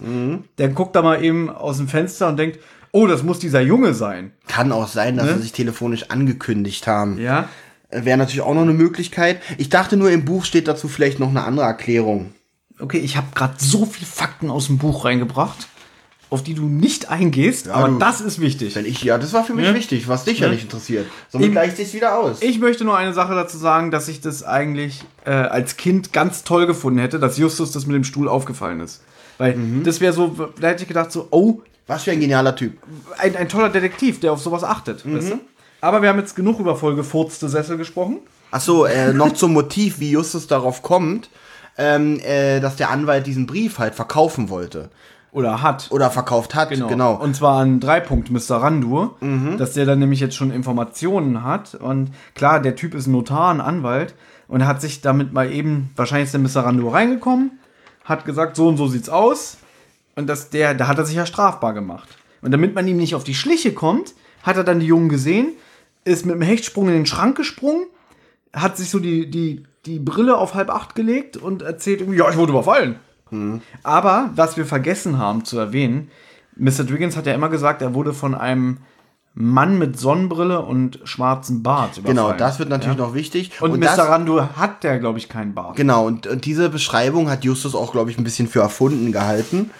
[0.58, 2.58] der guckt da mal eben aus dem Fenster und denkt,
[2.92, 4.32] oh, das muss dieser Junge sein.
[4.46, 5.34] Kann auch sein, dass Ne?
[5.36, 7.18] sie sich telefonisch angekündigt haben.
[7.18, 7.48] Ja,
[7.88, 9.40] Äh, Wäre natürlich auch noch eine Möglichkeit.
[9.58, 12.32] Ich dachte nur, im Buch steht dazu vielleicht noch eine andere Erklärung.
[12.78, 15.66] Okay, ich habe gerade so viel Fakten aus dem Buch reingebracht,
[16.30, 18.74] auf die du nicht eingehst, aber du- das ist wichtig.
[18.76, 19.74] Wenn ich, ja, das war für mich Ja.
[19.74, 20.52] wichtig, was dich ja, Ja.
[20.52, 21.06] nicht interessiert.
[21.28, 22.38] Somit Ich- gleicht sich's wieder aus.
[22.40, 26.44] Ich möchte nur eine Sache dazu sagen, dass ich das eigentlich äh, als Kind ganz
[26.44, 29.02] toll gefunden hätte, dass Justus das mit dem Stuhl aufgefallen ist.
[29.38, 32.74] Weil das wäre so, da hätte ich gedacht so, oh, was für ein genialer Typ.
[33.18, 35.02] ein, ein toller Detektiv, der auf sowas achtet.
[35.04, 35.40] Weißt du?
[35.80, 38.18] Aber wir haben jetzt genug über vollgefurzte Sessel gesprochen.
[38.52, 41.28] Achso, äh, noch zum Motiv, wie Justus darauf kommt.
[41.78, 44.90] ähm, äh, dass der Anwalt diesen Brief halt verkaufen wollte.
[45.32, 45.88] Oder hat.
[45.90, 46.88] Oder verkauft hat, genau.
[46.88, 47.14] genau.
[47.14, 48.56] Und zwar an drei Punkt Mr.
[48.56, 49.16] Randur,
[49.58, 51.74] dass der dann nämlich jetzt schon Informationen hat.
[51.76, 54.14] Und klar, der Typ ist ein Notar, ein Anwalt
[54.48, 56.66] und hat sich damit mal eben, wahrscheinlich ist der Mr.
[56.66, 57.52] Randur reingekommen,
[58.04, 59.58] hat gesagt, so und so sieht's aus.
[60.16, 62.08] Und das, der, da hat er sich ja strafbar gemacht.
[62.42, 65.52] Und damit man ihm nicht auf die Schliche kommt, hat er dann die Jungen gesehen,
[66.04, 67.86] ist mit einem Hechtsprung in den Schrank gesprungen,
[68.52, 72.28] hat sich so die, die, die Brille auf halb acht gelegt und erzählt irgendwie, ja,
[72.28, 72.96] ich wurde überfallen.
[73.82, 76.10] Aber was wir vergessen haben zu erwähnen,
[76.56, 76.84] Mr.
[76.84, 78.78] Driggins hat ja immer gesagt, er wurde von einem
[79.34, 82.16] Mann mit Sonnenbrille und schwarzem Bart überfallen.
[82.16, 83.62] Genau, das wird natürlich noch wichtig.
[83.62, 84.04] Und, das, Mr.
[84.04, 85.76] Randur hat der, glaube ich, keinen Bart.
[85.76, 89.70] Genau, und, und diese Beschreibung hat Justus auch, glaube ich, ein bisschen für erfunden gehalten,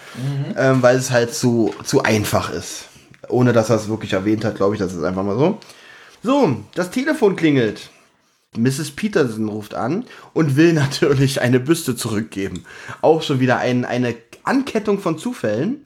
[0.56, 2.86] ähm, weil es halt zu, zu einfach ist.
[3.28, 5.58] Ohne dass er es wirklich erwähnt hat, glaube ich, das ist einfach mal so.
[6.22, 7.90] So, das Telefon klingelt.
[8.56, 8.90] Mrs.
[8.92, 12.64] Peterson ruft an und will natürlich eine Büste zurückgeben.
[13.00, 15.84] Auch schon wieder ein, eine Ankettung von Zufällen,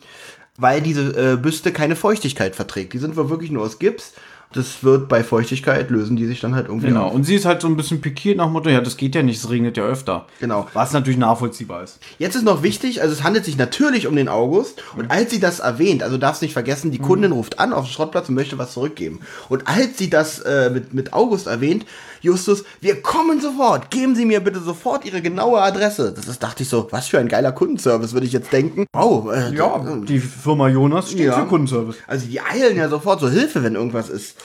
[0.57, 2.93] weil diese äh, Büste keine Feuchtigkeit verträgt.
[2.93, 4.13] Die sind wohl wirklich nur aus Gips.
[4.53, 7.13] Das wird bei Feuchtigkeit lösen die sich dann halt irgendwie Genau, auf.
[7.15, 9.23] und sie ist halt so ein bisschen pikiert nach dem Motto, ja, das geht ja
[9.25, 10.27] nicht, es regnet ja öfter.
[10.39, 10.69] Genau.
[10.75, 11.99] Was natürlich nachvollziehbar ist.
[12.21, 15.41] Jetzt ist noch wichtig, also es handelt sich natürlich um den August und als sie
[15.41, 18.57] das erwähnt, also darfst nicht vergessen, die Kundin ruft an auf den Schrottplatz und möchte
[18.57, 19.23] was zurückgeben.
[19.49, 21.85] Und als sie das äh, mit, mit August erwähnt,
[22.25, 26.11] Justus, wir kommen sofort, geben Sie mir bitte sofort Ihre genaue Adresse.
[26.17, 28.87] Das ist, dachte ich so, was für ein geiler Kundenservice, würde ich jetzt denken.
[28.95, 31.39] Wow, äh, Ja, die Firma Jonas steht Ja.
[31.41, 31.97] für Kundenservice.
[32.07, 34.39] Also die eilen ja sofort so Hilfe, wenn irgendwas ist.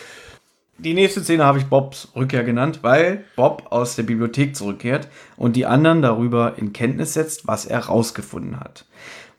[0.77, 5.07] Die nächste Szene habe ich Bobs Rückkehr genannt, weil Bob aus der Bibliothek zurückkehrt
[5.38, 8.86] und die anderen darüber in Kenntnis setzt, was er rausgefunden hat.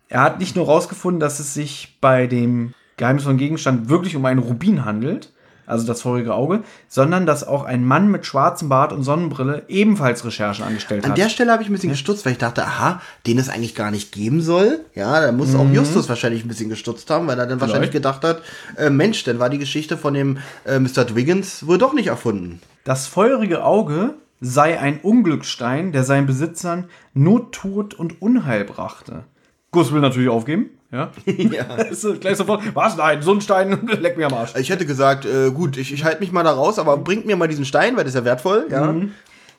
[0.08, 4.40] Er hat nicht nur rausgefunden, dass es sich bei dem geheimnisvollen Gegenstand wirklich um einen
[4.40, 5.30] Rubin handelt,
[5.70, 10.24] also das feurige Auge, sondern dass auch ein Mann mit schwarzem Bart und Sonnenbrille ebenfalls
[10.24, 11.18] Recherchen angestellt An hat.
[11.18, 13.90] der Stelle habe ich ein bisschen gestutzt, weil ich dachte, aha, den es eigentlich gar
[13.90, 14.80] nicht geben soll.
[14.94, 18.20] Ja, da muss auch Justus wahrscheinlich ein bisschen gestutzt haben, weil er dann wahrscheinlich Vielleicht.
[18.20, 18.42] gedacht hat,
[18.76, 21.04] äh, Mensch, dann war die Geschichte von dem äh, Mr.
[21.04, 22.60] Dwiggins wohl doch nicht erfunden.
[22.84, 29.24] Das feurige Auge sei ein Unglücksstein, der seinen Besitzern Not, Tod und Unheil brachte.
[29.70, 30.70] Gus will natürlich aufgeben.
[30.92, 31.10] Ja.
[31.26, 31.94] ja.
[31.94, 32.62] So gleich sofort.
[32.74, 32.96] Was?
[32.96, 34.54] Nein, so ein Stein, leck mir am Arsch.
[34.56, 37.36] Ich hätte gesagt, äh, gut, ich, ich halte mich mal da raus, aber bringt mir
[37.36, 38.66] mal diesen Stein, weil das ist ja wertvoll.
[38.70, 38.94] Ja.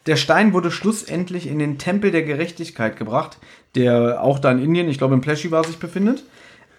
[0.08, 3.38] Der Stein wurde schlussendlich in den Tempel der Gerechtigkeit gebracht,
[3.76, 6.24] der auch da in Indien, ich glaube in Pleschivar sich befindet,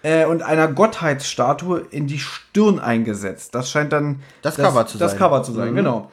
[0.03, 3.55] äh, und einer Gottheitsstatue in die Stirn eingesetzt.
[3.55, 5.19] Das scheint dann Das Cover zu das sein.
[5.19, 6.11] Cover zu sein, genau.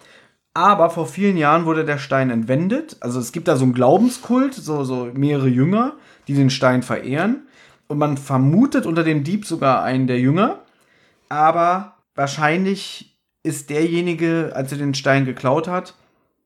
[0.55, 2.97] Aber vor vielen Jahren wurde der Stein entwendet.
[3.01, 5.95] Also es gibt da so einen Glaubenskult, so, so mehrere Jünger,
[6.27, 7.47] die den Stein verehren.
[7.91, 10.61] Und man vermutet unter dem Dieb sogar einen der Jünger.
[11.29, 15.95] Aber wahrscheinlich ist derjenige, als er den Stein geklaut hat,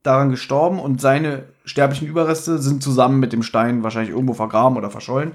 [0.03, 4.89] daran gestorben und seine sterblichen Überreste sind zusammen mit dem Stein wahrscheinlich irgendwo vergraben oder
[4.89, 5.33] verschollen.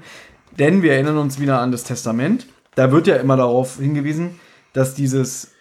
[0.57, 2.47] Denn wir erinnern uns wieder an das Testament.
[2.73, 4.39] Da wird ja immer darauf hingewiesen,
[4.73, 5.51] dass dieses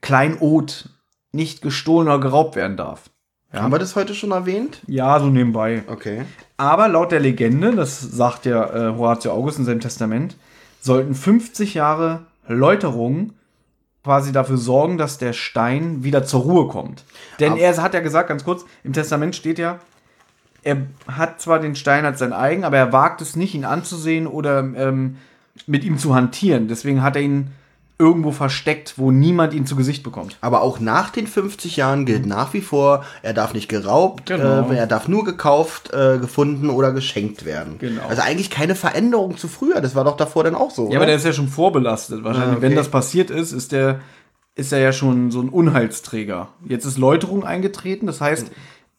[0.00, 0.88] Kleinod
[1.32, 3.10] nicht gestohlen oder geraubt werden darf.
[3.52, 4.80] Haben wir das heute schon erwähnt?
[4.86, 5.82] Ja, so nebenbei.
[5.86, 6.22] Okay.
[6.58, 10.36] Aber laut der Legende, das sagt ja äh, Horatio August in seinem Testament,
[10.80, 13.32] sollten 50 Jahre Läuterung
[14.02, 17.04] quasi dafür sorgen, dass der Stein wieder zur Ruhe kommt.
[17.40, 19.78] Denn Aber- er hat ja gesagt, ganz kurz, im Testament steht ja,
[20.62, 24.26] er hat zwar den Stein als sein eigen, aber er wagt es nicht, ihn anzusehen
[24.26, 25.16] oder ähm,
[25.66, 26.66] mit ihm zu hantieren.
[26.68, 27.52] Deswegen hat er ihn
[28.00, 30.36] irgendwo versteckt, wo niemand ihn zu Gesicht bekommt.
[30.40, 34.70] Aber auch nach den 50 Jahren gilt nach wie vor, er darf nicht geraubt, Genau.
[34.70, 37.76] äh, er darf nur gekauft, äh, gefunden oder geschenkt werden.
[37.78, 38.02] Genau.
[38.08, 39.80] Also eigentlich keine Veränderung zu früher.
[39.80, 40.82] Das war doch davor dann auch so.
[40.84, 40.96] Ja, oder?
[40.98, 42.22] aber der ist ja schon vorbelastet.
[42.22, 42.62] Wahrscheinlich, Ah, okay.
[42.62, 44.00] wenn das passiert ist, ist der,
[44.54, 46.48] ist er ja schon so ein Unheilsträger.
[46.66, 48.50] Jetzt ist Läuterung eingetreten, das heißt,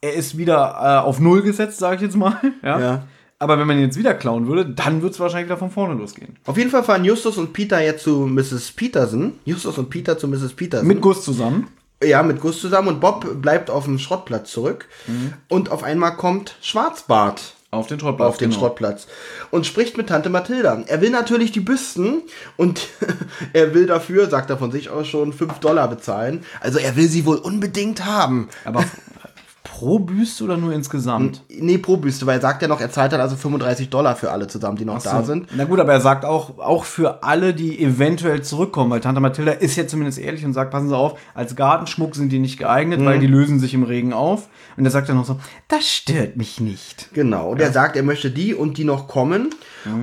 [0.01, 2.35] er ist wieder äh, auf Null gesetzt, sage ich jetzt mal.
[2.63, 2.79] Ja?
[2.79, 3.03] Ja.
[3.39, 5.93] Aber wenn man ihn jetzt wieder klauen würde, dann wird es wahrscheinlich wieder von vorne
[5.93, 6.35] losgehen.
[6.45, 8.71] Auf jeden Fall fahren Justus und Peter jetzt zu Mrs.
[8.73, 9.33] Peterson.
[9.45, 10.53] Justus und Peter zu Mrs.
[10.53, 10.87] Peterson.
[10.87, 11.67] Mit Gus zusammen.
[12.03, 14.87] ja, mit Gus zusammen und Bob bleibt auf dem Schrottplatz zurück.
[15.07, 15.33] Mhm.
[15.47, 18.27] Und auf einmal kommt Schwarzbart Auf den Schrottplatz.
[18.27, 18.59] auf den genau.
[18.59, 19.07] Schrottplatz
[19.51, 20.83] und spricht mit Tante Mathilda.
[20.87, 22.23] Er will natürlich die Büsten
[22.57, 22.87] und
[23.53, 26.43] er will dafür, sagt er von sich aus schon, 5 Dollar bezahlen.
[26.59, 28.49] Also er will sie wohl unbedingt haben.
[28.65, 28.83] Aber
[29.71, 31.43] pro Büste oder nur insgesamt?
[31.49, 34.31] Nee, pro Büste, weil er sagt ja noch, er zahlt dann also 35 Dollar für
[34.31, 35.47] alle zusammen, die noch da sind.
[35.55, 39.51] Na gut, aber er sagt auch, auch für alle, die eventuell zurückkommen, weil Tante Mathilda
[39.51, 42.99] ist ja zumindest ehrlich und sagt, passen Sie auf, als Gartenschmuck sind die nicht geeignet,
[42.99, 43.05] Mhm.
[43.05, 44.47] weil die lösen sich im Regen auf.
[44.77, 47.09] Und er sagt dann noch so, das stört mich nicht.
[47.13, 47.49] Genau.
[47.49, 49.49] Und er sagt, er möchte die und die noch kommen.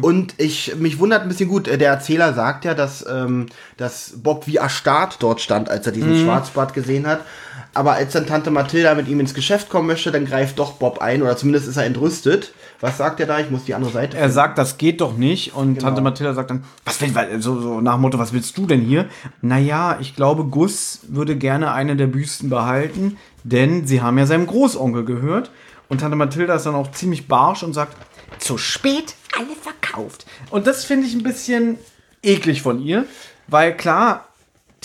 [0.00, 3.46] Und ich, mich wundert ein bisschen gut, der Erzähler sagt ja, dass, ähm,
[3.76, 7.20] dass Bob wie erstarrt dort stand, als er diesen Schwarzbart gesehen hat.
[7.76, 10.98] Aber als dann Tante Mathilda mit ihm ins Geschäft kommen möchte, dann greift doch Bob
[10.98, 12.52] ein, oder zumindest ist er entrüstet.
[12.80, 13.38] Was sagt er da?
[13.38, 14.16] Ich muss die andere Seite.
[14.16, 15.54] Er sagt, das geht doch nicht.
[15.54, 15.86] Und Genau.
[15.86, 17.10] Tante Mathilda sagt dann, was will,
[17.40, 19.06] so, so nach dem Motto, was willst du denn hier?
[19.40, 24.46] Naja, ich glaube, Gus würde gerne eine der Büsten behalten, denn sie haben ja seinem
[24.46, 25.50] Großonkel gehört.
[25.88, 27.96] Und Tante Mathilda ist dann auch ziemlich barsch und sagt,
[28.38, 30.26] zu spät, alle verkauft.
[30.50, 31.78] Und das finde ich ein bisschen
[32.22, 33.04] eklig von ihr,
[33.46, 34.28] weil klar,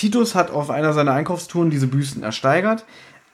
[0.02, 2.86] Titus hat auf einer seiner Einkaufstouren diese Büsten ersteigert,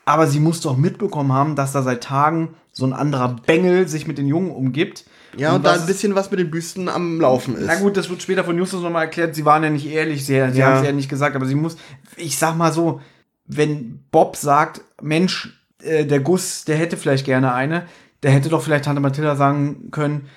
[0.03, 4.05] aber sie muss doch mitbekommen haben, dass da seit Tagen so ein anderer Bengel sich
[4.05, 5.05] mit den Jungen umgibt.
[5.37, 7.67] ja, und, da was ein bisschen was mit den Büsten am Laufen ist.
[7.67, 9.33] na gut, das wird später von Justus nochmal erklärt.
[9.33, 10.65] Sie waren ja nicht ehrlich, sie, sie Ja.
[10.67, 11.77] haben es ja nicht gesagt, aber sie muss,
[12.17, 12.99] ich sag mal so,
[13.45, 17.85] wenn Bob sagt, Mensch, äh, der Gus, der hätte vielleicht gerne eine,
[18.23, 20.27] der hätte doch vielleicht Tante Mathilda sagen können,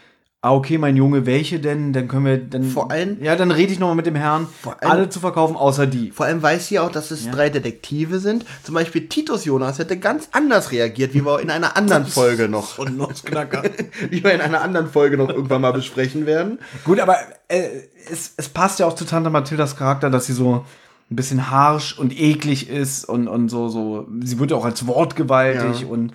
[0.42, 1.92] ah, okay, mein Junge, welche denn?
[1.92, 4.90] Dann können wir, dann, Vor allem- ja, dann rede ich nochmal mit dem Herrn, allem-
[4.92, 6.10] alle zu verkaufen, außer die.
[6.10, 8.44] Vor allem weiß sie auch, dass es drei Detektive sind.
[8.62, 12.78] Zum Beispiel Titus Jonas hätte ganz anders reagiert, wie wir in einer anderen Folge noch,
[12.78, 13.62] Und Nussknacker.
[14.10, 16.58] wie wir in einer anderen Folge noch irgendwann mal besprechen werden.
[16.84, 17.16] Gut, aber
[17.48, 17.62] äh,
[18.10, 20.64] es, es passt ja auch zu Tante Mathildas Charakter, dass sie so
[21.10, 24.06] ein bisschen harsch und eklig ist und, und so, so.
[24.22, 25.86] Sie wird ja auch als wortgewaltig Ja.
[25.88, 26.12] und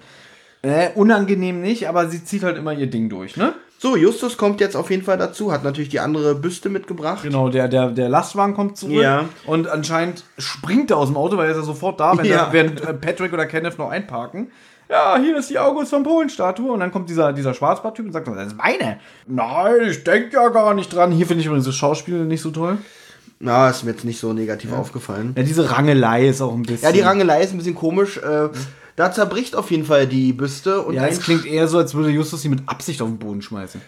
[0.61, 3.53] äh, unangenehm nicht, aber sie zieht halt immer ihr Ding durch, ne?
[3.85, 7.21] So, Justus kommt jetzt auf jeden Fall dazu, hat natürlich die andere Büste mitgebracht.
[7.21, 9.25] Genau, der, der, der Lastwagen kommt zurück Ja.
[9.45, 12.45] und anscheinend springt er aus dem Auto, weil er ist ja sofort da, wenn Ja.
[12.47, 14.47] er, während äh, Patrick oder Kenneth noch einparken.
[14.89, 16.71] Ja, hier ist die August von Polen-Statue.
[16.71, 18.97] Und dann kommt dieser, dieser Schwarzbart-Typ und sagt, das ist meine.
[19.27, 21.11] Nein, ich denke ja gar nicht dran.
[21.11, 22.79] Hier finde ich übrigens das Schauspiel nicht so toll.
[23.37, 25.35] Na, ist mir jetzt nicht so negativ aufgefallen.
[25.37, 26.85] Ja, diese Rangelei ist auch ein bisschen.
[26.87, 28.17] Ja, die Rangelei ist ein bisschen komisch.
[28.17, 28.49] Äh,
[28.95, 30.81] da zerbricht auf jeden Fall die Büste.
[30.81, 33.41] Und Ja, es klingt eher so, als würde Justus sie mit Absicht auf den Boden
[33.41, 33.81] schmeißen.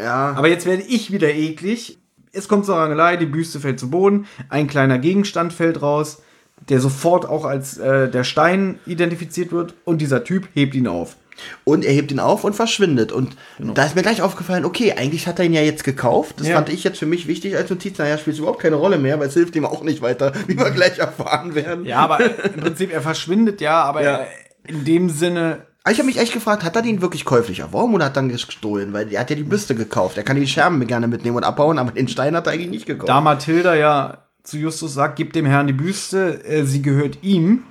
[0.00, 1.98] ja, Aber jetzt werde ich wieder eklig.
[2.32, 6.22] Es kommt zur Rangelei, die Büste fällt zu Boden, ein kleiner Gegenstand fällt raus,
[6.70, 11.16] der sofort auch als äh, der Stein identifiziert wird und dieser Typ hebt ihn auf.
[11.64, 13.10] Und er hebt ihn auf und verschwindet.
[13.10, 16.36] Und da ist mir gleich aufgefallen, okay, eigentlich hat er ihn ja jetzt gekauft.
[16.38, 16.54] Das Ja.
[16.56, 17.98] fand ich jetzt für mich wichtig als Notiz.
[17.98, 20.70] Naja, spielt überhaupt keine Rolle mehr, weil es hilft ihm auch nicht weiter, wie wir
[20.70, 21.84] gleich erfahren werden.
[21.84, 24.10] Ja, aber im Prinzip, er verschwindet ja, aber Ja.
[24.18, 24.28] Er,
[24.66, 27.94] in dem Sinne, Aber Ich habe mich echt gefragt, hat er den wirklich käuflich erworben
[27.94, 28.92] oder hat er ihn gestohlen?
[28.92, 30.16] Weil er hat ja die Büste gekauft.
[30.16, 32.86] Er kann die Scherben gerne mitnehmen und abbauen, aber den Stein hat er eigentlich nicht
[32.86, 33.08] gekauft.
[33.08, 37.62] da Mathilda ja zu Justus sagt, gib dem Herrn die Büste, äh, sie gehört ihm,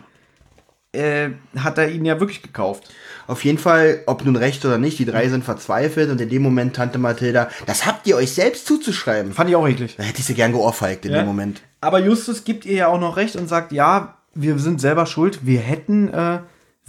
[0.93, 2.89] äh, hat er ihn ja wirklich gekauft.
[3.27, 6.41] Auf jeden Fall, ob nun recht oder nicht, die drei sind verzweifelt und in dem
[6.41, 9.31] Moment Tante Mathilda, das habt ihr euch selbst zuzuschreiben.
[9.33, 9.95] Fand ich auch eklig.
[9.97, 11.19] Da hätte ich sie gern geohrfeigt in Ja.
[11.19, 11.61] dem Moment.
[11.79, 15.45] Aber Justus gibt ihr ja auch noch recht und sagt, ja, wir sind selber schuld,
[15.45, 16.39] wir hätten äh,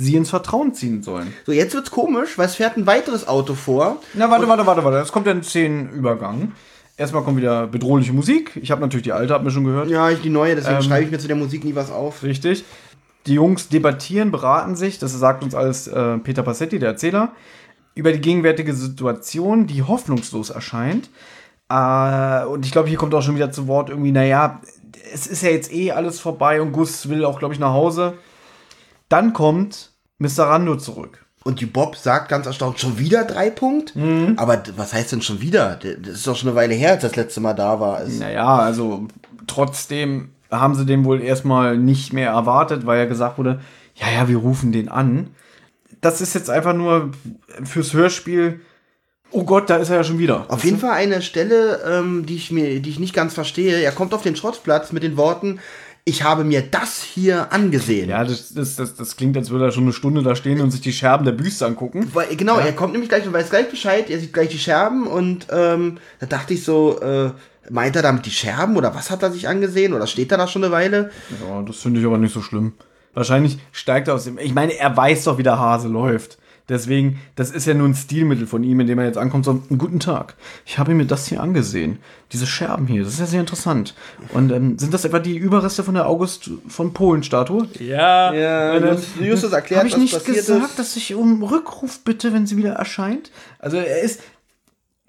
[0.02, 1.32] sie ins Vertrauen ziehen sollen.
[1.46, 3.98] So, jetzt wird's komisch, weil es fährt ein weiteres Auto vor.
[4.14, 4.98] Na, warte, warte, warte, warte.
[4.98, 6.52] Es kommt ja ein Szenenübergang.
[6.96, 8.52] Erstmal kommt wieder bedrohliche Musik.
[8.60, 9.88] Ich habe natürlich die alte, hab mir schon gehört.
[9.88, 12.22] Ja, ich die neue, deswegen Ähm, schreibe ich mir zu der Musik nie was auf.
[12.22, 12.64] Richtig.
[13.26, 17.32] Die Jungs debattieren, beraten sich, das sagt uns alles äh, Peter Passetti, der Erzähler,
[17.94, 21.08] über die gegenwärtige Situation, die hoffnungslos erscheint.
[21.68, 24.60] Äh, und ich glaube, hier kommt auch schon wieder zu Wort irgendwie, naja,
[25.14, 28.14] es ist ja jetzt eh alles vorbei und Gus will auch, glaube ich, nach Hause.
[29.08, 29.91] Dann kommt
[30.22, 30.44] Mr.
[30.44, 31.24] Rando zurück.
[31.44, 33.96] Und die Bob sagt ganz erstaunt, schon wieder drei Punkt?
[33.96, 34.34] Mhm.
[34.36, 35.76] Aber was heißt denn schon wieder?
[35.76, 38.00] Das ist doch schon eine Weile her, als das letzte Mal da war.
[38.02, 39.08] Es- Naja, also
[39.48, 43.60] trotzdem haben sie den wohl erstmal nicht mehr erwartet, weil ja gesagt wurde,
[43.96, 45.28] ja, ja, wir rufen den an.
[46.00, 47.10] Das ist jetzt einfach nur
[47.64, 48.60] fürs Hörspiel.
[49.30, 50.44] Oh Gott, da ist er ja schon wieder.
[50.48, 53.80] Auf jeden Fall eine Stelle, ähm, die, ich mir, die ich nicht ganz verstehe.
[53.80, 55.58] Er kommt auf den Schrottplatz mit den Worten,
[56.04, 58.08] ich habe mir das hier angesehen.
[58.08, 60.70] Ja, das, das, das, das klingt, als würde er schon eine Stunde da stehen und
[60.70, 62.10] sich die Scherben der Büste angucken.
[62.12, 65.06] Weil, genau, er kommt nämlich gleich und weiß gleich Bescheid, er sieht gleich die Scherben
[65.06, 67.30] und ähm, da dachte ich so, äh,
[67.70, 70.48] meint er damit die Scherben oder was hat er sich angesehen oder steht er da
[70.48, 71.10] schon eine Weile?
[71.46, 72.72] Ja, das finde ich aber nicht so schlimm.
[73.14, 74.38] Wahrscheinlich steigt er aus dem.
[74.38, 76.38] Ich meine, er weiß doch, wie der Hase läuft.
[76.72, 79.78] Deswegen, das ist ja nur ein Stilmittel von ihm, indem er jetzt ankommt sagt, "Einen
[79.78, 80.34] guten Tag.
[80.64, 81.98] Ich habe mir das hier angesehen.
[82.32, 83.94] Diese Scherben hier, das ist ja sehr interessant.
[84.32, 87.68] Und ähm, sind das etwa die Überreste von der August von Polen-Statue?
[87.78, 88.32] Ja.
[88.32, 90.78] Ja, Und dann- Justus, Justus erklärt, Habe ich was nicht passiert gesagt, ist.
[90.78, 93.30] dass ich um Rückruf bitte, wenn sie wieder erscheint?
[93.58, 94.20] Also er ist.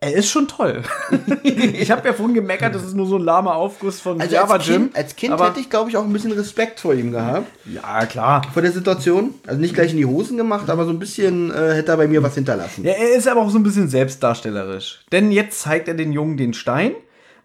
[0.03, 0.83] Er ist schon toll.
[1.43, 4.55] ich habe ja vorhin gemeckert, das ist nur so ein lahmer Aufguss von Also Java
[4.55, 4.81] als Jim.
[4.81, 7.47] Kind, als kind hätte ich, glaube ich, auch ein bisschen Respekt vor ihm gehabt.
[7.65, 8.41] Ja, klar.
[8.51, 9.33] Vor der Situation.
[9.47, 12.09] Also nicht gleich in die Hosen gemacht, aber so ein bisschen äh, hätte er bei
[12.09, 12.83] mir was hinterlassen.
[12.83, 15.05] Ja, er ist aber auch so ein bisschen selbstdarstellerisch.
[15.13, 16.91] Denn jetzt zeigt er den Jungen den Stein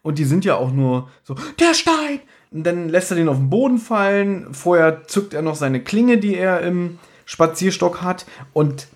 [0.02, 2.20] und die sind ja auch nur so, der Stein!
[2.50, 4.52] Und dann lässt er den auf den Boden fallen.
[4.52, 8.26] Vorher zückt er noch seine Klinge, die er im Spazierstock hat.
[8.52, 8.88] Und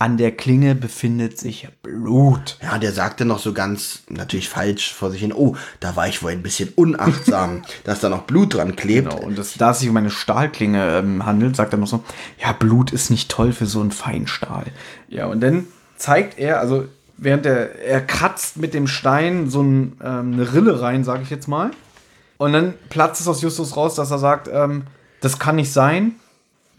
[0.00, 2.56] an der Klinge befindet sich Blut.
[2.62, 6.22] Ja, der sagte noch so ganz, natürlich falsch vor sich hin, oh, da war ich
[6.22, 9.10] wohl ein bisschen unachtsam, dass da noch Blut dran klebt.
[9.10, 12.02] Genau, und das, da es sich um eine Stahlklinge ähm, handelt, sagt er noch so,
[12.40, 14.64] ja, Blut ist nicht toll für so einen Feinstahl.
[15.08, 15.66] Ja, und dann
[15.96, 16.86] zeigt er, also
[17.18, 21.30] während er, er kratzt mit dem Stein so ein, ähm, eine Rille rein, sage ich
[21.30, 21.72] jetzt mal.
[22.38, 24.84] Und dann platzt es aus Justus raus, dass er sagt, ähm,
[25.20, 26.14] das kann nicht sein,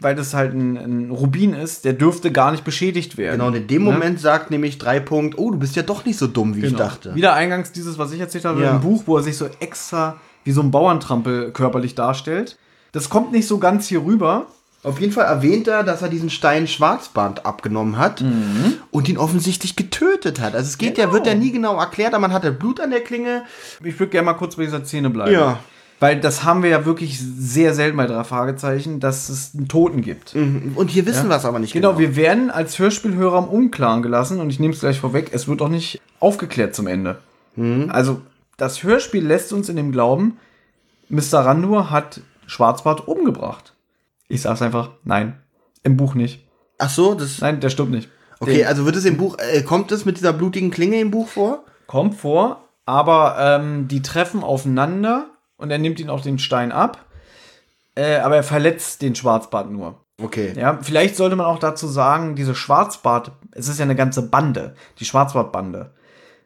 [0.02, 3.32] weil das halt ein, ein Rubin ist, der dürfte gar nicht beschädigt werden.
[3.38, 3.92] Genau, und in dem Ne?
[3.92, 6.66] Moment sagt nämlich drei Punkt, oh, du bist ja doch nicht so dumm, wie ich
[6.66, 6.78] Genau.
[6.78, 7.14] dachte.
[7.14, 8.72] Wieder eingangs dieses, was ich erzählt habe, Ja.
[8.72, 12.58] im Buch, wo er sich so extra wie so ein Bauerntrampel körperlich darstellt.
[12.92, 14.46] Das kommt nicht so ganz hier rüber.
[14.84, 18.74] Auf jeden Fall erwähnt er, dass er diesen Stein Schwarzband abgenommen hat Mhm.
[18.90, 20.54] und ihn offensichtlich getötet hat.
[20.56, 23.00] Also es geht ja, wird ja nie genau erklärt, aber man hatte Blut an der
[23.00, 23.44] Klinge.
[23.84, 25.32] Ich würde gerne mal kurz bei dieser Szene bleiben.
[25.32, 25.60] Ja.
[26.02, 30.02] Weil das haben wir ja wirklich sehr selten bei drei Fragezeichen, dass es einen Toten
[30.02, 30.34] gibt.
[30.34, 32.00] Und hier wissen wir es aber nicht Genau, genau.
[32.00, 35.62] wir werden als Hörspielhörer im Unklaren gelassen und ich nehme es gleich vorweg, es wird
[35.62, 37.18] auch nicht aufgeklärt zum Ende.
[37.54, 37.88] Mhm.
[37.92, 38.20] Also,
[38.56, 40.38] das Hörspiel lässt uns in dem Glauben,
[41.08, 41.38] Mr.
[41.38, 43.72] Randur hat Schwarzbart umgebracht.
[44.26, 45.34] Ich sag's einfach, nein.
[45.84, 46.44] Im Buch nicht.
[46.78, 47.40] Ach so, das.
[47.40, 48.08] Nein, der stimmt nicht.
[48.40, 51.12] Okay, Den also wird es im Buch, äh, kommt es mit dieser blutigen Klinge im
[51.12, 51.62] Buch vor?
[51.86, 55.26] kommt vor, aber ähm, die treffen aufeinander
[55.62, 57.06] und er nimmt ihn auch den Stein ab.
[57.94, 60.00] Äh, aber er verletzt den Schwarzbart nur.
[60.20, 60.52] Okay.
[60.56, 64.74] Ja, vielleicht sollte man auch dazu sagen, diese Schwarzbart, es ist ja eine ganze Bande,
[64.98, 65.94] die Schwarzbartbande,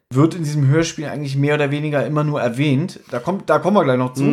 [0.09, 2.99] wird in diesem Hörspiel eigentlich mehr oder weniger immer nur erwähnt.
[3.11, 4.23] Da kommt, da kommen wir gleich noch zu.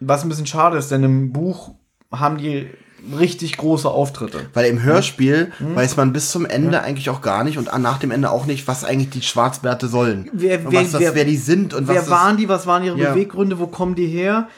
[0.00, 1.74] Was ein bisschen schade ist, denn im Buch
[2.12, 2.70] haben die
[3.18, 4.40] richtig große Auftritte.
[4.54, 5.76] Weil im Hörspiel Mhm.
[5.76, 8.66] weiß man bis zum Ende eigentlich auch gar nicht und nach dem Ende auch nicht,
[8.68, 10.30] was eigentlich die Schwarzbärte sollen.
[10.32, 12.84] Wer- wer- was das, wer- wer die sind und Wer was waren die, was waren
[12.84, 13.10] ihre Ja.
[13.12, 14.48] Beweggründe, wo kommen die her?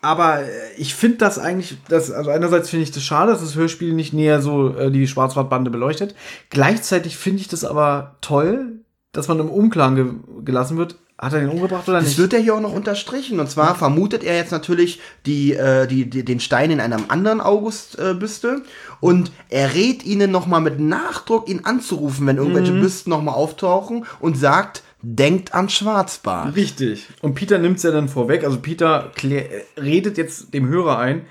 [0.00, 0.44] Aber äh,
[0.76, 4.12] ich finde das eigentlich, das, also einerseits finde ich das schade, dass das Hörspiel nicht
[4.12, 6.14] näher so äh, die Schwarzwaldbande beleuchtet.
[6.50, 8.80] Gleichzeitig finde ich das aber toll,
[9.12, 10.06] dass man im Unklaren ge
[10.44, 10.96] gelassen wird.
[11.16, 12.18] Hat er den umgebracht oder Das nicht?
[12.18, 13.38] wird ja hier auch noch unterstrichen.
[13.40, 17.40] Und zwar vermutet er jetzt natürlich die, äh, die, die, den Stein in einem anderen
[17.40, 18.62] Augustbüste.
[19.00, 22.80] und er rät ihnen nochmal mit Nachdruck, ihn anzurufen, wenn irgendwelche Mhm.
[22.80, 26.56] Büsten nochmal auftauchen und sagt, denkt an Schwarzbart.
[26.56, 27.06] Richtig.
[27.20, 28.42] Und Peter nimmt es ja dann vorweg.
[28.44, 29.44] Also Peter äh,
[29.80, 31.26] redet jetzt dem Hörer ein,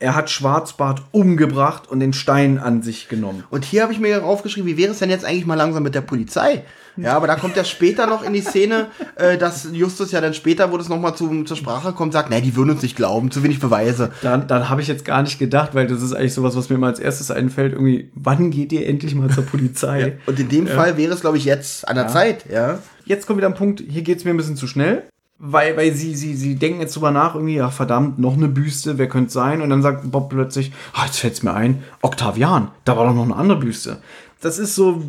[0.00, 3.44] er hat Schwarzbart umgebracht und den Stein an sich genommen.
[3.50, 5.94] Und hier habe ich mir aufgeschrieben, wie wäre es denn jetzt eigentlich mal langsam mit
[5.94, 6.64] der Polizei?
[6.96, 10.34] Ja, aber da kommt ja später noch in die Szene, äh, dass Justus ja dann
[10.34, 13.30] später, wo das nochmal zu, zur Sprache kommt, sagt, nee, die würden uns nicht glauben,
[13.30, 14.12] zu wenig Beweise.
[14.22, 16.78] Dann, dann habe ich jetzt gar nicht gedacht, weil das ist eigentlich sowas, was mir
[16.78, 17.72] mal als erstes einfällt.
[17.72, 20.18] Irgendwie, wann geht ihr endlich mal zur Polizei?
[20.26, 22.78] Und in dem Fall wäre es, glaube ich, jetzt an der Zeit, ja.
[23.06, 25.02] Jetzt kommt wieder ein Punkt, hier geht es mir ein bisschen zu schnell.
[25.38, 28.98] Weil, weil sie, sie, sie denken jetzt drüber nach, irgendwie, ja verdammt, noch eine Büste,
[28.98, 29.60] wer könnte es sein?
[29.62, 33.14] Und dann sagt Bob plötzlich, ah, jetzt fällt es mir ein, Octavian, da war doch
[33.14, 33.98] noch eine andere Büste.
[34.40, 35.02] Das ist so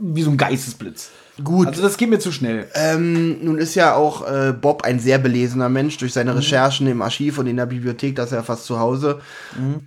[0.00, 1.10] wie so ein Geistesblitz.
[1.42, 1.68] Gut.
[1.68, 2.68] Also das geht mir zu schnell.
[2.74, 7.02] Ähm, nun ist ja auch äh, Bob ein sehr belesener Mensch durch seine Recherchen im
[7.02, 9.20] Archiv und in der Bibliothek, das ist ja fast zu Hause.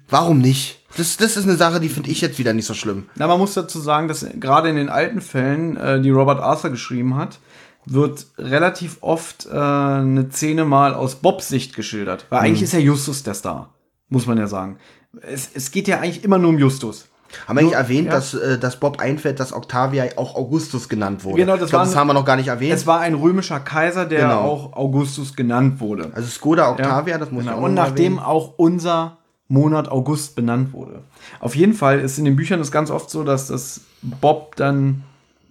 [0.09, 0.79] Warum nicht?
[0.97, 3.09] Das, das ist eine Sache, die finde ich jetzt wieder nicht so schlimm.
[3.15, 6.69] Na, man muss dazu sagen, dass gerade in den alten Fällen, äh, die Robert Arthur
[6.69, 7.39] geschrieben hat,
[7.85, 12.25] wird relativ oft äh, eine Szene mal aus Bobs Sicht geschildert.
[12.29, 13.73] Weil eigentlich ist ja Justus der Star,
[14.09, 14.77] muss man ja sagen.
[15.21, 17.07] Es, es geht ja eigentlich immer nur um Justus.
[17.47, 18.13] Haben wir eigentlich erwähnt, ja.
[18.13, 21.37] dass, äh, dass Bob einfällt, dass Octavia auch Augustus genannt wurde?
[21.37, 22.73] Genau, das glaub, war das haben wir noch gar nicht erwähnt.
[22.73, 24.39] Es war ein römischer Kaiser, der Genau.
[24.41, 26.11] auch Augustus genannt wurde.
[26.13, 27.61] also Skoda Ja, Octavia, das muss ich genau.
[27.61, 28.19] auch Und nachdem erwähnen.
[28.19, 31.01] auch unser Monat August benannt wurde.
[31.39, 35.03] Auf jeden Fall ist in den Büchern das ganz oft so, dass das Bob dann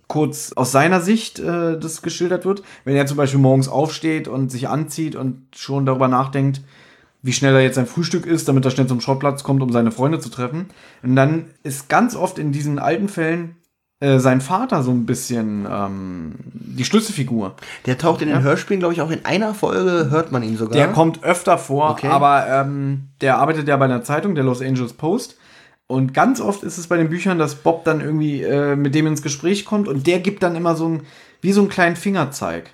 [0.09, 2.63] kurz aus seiner Sicht äh, das geschildert wird.
[2.85, 6.61] Wenn er zum Beispiel morgens aufsteht und sich anzieht und schon darüber nachdenkt,
[7.23, 9.93] wie schnell er jetzt sein Frühstück isst, damit er schnell zum Schrottplatz kommt, um seine
[9.93, 10.67] Freunde zu treffen.
[11.03, 13.57] Und dann ist ganz oft in diesen alten Fällen
[14.01, 17.55] äh, sein Vater so ein bisschen ähm, die Schlüsselfigur.
[17.87, 20.73] Der taucht in den Hörspielen, glaube ich, auch in einer Folge, hört man ihn sogar.
[20.77, 22.09] Der kommt öfter vor, Okay.
[22.09, 25.37] aber ähm, der arbeitet ja bei einer Zeitung, der Los Angeles Post.
[25.87, 29.07] Und ganz oft ist es bei den Büchern, dass Bob dann irgendwie äh, mit dem
[29.07, 31.03] ins Gespräch kommt und der gibt dann immer so ein,
[31.43, 32.71] wie so einen kleinen Fingerzeig.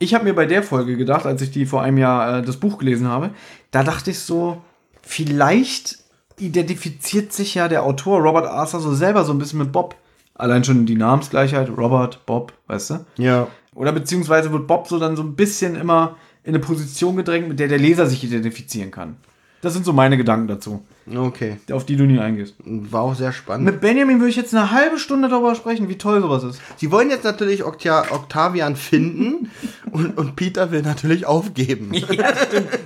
[0.00, 2.56] Ich habe mir bei der Folge gedacht, als ich die vor einem Jahr äh, das
[2.56, 3.30] Buch gelesen habe,
[3.72, 4.62] da dachte ich so,
[5.02, 5.98] vielleicht
[6.38, 9.96] identifiziert sich ja der Autor Robert Arthur so selber so ein bisschen mit Bob.
[10.34, 13.06] Allein schon die Namensgleichheit, Robert, Bob, weißt du?
[13.16, 13.48] Ja.
[13.74, 17.58] Oder beziehungsweise wird Bob so dann so ein bisschen immer in eine Position gedrängt, mit
[17.58, 19.16] der der Leser sich identifizieren kann.
[19.60, 20.84] Das sind so meine Gedanken dazu.
[21.14, 21.56] Okay.
[21.72, 22.54] auf die du nie eingehst.
[22.64, 23.64] War auch sehr spannend.
[23.66, 26.60] Mit Benjamin würde ich jetzt eine halbe Stunde darüber sprechen, wie toll sowas ist.
[26.76, 29.50] Sie wollen jetzt natürlich Octa Octavian finden
[29.90, 31.92] und, und Peter will natürlich aufgeben.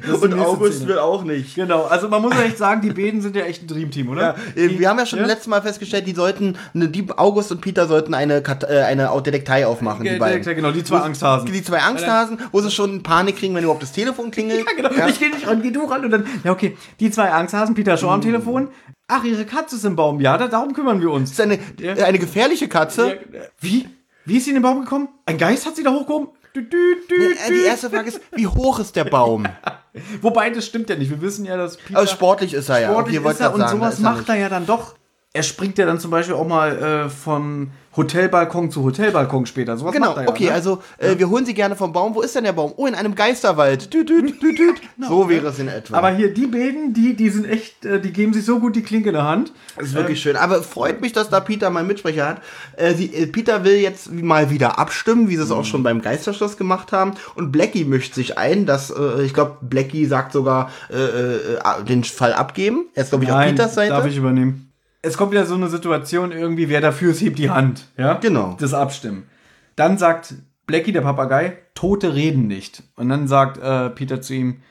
[0.07, 0.89] Das ist und August Szene.
[0.91, 1.55] will auch nicht.
[1.57, 4.37] Genau, also man muss ja echt sagen, die beiden sind ja echt ein Dreamteam, oder?
[4.55, 7.61] Ja, äh, wir haben ja schon letztes Mal festgestellt, die sollten, ne, die August und
[7.61, 10.43] Peter sollten eine, Kat äh, eine Detektei aufmachen, die Ja, beiden.
[10.55, 11.51] genau, die zwei Angsthasen.
[11.51, 14.65] Die zwei Angsthasen, wo sie schon Panik kriegen, wenn überhaupt das Telefon klingelt.
[14.79, 15.09] Ja, genau.
[15.09, 16.05] Ich geh nicht ran, geh du ran.
[16.05, 18.69] Und dann, ja, okay, die zwei Angsthasen, Peter Shaw am Telefon.
[19.09, 20.21] Ach, ihre Katze ist im Baum.
[20.21, 21.35] Ja, da, darum kümmern wir uns.
[21.35, 23.21] Das ist eine, eine gefährliche Katze.
[23.61, 23.89] Wie?
[24.25, 25.09] Wie ist sie in den Baum gekommen?
[25.25, 26.29] Ein Geist hat sie da hochgehoben?
[26.55, 27.51] Dü, dü, dü, Äh.
[27.51, 29.47] Die erste Frage ist, wie hoch ist der Baum?
[30.23, 31.11] Wobei, das stimmt ja nicht.
[31.11, 32.91] Wir wissen ja, dass Peter Also sportlich ist er ja.
[32.91, 34.95] sportlich Okay, ist er und sagen, sowas er macht er ja dann doch.
[35.37, 39.77] Er springt ja dann zum Beispiel auch mal äh, vom Hotelbalkon zu Hotelbalkon später.
[39.77, 40.53] Sowas Genau, ja, okay, ne?
[40.53, 42.15] also äh, wir holen sie gerne vom Baum.
[42.15, 42.73] Wo ist denn der Baum?
[42.77, 43.93] Oh, in einem Geisterwald.
[43.93, 44.81] Düt, düt, düt, düt.
[45.09, 45.97] So wäre es in etwa.
[45.97, 48.83] Aber hier, die beiden, die, die sind echt, äh, die geben sich so gut die
[48.83, 49.53] Klinke in der Hand.
[49.77, 50.37] Das ist wirklich schön.
[50.37, 52.43] Aber freut mich, dass da Peter mal einen Mitsprecher hat.
[52.77, 56.03] Äh, sie, äh, Peter will jetzt mal wieder abstimmen, wie sie es auch schon beim
[56.03, 57.13] Geisterschloss gemacht haben.
[57.35, 58.67] Und Blackie mischt sich ein.
[58.67, 62.87] Dass, äh, ich glaube, Blackie sagt sogar, äh, äh, den Fall abgeben.
[62.95, 63.91] Er ist, glaube ich, auf Peters Seite.
[63.91, 64.66] darf ich übernehmen.
[65.07, 67.87] Es kommt wieder so eine Situation irgendwie, wer dafür ist, hebt die Hand.
[67.97, 68.15] Ja?
[68.15, 68.57] Genau.
[68.59, 69.29] Das Abstimmen.
[69.77, 70.35] Dann sagt
[70.67, 72.83] Blackie, der Papagei, Tote reden nicht.
[72.97, 74.63] Und dann sagt äh, Peter zu ihm,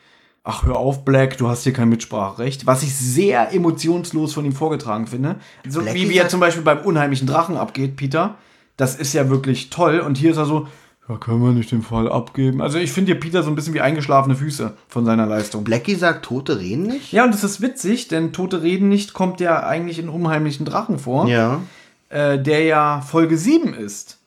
[0.44, 2.66] ach hör auf, Black, du hast hier kein Mitspracherecht.
[2.66, 5.38] Was ich sehr emotionslos von ihm vorgetragen finde.
[5.68, 8.38] So Blackie wie, wie er zum Beispiel beim unheimlichen Drachen abgeht, Peter.
[8.76, 10.02] Das ist ja wirklich toll.
[10.02, 10.68] Und hier ist er so,
[11.07, 12.61] ja, können wir nicht den Fall abgeben.
[12.61, 15.64] Also ich finde hier Peter so ein bisschen wie eingeschlafene Füße von seiner Leistung.
[15.64, 17.11] Blackie sagt, Tote reden nicht?
[17.11, 20.98] Ja, und das ist witzig, denn Tote reden nicht kommt ja eigentlich in unheimlichen Drachen
[20.99, 21.61] vor, Ja.
[22.10, 24.18] äh, der ja Folge 7 ist.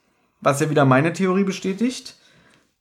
[0.40, 2.14] Was ja wieder meine Theorie bestätigt,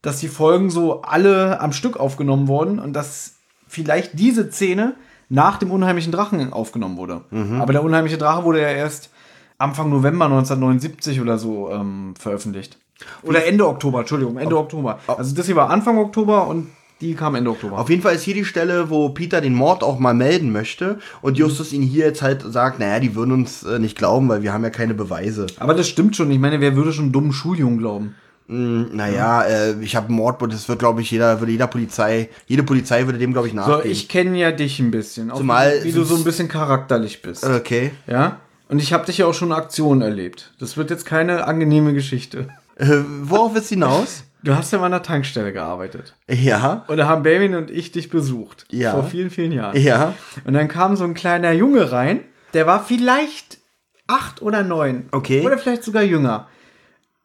[0.04, 3.38] dass die Folgen so alle am Stück aufgenommen wurden und dass
[3.68, 4.94] vielleicht diese Szene
[5.28, 7.22] nach dem unheimlichen Drachen aufgenommen wurde.
[7.60, 9.10] Aber der unheimliche Drache wurde ja erst
[9.58, 12.78] Anfang November 1979 oder so ähm, veröffentlicht.
[13.24, 15.00] Oder Ende Oktober, Entschuldigung, Ende Oktober.
[15.08, 16.68] Also das hier war Anfang Oktober und
[17.00, 17.78] die kam Ende Oktober.
[17.78, 20.98] Auf jeden Fall ist hier die Stelle, wo Peter den Mord auch mal melden möchte
[21.22, 24.42] und Justus ihn hier jetzt halt sagt, naja, die würden uns äh, nicht glauben, weil
[24.42, 25.46] wir haben ja keine Beweise.
[25.60, 26.32] Aber das stimmt schon.
[26.32, 28.16] Ich meine, wer würde schon einen dummen Schuljungen glauben?
[28.50, 32.64] Naja, äh, ich habe einen Mord, das wird, glaube ich, jeder, würde jeder Polizei, jede
[32.64, 33.92] Polizei würde dem, glaube ich, So, nachgehen.
[33.92, 35.30] ich kenne ja dich ein bisschen.
[35.32, 37.44] Auch Zumal- wie, du so ein bisschen charakterlich bist.
[37.46, 37.92] okay.
[38.08, 38.38] Ja?
[38.70, 40.54] Und ich habe dich ja auch schon in Aktion erlebt.
[40.60, 42.48] Das wird jetzt keine angenehme Geschichte.
[42.78, 42.88] Äh,
[43.24, 44.24] worauf ist hinaus?
[44.44, 46.16] Du hast ja mal an der Tankstelle gearbeitet.
[46.30, 46.86] ja.
[46.88, 48.66] Und da haben Baby und ich dich besucht.
[48.70, 48.92] Ja.
[48.92, 49.76] Vor vielen, vielen Jahren.
[49.76, 50.14] Ja.
[50.46, 52.22] Und dann kam so ein kleiner Junge rein,
[52.54, 53.58] der war vielleicht
[54.06, 55.10] acht oder neun.
[55.12, 55.44] Okay.
[55.44, 56.48] Oder vielleicht sogar jünger.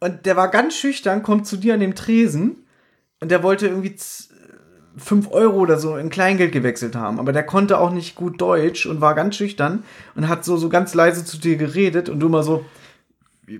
[0.00, 2.64] Und der war ganz schüchtern, kommt zu dir an dem Tresen
[3.20, 4.30] und der wollte irgendwie z-
[4.96, 7.20] fünf Euro oder so in Kleingeld gewechselt haben.
[7.20, 9.84] Aber der konnte auch nicht gut Deutsch und war ganz schüchtern
[10.16, 12.64] und hat so, so ganz leise zu dir geredet und du immer so, "Wie,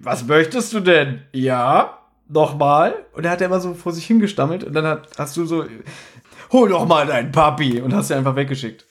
[0.03, 1.23] was möchtest du denn?
[1.33, 1.99] Ja,
[2.29, 3.07] nochmal.
[3.13, 5.65] Und er hat immer so vor sich hingestammelt und dann hat, hast du so,
[6.51, 8.87] hol doch mal deinen Papi und hast ihn einfach weggeschickt.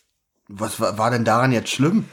[0.48, 2.06] Was war, war denn daran jetzt schlimm?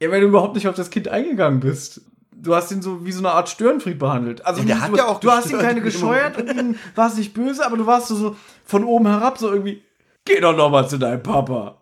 [0.00, 2.02] Ja, weil du überhaupt nicht auf das Kind eingegangen bist.
[2.32, 4.44] Du hast ihn so wie so eine Art Störenfried behandelt.
[4.44, 7.16] Also Ja, der du, hat ja auch du hast ihn keine gescheuert und ihn warst
[7.16, 9.82] nicht böse, aber du warst so, so von oben herab so irgendwie,
[10.24, 11.81] geh doch noch mal zu deinem Papa.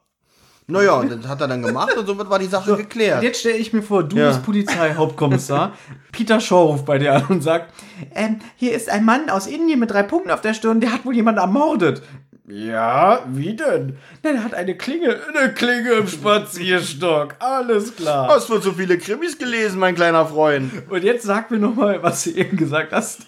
[0.70, 3.22] Naja, und das hat er dann gemacht und somit war die Sache Und geklärt.
[3.22, 4.28] jetzt stelle ich mir vor, du Ja.
[4.28, 5.72] bist Polizeihauptkommissar.
[6.12, 7.72] Peter Shaw ruft bei dir an und sagt,
[8.14, 11.04] ähm, hier ist ein Mann aus Indien mit drei Punkten auf der Stirn, der hat
[11.04, 12.02] wohl jemanden ermordet.
[12.46, 13.96] Ja, wie denn?
[14.24, 17.36] Na, der hat eine Klinge, eine Klinge im Spazierstock.
[17.38, 18.26] Alles klar.
[18.28, 20.72] Hast du so viele Krimis gelesen, mein kleiner Freund?
[20.90, 23.20] Und jetzt sag mir noch mal, was du eben gesagt hast.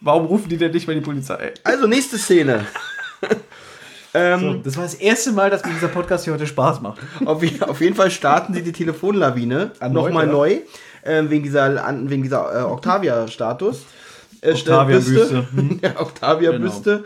[0.00, 1.52] Warum rufen die denn nicht mal die Polizei?
[1.64, 2.66] Also, nächste Szene.
[4.14, 6.98] Ähm, So, das war das erste Mal, dass mir dieser Podcast hier heute Spaß macht.
[7.24, 10.58] auf, auf jeden Fall starten sie die Telefonlawine nochmal neu,
[11.04, 13.82] ähm, wegen dieser, an- wegen dieser äh, Octavia-Status.
[14.40, 15.46] Äh, Octavia-Büste.
[15.52, 15.78] Büste.
[15.86, 17.04] ja, Octavia-Büste.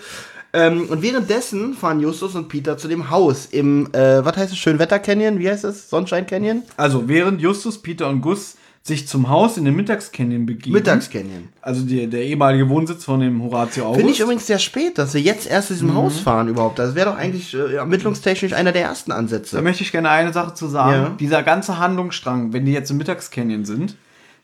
[0.54, 4.58] Ähm, und währenddessen fahren Justus und Peter zu dem Haus im, äh, was heißt es,
[4.58, 5.38] Schönwetter Canyon?
[5.38, 5.88] Wie heißt es?
[5.88, 6.62] Sonnenschein Canyon?
[6.76, 10.72] Also, während Justus, Peter und Gus sich zum Haus in den Mittagscanyon begeben.
[10.74, 11.48] Mittags Canyon.
[11.60, 13.98] Also die, der ehemalige Wohnsitz von dem Horatio August.
[14.00, 16.80] Finde ich übrigens sehr spät, dass sie jetzt erst zu diesem Haus fahren überhaupt.
[16.80, 19.62] Das wäre doch eigentlich äh, ermittlungstechnisch einer der ersten Da Ansätze.
[19.62, 20.92] möchte ich gerne eine Sache zu sagen.
[21.02, 21.16] Ja.
[21.20, 23.94] Dieser ganze Handlungsstrang, wenn die jetzt im Mittagscanyon sind,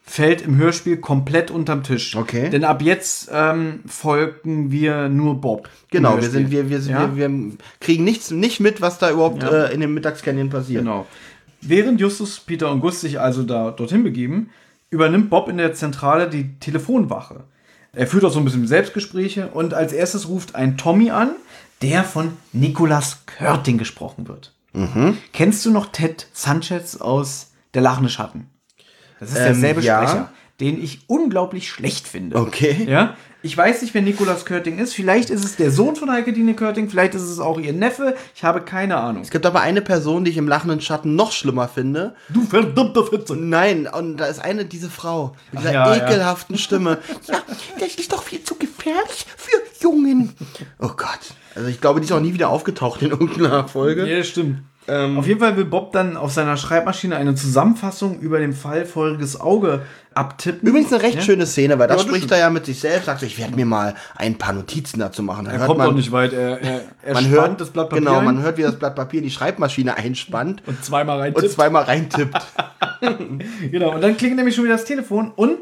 [0.05, 2.17] fällt im Hörspiel komplett unterm Tisch.
[2.17, 2.49] Okay.
[2.49, 5.69] Denn ab jetzt ähm, folgen wir nur Bob.
[5.91, 7.15] Genau, wir sind, wir, wir, sind, Ja?
[7.17, 7.51] wir, wir
[7.81, 9.65] kriegen nichts, nicht mit, was da überhaupt Ja.
[9.65, 10.83] äh, in dem Mittagscanyon passiert.
[10.85, 11.07] Genau.
[11.61, 14.51] Während Justus, Peter und Gus sich also da dorthin begeben,
[14.91, 17.45] übernimmt Bob in der Zentrale die Telefonwache.
[17.93, 21.31] Er führt auch so ein bisschen Selbstgespräche und als erstes ruft ein Tommy an,
[21.83, 24.53] der von Nicolas Körting gesprochen wird.
[25.33, 28.49] Kennst du noch Ted Sanchez aus Der lachende Schatten?
[29.19, 30.03] Das ist Ähm, derselbe ja.
[30.03, 32.37] Sprecher, den ich unglaublich schlecht finde.
[32.37, 32.87] Okay.
[32.89, 33.17] Ja?
[33.41, 34.95] Ich weiß nicht, wer Nikolaus Körting ist.
[34.95, 38.17] Vielleicht ist es der Sohn von Heike Dine Körting, vielleicht ist es auch ihr Neffe.
[38.35, 39.23] Ich habe keine Ahnung.
[39.23, 42.17] Es gibt aber eine Person, die ich im lachenden Schatten noch schlimmer finde.
[42.31, 43.37] Du verdammter Fitze.
[43.37, 46.05] Nein, und da ist eine, diese Frau, mit dieser ja, ja.
[46.05, 46.99] ekelhaften Stimme.
[47.29, 47.43] Ja,
[47.79, 50.35] das ist doch viel zu gefährlich für Jungen.
[50.79, 51.19] Oh Gott.
[51.55, 54.07] Also ich glaube, die ist auch nie wieder aufgetaucht in irgendeiner Folge.
[54.07, 54.63] Ja, stimmt.
[54.89, 59.41] Auf jeden Fall will Bob dann auf seiner Schreibmaschine eine Zusammenfassung über den Fall feuriges
[59.41, 59.83] Auge
[60.15, 60.69] abtippen.
[60.69, 61.23] Übrigens eine recht Ja?
[61.23, 63.39] schöne Szene, weil da Ja, das spricht er ja mit sich selbst, sagt so, ich
[63.39, 65.45] werde mir mal ein paar Notizen dazu machen.
[65.45, 66.33] Dann Er hört kommt man, doch nicht weit.
[66.33, 68.79] Er, er, er man spannt hört das Blatt Papier Genau, ein man hört, wie das
[68.79, 71.35] Blatt Papier die Schreibmaschine einspannt und zweimal rein.
[71.35, 72.41] und zweimal reintippt.
[73.71, 75.59] Genau, und dann klingelt nämlich schon wieder das Telefon und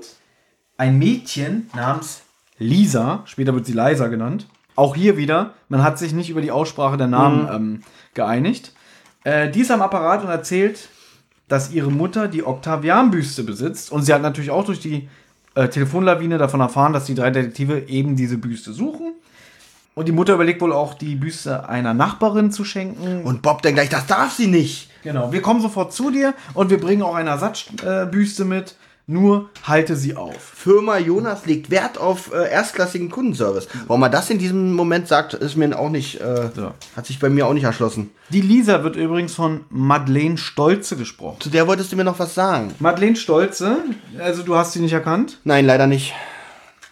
[0.78, 2.22] ein Mädchen namens
[2.58, 4.46] Lisa, später wird sie Liza genannt.
[4.74, 7.82] Auch hier wieder, man hat sich nicht über die Aussprache der Namen ähm,
[8.14, 8.72] geeinigt.
[9.26, 10.88] Äh, die ist am Apparat und erzählt,
[11.48, 13.90] dass ihre Mutter die Octavian-Büste besitzt.
[13.90, 15.08] Und sie hat natürlich auch durch die
[15.56, 19.14] äh, Telefonlawine davon erfahren, dass die drei Detektive eben diese Büste suchen.
[19.96, 23.24] Und die Mutter überlegt wohl auch, die Büste einer Nachbarin zu schenken.
[23.24, 24.90] Und Bob denkt gleich, das darf sie nicht.
[25.02, 28.76] Genau, wir kommen sofort zu dir und wir bringen auch eine Ersatzbüste äh, mit.
[29.08, 30.34] Nur halte sie auf.
[30.36, 33.68] Firma Jonas legt Wert auf äh, erstklassigen Kundenservice.
[33.86, 36.72] Warum er das in diesem Moment sagt, ist mir auch nicht, äh, So.
[36.96, 38.10] hat sich bei mir auch nicht erschlossen.
[38.30, 41.36] Die Lisa wird übrigens von Madeleine Stolze gesprochen.
[41.40, 42.74] Zu der wolltest du mir noch was sagen.
[42.80, 43.76] Madeleine Stolze,
[44.18, 45.38] also du hast sie nicht erkannt.
[45.44, 46.12] Nein, leider nicht.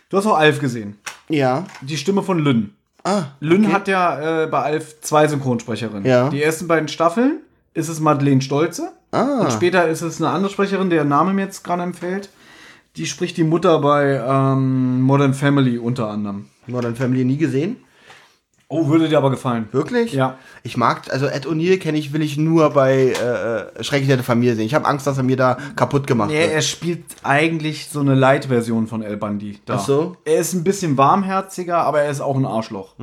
[0.09, 0.97] Du hast auch Alf gesehen.
[1.28, 1.65] Ja.
[1.81, 2.74] Die Stimme von Lynn.
[3.03, 3.74] Ah, Lynn okay.
[3.74, 6.07] hat ja äh, bei Alf zwei Synchronsprecherinnen.
[6.07, 6.28] Ja.
[6.28, 7.41] Die ersten beiden Staffeln
[7.74, 8.93] ist es Madeleine Stolze.
[9.15, 9.43] Ah.
[9.43, 12.31] Und später ist es eine andere Sprecherin, der Name mir jetzt gerade empfällt.
[12.97, 16.47] Die spricht die Mutter bei ähm, Modern Family unter anderem.
[16.66, 17.77] Modern Family nie gesehen.
[18.69, 19.69] Oh, würde dir aber gefallen.
[19.73, 20.12] Wirklich?
[20.15, 20.39] Ja.
[20.62, 24.23] Ich mag, also Ed O'Neill kenne ich, will ich nur bei äh, äh, Schrecklich nette
[24.23, 24.65] Familie sehen.
[24.66, 26.53] Ich habe Angst, dass er mir da kaputt gemacht Ja, wird.
[26.53, 29.59] er spielt eigentlich so eine Light-Version von El Bandi.
[29.66, 29.74] Da.
[29.74, 30.16] Ach so?
[30.24, 32.95] Er ist ein bisschen warmherziger, aber er ist auch ein Arschloch.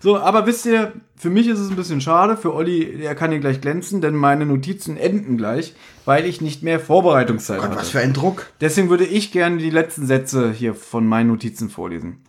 [0.00, 2.36] So, aber wisst ihr, für mich ist es ein bisschen schade.
[2.36, 5.74] Für Olli, er kann hier gleich glänzen, denn meine Notizen enden gleich,
[6.04, 7.80] weil ich nicht mehr Vorbereitungszeit Gott, hatte.
[7.80, 8.46] was für ein Druck.
[8.60, 12.20] Deswegen würde ich gerne die letzten Sätze hier von meinen Notizen vorlesen.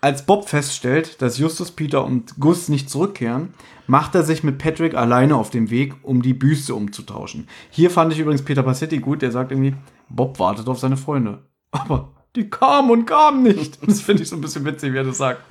[0.00, 3.52] Als Bob feststellt, dass Justus, Peter und Gus nicht zurückkehren,
[3.88, 7.48] macht er sich mit Patrick alleine auf den Weg, um die Büste umzutauschen.
[7.70, 9.74] Hier fand ich übrigens Peter Passetti gut, der sagt irgendwie,
[10.08, 11.42] Bob wartet auf seine Freunde.
[11.72, 13.78] Aber die kamen und kamen nicht.
[13.86, 15.42] Das finde ich so ein bisschen witzig, wie er das sagt.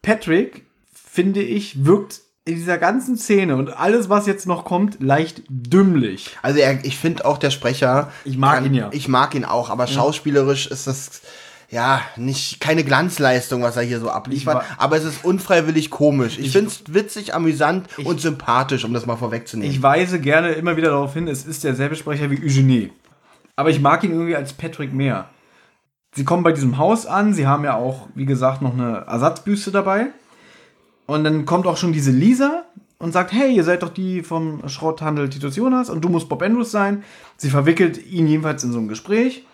[0.00, 0.64] Patrick,
[0.94, 6.36] finde ich, wirkt in dieser ganzen Szene und alles, was jetzt noch kommt, leicht dümmlich.
[6.42, 8.10] Also er, ich finde auch der Sprecher.
[8.24, 8.88] Ich mag ihn ja.
[8.92, 11.22] Ich mag ihn auch, aber schauspielerisch ist das
[11.72, 14.62] ja nicht keine Glanzleistung, was er hier so abliefert.
[14.76, 16.38] Aber es ist unfreiwillig komisch.
[16.38, 19.74] Ich, finde es witzig, amüsant und sympathisch, um das mal vorwegzunehmen.
[19.74, 22.92] Ich weise gerne immer wieder darauf hin, es ist derselbe Sprecher wie Eugenie.
[23.56, 25.30] Aber ich mag ihn irgendwie als Patrick mehr.
[26.14, 29.70] Sie kommen bei diesem Haus an, sie haben ja auch, wie gesagt, noch eine Ersatzbüste
[29.70, 30.08] dabei.
[31.06, 32.64] Und dann kommt auch schon diese Lisa
[32.98, 36.42] und sagt, hey, ihr seid doch die vom Schrotthandel Titus Jonas und du musst Bob
[36.42, 37.02] Andrews sein.
[37.38, 39.46] Sie verwickelt ihn jedenfalls in so ein Gespräch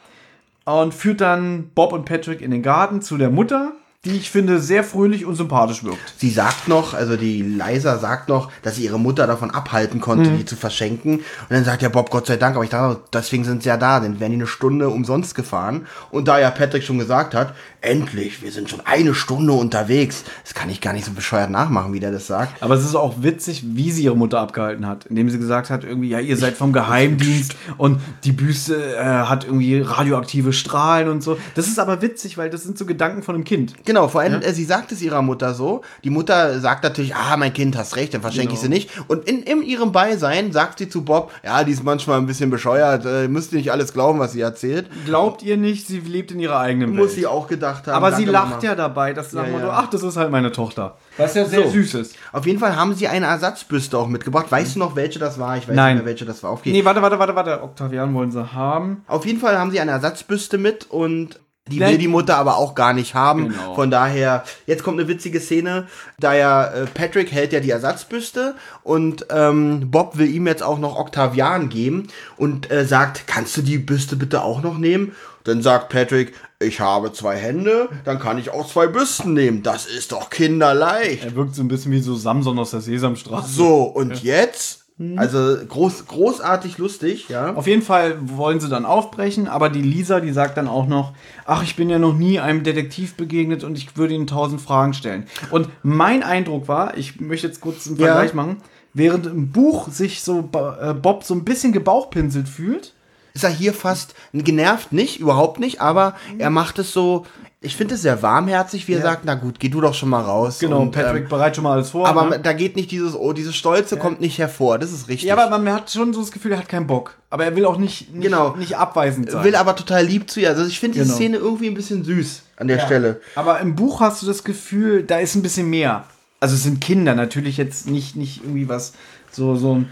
[0.69, 3.73] und führt dann Bob und Patrick in den Garten zu der Mutter,
[4.05, 5.99] die ich finde sehr fröhlich und sympathisch wirkt.
[6.19, 10.31] Sie sagt noch, also die Liza sagt noch, dass sie ihre Mutter davon abhalten konnte,
[10.31, 10.39] Mhm.
[10.39, 11.15] die zu verschenken.
[11.17, 13.77] Und dann sagt ja Bob, Gott sei Dank, aber ich dachte, deswegen sind sie ja
[13.77, 15.89] da, denn wären die eine Stunde umsonst gefahren.
[16.13, 20.23] Und da ja Patrick schon gesagt hat, endlich, wir sind schon eine Stunde unterwegs.
[20.45, 22.63] Das kann ich gar nicht so bescheuert nachmachen, wie der das sagt.
[22.63, 25.83] Aber es ist auch witzig, wie sie ihre Mutter abgehalten hat, indem sie gesagt hat,
[25.83, 31.21] irgendwie, ja, ihr seid vom Geheimdienst und die Büste äh, hat irgendwie radioaktive Strahlen und
[31.23, 31.37] so.
[31.57, 33.75] Das ist aber witzig, weil das sind so Gedanken von einem Kind.
[33.89, 35.81] Genau, vor allem, äh, sie sagt es ihrer Mutter so.
[36.05, 38.75] Die Mutter sagt natürlich, ah, mein Kind, hast recht, dann verschenke ich Genau.
[38.75, 38.91] sie nicht.
[39.09, 42.51] Und in, in ihrem Beisein sagt sie zu Bob, ja, die ist manchmal ein bisschen
[42.51, 44.91] bescheuert, äh, müsst ihr nicht alles glauben, was sie erzählt.
[45.07, 47.11] Glaubt ihr nicht, sie lebt in ihrer eigenen Muss Welt.
[47.17, 47.95] sie auch gedacht haben.
[47.97, 48.63] aber sie lacht Mama.
[48.65, 49.73] ja dabei, dass nach Ja, dem Motto, ja.
[49.73, 50.99] ach, das ist halt meine Tochter.
[51.17, 51.71] Was ja sehr So.
[51.71, 52.15] süß ist.
[52.33, 54.47] Auf jeden Fall haben sie eine Ersatzbüste auch mitgebracht.
[54.53, 55.57] Weißt du noch, welche das war?
[55.57, 55.95] Ich weiß Nein.
[55.97, 56.53] nicht mehr, welche das war.
[56.53, 56.73] Okay.
[56.73, 57.63] Nee, warte, warte, warte, warte.
[57.63, 59.03] Octavian wollen sie haben.
[59.07, 62.75] Auf jeden Fall haben sie eine Ersatzbüste mit und die will die Mutter aber auch
[62.75, 63.51] gar nicht haben.
[63.51, 63.75] Genau.
[63.75, 65.87] Von daher, jetzt kommt eine witzige Szene.
[66.19, 70.79] Da ja äh, Patrick hält ja die Ersatzbüste und ähm, Bob will ihm jetzt auch
[70.79, 75.13] noch Octavian geben und äh, sagt, kannst du die Büste bitte auch noch nehmen?
[75.45, 79.63] Dann sagt Patrick, ich habe zwei Hände, dann kann ich auch zwei Büsten nehmen.
[79.63, 81.25] Das ist doch kinderleicht.
[81.25, 83.53] Er wirkt so ein bisschen wie so Samson aus der Sesamstraße.
[83.53, 87.55] So, und jetzt Also groß, großartig lustig, ja.
[87.55, 91.13] Auf jeden Fall wollen sie dann aufbrechen, aber die Lisa, die sagt dann auch noch,
[91.47, 94.95] ach, ich bin ja noch nie einem Detektiv begegnet und ich würde ihnen tausend Fragen
[94.95, 95.27] stellen.
[95.53, 98.07] Und mein Eindruck war, ich möchte jetzt kurz einen Ja.
[98.07, 98.57] Vergleich machen,
[98.93, 100.49] während im Buch sich so
[100.81, 102.95] äh, Bob so ein bisschen gebauchpinselt fühlt,
[103.39, 107.25] Ist er hier fast genervt, nicht, überhaupt nicht, aber er macht es so,
[107.61, 109.05] ich finde es sehr warmherzig, wie er Ja.
[109.05, 110.59] sagt, na gut, geh du doch schon mal raus.
[110.59, 112.09] genau, Und, Patrick ähm, bereit schon mal alles vor.
[112.09, 112.41] aber ne?
[112.41, 115.29] da geht nicht dieses, oh, dieses Stolze kommt nicht hervor, das ist richtig.
[115.29, 117.17] Ja, aber man hat schon so das Gefühl, er hat keinen Bock.
[117.31, 118.57] Aber er will auch nicht, nicht, Genau.
[118.57, 119.45] nicht abweisend sein.
[119.45, 120.49] will aber total lieb zu ihr.
[120.49, 121.15] Also ich finde Genau.
[121.15, 123.21] Szene irgendwie ein bisschen süß an der Stelle.
[123.37, 126.03] Aber im Buch hast du das Gefühl, da ist ein bisschen mehr.
[126.41, 128.95] Also es sind Kinder, natürlich jetzt nicht, nicht irgendwie was,
[129.31, 129.91] so, so ein.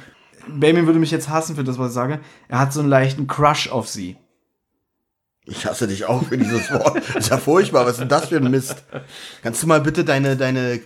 [0.49, 2.21] Benjamin würde mich jetzt hassen für das, was ich sage.
[2.49, 4.17] Er hat so einen leichten Crush auf sie.
[5.45, 6.97] Ich hasse dich auch für dieses Wort.
[6.97, 7.85] Das ist ja furchtbar.
[7.87, 8.85] Was ist denn das für ein Mist?
[9.43, 10.81] Kannst du mal bitte deine, deine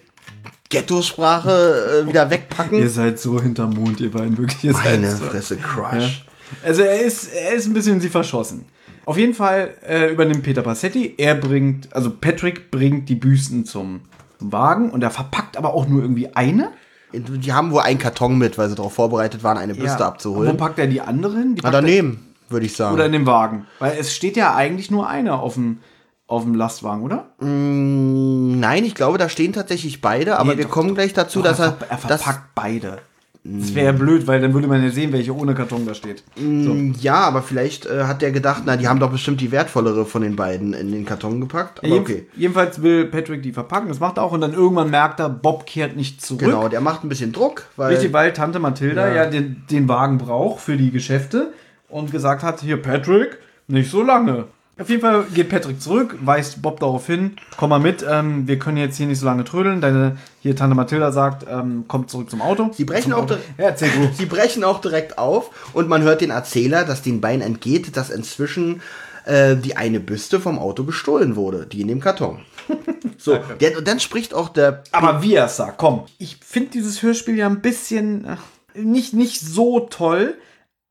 [0.68, 2.78] Ghetto-Sprache äh, wieder wegpacken?
[2.78, 4.62] Ihr seid so hinterm Mond, ihr beiden wirklich.
[4.62, 5.24] Ihr seid Meine so.
[5.24, 6.26] Fresse, Crush.
[6.62, 8.66] Also er ist, er ist ein bisschen in sie verschossen.
[9.06, 11.14] Auf jeden Fall äh, übernimmt Peter Passetti.
[11.16, 14.02] Er bringt, also Patrick bringt die Büsten zum
[14.38, 16.72] Wagen und er verpackt aber auch nur irgendwie eine.
[17.12, 20.56] Die haben wohl einen Karton mit, weil sie darauf vorbereitet waren, eine Büste Wo abzuholen.
[20.56, 21.54] packt er die anderen?
[21.56, 22.94] Die Na, daneben, würde ich sagen.
[22.94, 23.66] Oder in dem Wagen.
[23.78, 25.78] Weil es steht ja eigentlich nur einer auf dem,
[26.26, 27.30] auf dem Lastwagen, oder?
[27.40, 31.42] Mm, Nein, ich glaube, da stehen tatsächlich beide, aber Nee, wir doch, kommen gleich dazu,
[31.42, 32.98] dass er, er das, verpackt beide.
[33.42, 36.22] Das wäre ja blöd, weil dann würde man ja sehen, welche ohne Karton da steht.
[36.36, 36.76] So.
[37.00, 40.20] Ja, aber vielleicht äh, hat der gedacht, na, die haben doch bestimmt die wertvollere von
[40.20, 41.78] den beiden in den Karton gepackt.
[41.78, 42.26] Aber Jeden- okay.
[42.36, 45.64] Jedenfalls will Patrick die verpacken, das macht er auch und dann irgendwann merkt er, Bob
[45.64, 46.40] kehrt nicht zurück.
[46.40, 50.18] Genau, der macht ein bisschen Druck, weil Richtig, weil Tante Mathilda ja, den, den Wagen
[50.18, 51.54] braucht für die Geschäfte
[51.88, 53.38] und gesagt hat, hier Patrick,
[53.68, 54.44] nicht so lange.
[54.80, 58.58] Auf jeden Fall geht Patrick zurück, weist Bob darauf hin, komm mal mit, ähm, wir
[58.58, 59.80] können jetzt hier nicht so lange trödeln.
[59.80, 62.70] Deine, hier Tante Mathilda sagt, ähm, kommt zurück zum Auto.
[62.72, 63.36] Sie brechen auch Auto.
[63.58, 67.42] direkt- Ja, sie brechen auch direkt auf und man hört den Erzähler, dass den beiden
[67.42, 68.80] entgeht, dass inzwischen
[69.26, 72.40] äh, die eine Büste vom Auto gestohlen wurde, die in dem Karton.
[73.22, 76.04] So, der, und dann spricht auch der Aber wie er sagt, komm.
[76.16, 78.36] Ich finde dieses Hörspiel ja ein bisschen äh,
[78.80, 80.38] nicht, nicht so toll,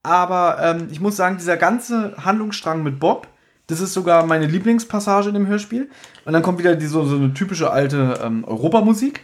[0.04, 3.28] aber ähm, ich muss sagen, dieser ganze Handlungsstrang mit Bob,
[3.70, 5.90] das ist sogar meine Lieblingspassage in dem Hörspiel.
[6.26, 9.22] Und dann kommt wieder die, so, so eine typische alte ähm, Europamusik.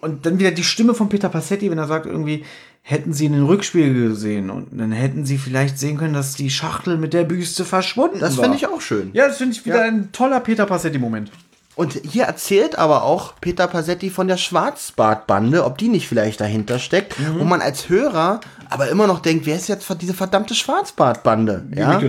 [0.00, 2.44] Und dann wieder die Stimme von Peter Passetti, wenn er sagt irgendwie,
[2.82, 6.50] hätten sie in den Rückspiegel gesehen und dann hätten sie vielleicht sehen können, dass die
[6.50, 8.44] Schachtel mit der Büste verschwunden Das war.
[8.44, 9.10] finde ich auch schön.
[9.12, 9.90] Ja, das finde ich wieder Ja.
[9.90, 11.32] ein toller Peter Passetti-Moment.
[11.74, 16.78] Und hier erzählt aber auch Peter Passetti von der Schwarzbartbande, ob die nicht vielleicht dahinter
[16.78, 17.40] steckt, Mhm.
[17.40, 18.40] wo man als Hörer
[18.70, 21.66] aber immer noch denkt, wer ist jetzt diese verdammte Schwarzbartbande?
[21.74, 22.00] Ja?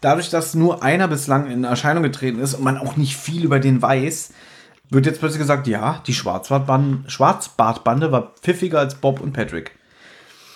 [0.00, 3.60] Dadurch, dass nur einer bislang in Erscheinung getreten ist und man auch nicht viel über
[3.60, 4.30] den weiß,
[4.90, 9.72] wird jetzt plötzlich gesagt, ja, die Schwarzbartbande, Schwarzbartbande war pfiffiger als Bob und Patrick.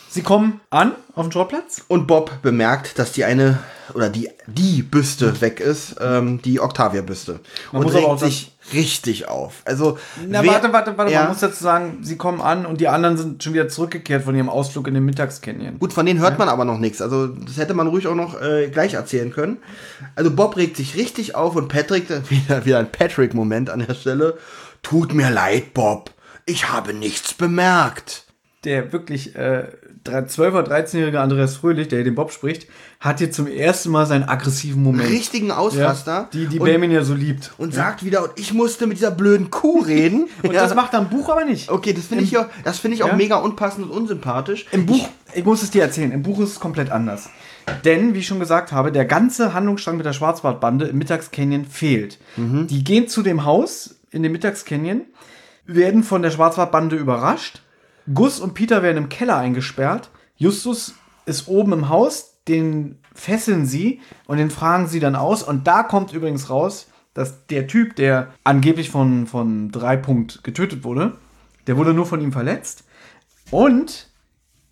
[0.09, 1.85] Sie kommen an auf den Schrottplatz.
[1.89, 3.59] Und Bob bemerkt, dass die eine
[3.93, 7.41] oder die die Büste weg ist, ähm, die Octavia-Büste.
[7.73, 9.63] Man Und muss aber auch sich richtig auf.
[9.65, 12.81] Also Na, wer- warte, warte, warte, ja, man muss dazu sagen, sie kommen an und
[12.81, 15.79] die anderen sind schon wieder zurückgekehrt von ihrem Ausflug in den Mittagscanyon.
[15.79, 17.01] Gut, von denen hört man aber noch nichts.
[17.03, 19.59] Also das hätte man ruhig auch noch äh, gleich erzählen können.
[20.15, 24.39] Also Bob regt sich richtig auf und Patrick, wieder, wieder ein Patrick-Moment an der Stelle.
[24.83, 26.11] Tut mir leid, Bob.
[26.45, 28.25] Ich habe nichts bemerkt.
[28.65, 29.69] Der wirklich äh,
[30.09, 32.67] 12- oder 13-jährige Andreas Fröhlich, der hier den Bob spricht,
[33.01, 35.11] hat hier zum ersten Mal seinen aggressiven Moment.
[35.11, 36.29] Richtigen Ja, Ausraster.
[36.33, 37.53] die die und, Benjamin ja so liebt.
[37.59, 40.29] und sagt wieder, ich musste mit dieser blöden Kuh reden.
[40.43, 41.69] Und das macht er im Buch aber nicht.
[41.71, 43.17] Okay, das finde ich, ja, das finde ich auch Ja?
[43.17, 44.67] mega unpassend und unsympathisch.
[44.73, 47.29] Im Buch, ich muss es dir erzählen, im Buch ist es komplett anders.
[47.85, 52.19] Denn, wie ich schon gesagt habe, der ganze Handlungsstrang mit der Schwarzwaldbande im Mittagscanyon fehlt.
[52.37, 55.03] Die gehen zu dem Haus in dem Mittagscanyon,
[55.67, 57.63] werden von der Schwarzwaldbande überrascht.
[58.13, 60.11] Gus und Peter werden im Keller eingesperrt.
[60.37, 65.43] Justus ist oben im Haus, den fesseln sie und den fragen sie dann aus.
[65.43, 71.17] Und da kommt übrigens raus, dass der Typ, der angeblich von, von Dreipunkt getötet wurde,
[71.67, 72.85] der wurde nur von ihm verletzt.
[73.51, 74.11] Und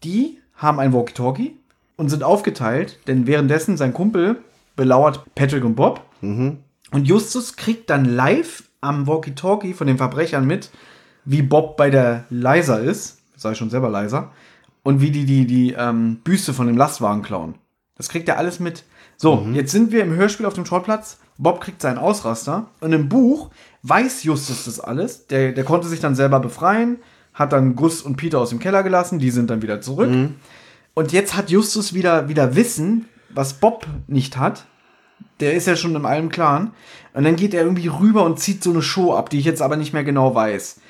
[0.05, 1.59] die haben ein Walkie-Talkie
[1.97, 4.43] und sind aufgeteilt, denn währenddessen sein Kumpel
[4.77, 6.03] belauert Patrick und Bob.
[6.93, 10.71] Und Justus kriegt dann live am Walkie-Talkie von den Verbrechern mit,
[11.25, 14.33] wie Bob bei der Leiser ist, sei schon selber leiser,
[14.83, 17.55] und wie die die, die ähm, Büste von dem Lastwagen klauen.
[17.97, 18.85] Das kriegt er alles mit.
[19.17, 21.19] So, jetzt sind wir im Hörspiel auf dem Schrottplatz.
[21.39, 22.67] Bob kriegt seinen Ausraster.
[22.81, 23.51] Und im Buch
[23.83, 25.27] weiß Justus das alles.
[25.29, 26.99] Der, der konnte sich dann selber befreien,
[27.33, 29.21] hat dann Gus und Peter aus dem Keller gelassen.
[29.21, 30.11] Die sind dann wieder zurück.
[30.95, 34.67] Und jetzt hat Justus wieder, wieder Wissen, was Bob nicht hat.
[35.41, 36.73] Der ist ja schon in allem Klaren.
[37.13, 39.63] Und dann geht er irgendwie rüber und zieht so eine Show ab, die ich jetzt
[39.63, 40.81] aber nicht mehr genau weiß.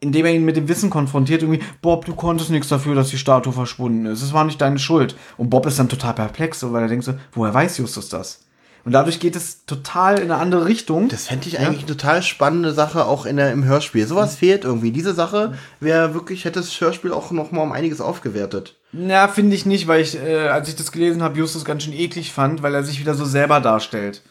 [0.00, 3.18] Indem er ihn mit dem Wissen konfrontiert, irgendwie, Bob, du konntest nichts dafür, dass die
[3.18, 4.22] Statue verschwunden ist.
[4.22, 5.16] Es war nicht deine Schuld.
[5.36, 8.44] Und Bob ist dann total perplex, so, weil er denkt so, woher weiß Justus das?
[8.84, 11.08] Und dadurch geht es total in eine andere Richtung.
[11.08, 14.06] Das fände ich eigentlich eine total spannende Sache auch in der, im Hörspiel.
[14.06, 14.92] Sowas fehlt irgendwie.
[14.92, 18.76] Diese Sache wäre wirklich, hätte das Hörspiel auch noch mal um einiges aufgewertet.
[18.92, 21.92] Na, finde ich nicht, weil ich, äh, als ich das gelesen habe, Justus ganz schön
[21.92, 24.22] eklig fand, weil er sich wieder so selber darstellt.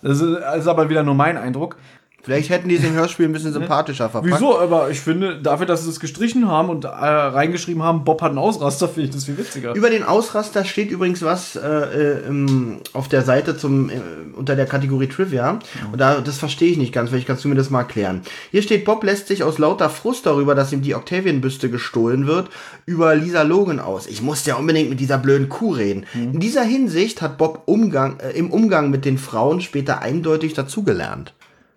[0.00, 1.76] Das, ist, das ist aber wieder nur mein Eindruck.
[2.22, 4.34] Vielleicht hätten die es im Hörspiel ein bisschen sympathischer verpackt.
[4.34, 4.58] Wieso?
[4.58, 8.30] Aber ich finde, dafür, dass sie es gestrichen haben und äh, reingeschrieben haben, Bob hat
[8.30, 9.74] einen Ausraster, finde ich das viel witziger.
[9.74, 13.94] Über den Ausraster steht übrigens was äh, äh, im, auf der Seite zum äh,
[14.36, 15.58] unter der Kategorie Trivia.
[15.92, 17.10] Und da, das verstehe ich nicht ganz.
[17.10, 18.22] Vielleicht kannst du mir das mal erklären.
[18.50, 22.50] Hier steht, Bob lässt sich aus lauter Frust darüber, dass ihm die Octavian-Büste gestohlen wird,
[22.84, 24.06] über Lisa Logan aus.
[24.06, 26.06] Ich musste ja unbedingt mit dieser blöden Kuh reden.
[26.14, 31.34] In dieser Hinsicht hat Bob Umgang, äh, im Umgang mit den Frauen später eindeutig dazugelernt.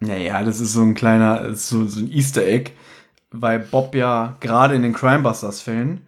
[0.08, 2.72] Naja, das ist so ein kleiner, so, so ein Easter Egg,
[3.32, 6.02] weil Bob ja gerade in den Crimebusters-Fällen,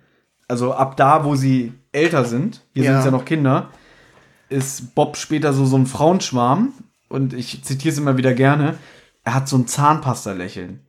[0.47, 2.91] also ab da, wo sie älter sind, hier Ja.
[2.91, 3.69] sind es ja noch Kinder,
[4.49, 6.73] ist Bob später so, so ein Frauenschwarm
[7.09, 8.77] und ich zitiere es immer wieder gerne,
[9.23, 10.81] er hat so ein Zahnpasta-Lächeln.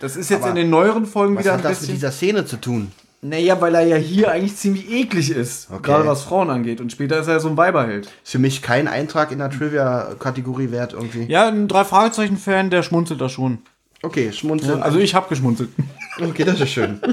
[0.00, 2.10] Das ist jetzt Aber in den neueren Folgen Was wieder ein hat das mit dieser
[2.12, 2.92] Szene zu tun?
[3.26, 5.80] Naja, weil er ja hier eigentlich ziemlich eklig ist, Okay.
[5.82, 6.82] gerade was Frauen angeht.
[6.82, 8.04] Und später ist er so ein Weiberheld.
[8.22, 11.24] Ist für mich kein Eintrag in der Trivia-Kategorie wert irgendwie.
[11.24, 13.60] Ja, ein Drei-Fragezeichen-Fan, der schmunzelt da schon.
[14.02, 14.82] Okay, schmunzeln.
[14.82, 15.70] Also ich habe geschmunzelt.
[16.20, 17.00] Okay, das ist schön.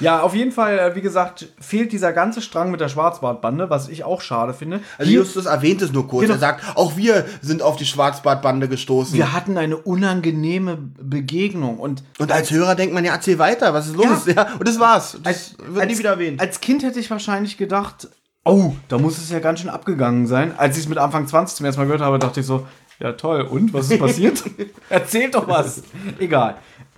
[0.00, 3.88] Ja, auf jeden Fall, äh, wie gesagt, fehlt dieser ganze Strang mit der Schwarzbartbande, was
[3.88, 4.80] ich auch schade finde.
[4.98, 6.22] Also Hier- Justus erwähnt es nur kurz.
[6.22, 6.34] Genau.
[6.34, 9.14] Er sagt, auch wir sind auf die Schwarzbartbande gestoßen.
[9.16, 13.86] wir hatten eine unangenehme Begegnung und Und als Hörer denkt man, ja, erzähl weiter, was
[13.86, 14.26] ist los?
[14.26, 15.16] Ja, und das war's.
[15.22, 16.40] Das wird nie wieder erwähnt.
[16.40, 18.08] Als Kind hätte ich wahrscheinlich gedacht,
[18.44, 20.54] oh, da muss es ja ganz schön abgegangen sein.
[20.58, 22.66] Als ich es mit Anfang 20 zum ersten Mal gehört habe, dachte ich so,
[23.00, 24.42] ja toll, und was ist passiert?
[24.88, 25.82] Erzähl doch was.
[26.18, 26.56] Egal.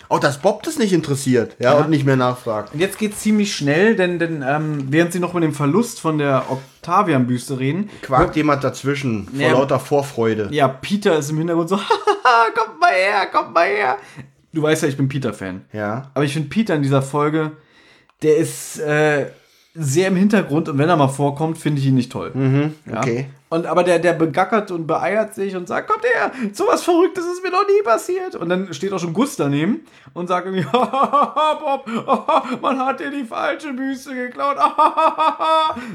[0.09, 2.73] Auch dass Bob das nicht interessiert, ja, und nicht mehr nachfragt.
[2.74, 6.19] Und jetzt geht's ziemlich schnell, denn, denn ähm, während sie noch mit dem Verlust von
[6.19, 9.53] der Octavian-Büste reden, Quakt jemand dazwischen, vor Ja.
[9.53, 10.49] lauter Vorfreude.
[10.53, 13.99] Ja, Peter ist im Hintergrund so, "Hahaha, kommt mal her, kommt mal her.
[14.53, 15.65] Du weißt ja, ich bin Peter-Fan.
[15.73, 16.11] Ja.
[16.15, 17.53] Aber ich finde Peter in dieser Folge,
[18.23, 19.27] der ist äh,
[19.78, 22.32] sehr im Hintergrund und wenn er mal vorkommt, finde ich ihn nicht toll.
[22.90, 22.98] Ja?
[22.98, 23.27] okay.
[23.48, 27.44] Und aber der, der begackert und beeiert sich und sagt, kommt her, sowas Verrücktes ist
[27.44, 28.35] mir noch nie passiert.
[28.35, 29.82] Und dann steht auch schon Gus daneben
[30.15, 31.86] und sagt irgendwie, Bob,
[32.61, 34.57] man hat dir die falsche Büste geklaut.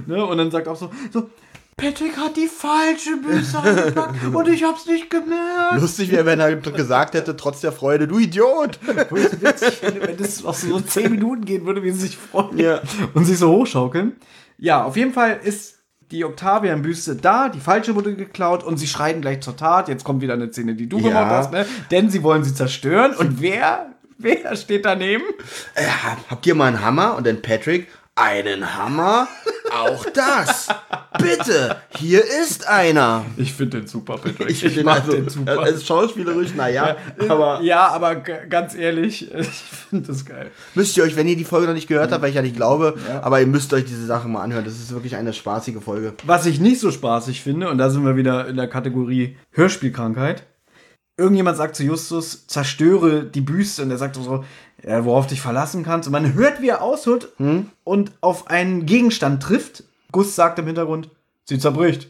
[0.07, 0.25] ne?
[0.25, 1.29] Und dann sagt auch so, so,
[1.81, 5.79] Patrick hat die falsche Büste eingepackt und ich hab's nicht gemerkt.
[5.81, 8.79] Lustig wäre, wenn er gesagt hätte, trotz der Freude, du Idiot!
[9.09, 12.17] Wo ich witzig finde, wenn das auch so 10 Minuten gehen würde, wie sie sich
[12.17, 12.81] freuen Ja.
[13.13, 14.15] und sich so hochschaukeln.
[14.57, 15.79] Ja, auf jeden Fall ist
[16.11, 19.87] die Octavian-Büste da, die falsche wurde geklaut und sie schreiten gleich zur Tat.
[19.87, 21.07] Jetzt kommt wieder eine Szene, die du Ja.
[21.07, 21.65] gemacht hast, ne?
[21.89, 23.15] Denn sie wollen sie zerstören.
[23.15, 23.87] Und wer?
[24.17, 25.23] Wer steht daneben?
[25.73, 25.85] Äh,
[26.29, 27.15] habt ihr mal einen Hammer?
[27.15, 29.27] Und dann Patrick, einen Hammer?
[29.73, 30.67] Auch das!
[31.17, 33.25] Bitte, hier ist einer!
[33.37, 34.49] Ich finde den super, Patrick.
[34.49, 35.13] Ich finde den also,
[35.45, 36.97] er ist schauspielerisch, naja,
[37.29, 40.51] aber ja, aber ganz ehrlich, ich finde das geil.
[40.75, 42.55] müsst ihr euch, wenn ihr die Folge noch nicht gehört habt, weil ich ja nicht
[42.55, 44.65] glaube, aber ihr müsst euch diese Sachen mal anhören.
[44.65, 46.13] Das ist wirklich eine spaßige Folge.
[46.25, 50.43] Was ich nicht so spaßig finde, und da sind wir wieder in der Kategorie Hörspielkrankheit.
[51.17, 53.83] Irgendjemand sagt zu Justus, zerstöre die Büste.
[53.83, 54.43] Und er sagt so,
[54.85, 56.07] ja, worauf dich verlassen kannst.
[56.07, 57.29] Und man hört, wie er ausholt
[57.83, 59.83] und auf einen Gegenstand trifft.
[60.11, 61.09] Gus sagt im Hintergrund,
[61.45, 62.09] sie zerbricht.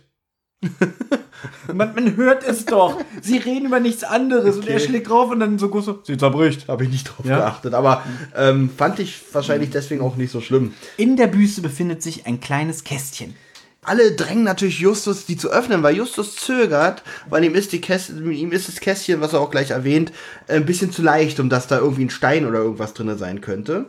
[1.73, 2.99] man, man hört es doch.
[3.21, 4.57] Sie reden über nichts anderes.
[4.57, 4.85] Und er Okay.
[4.85, 6.67] schlägt drauf und dann so Gus so, sie zerbricht.
[6.67, 7.37] Habe ich nicht drauf Ja.
[7.37, 8.03] geachtet, aber
[8.35, 10.73] ähm, fand ich wahrscheinlich deswegen auch nicht so schlimm.
[10.97, 13.35] In der Büste befindet sich ein kleines Kästchen.
[13.83, 18.11] Alle drängen natürlich Justus, die zu öffnen, weil Justus zögert, weil ihm ist, die Käst
[18.11, 20.11] ihm ist das Kästchen, was er auch gleich erwähnt,
[20.47, 23.87] ein bisschen zu leicht, um dass da irgendwie ein Stein oder irgendwas drin sein könnte.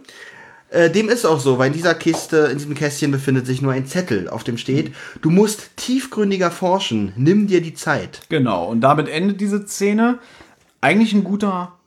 [0.70, 3.72] Äh, dem ist auch so, weil in dieser Kiste, in diesem Kästchen befindet sich nur
[3.72, 8.22] ein Zettel, auf dem steht, du musst tiefgründiger forschen, nimm dir die Zeit.
[8.30, 8.68] Genau.
[8.68, 10.18] Und damit endet diese Szene.
[10.80, 11.78] Eigentlich ein guter,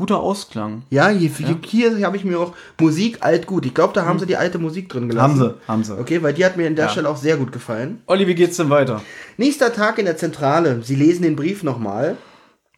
[0.00, 0.82] guter Ausklang.
[0.88, 3.66] Ja, hier, hier, hier habe ich mir auch Musik alt gut.
[3.66, 5.40] Ich glaube, da haben sie die alte Musik drin gelassen.
[5.40, 5.98] Haben sie, haben sie.
[5.98, 6.90] Okay, weil die hat mir an der Ja.
[6.90, 8.00] Stelle auch sehr gut gefallen.
[8.06, 9.02] Olli, wie geht's denn weiter?
[9.36, 10.82] Nächster Tag in der Zentrale.
[10.82, 12.16] Sie lesen den Brief nochmal.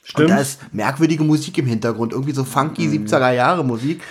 [0.03, 0.31] Stimmt.
[0.31, 2.13] Und da ist merkwürdige Musik im Hintergrund.
[2.13, 4.03] Irgendwie so funky 70er Jahre Musik.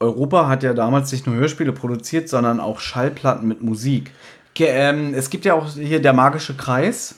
[0.00, 4.12] Europa hat ja damals nicht nur Hörspiele produziert, sondern auch Schallplatten mit Musik.
[4.60, 7.16] Ähm, es gibt ja auch hier der magische Kreis.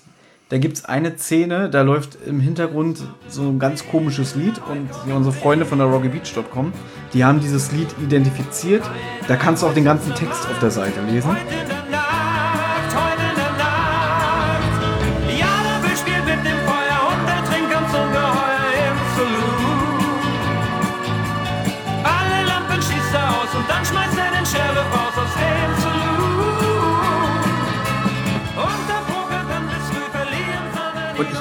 [0.50, 2.98] Da gibt es eine Szene, da läuft im Hintergrund
[3.28, 6.72] so ein ganz komisches Lied und unsere Freunde von der RocketBeach.com,
[7.14, 8.82] die haben dieses Lied identifiziert.
[9.28, 11.36] Da kannst du auch den ganzen Text auf der Seite lesen.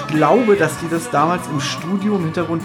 [0.10, 2.64] Glaube, dass die das damals im Studio im Hintergrund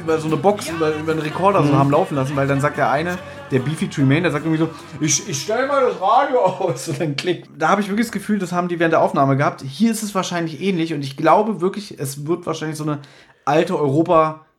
[0.00, 1.68] über so eine Box, über, über einen Rekorder Mhm.
[1.68, 3.16] so haben laufen lassen, weil dann sagt der eine,
[3.50, 7.00] der Beefy Tremaine, der sagt irgendwie so, ich, ich stell mal das Radio aus und
[7.00, 7.48] dann klickt.
[7.58, 9.62] Da habe ich wirklich das Gefühl, das haben die während der Aufnahme gehabt.
[9.62, 12.98] Hier ist es wahrscheinlich ähnlich und ich glaube wirklich, es wird wahrscheinlich so eine
[13.46, 13.74] alte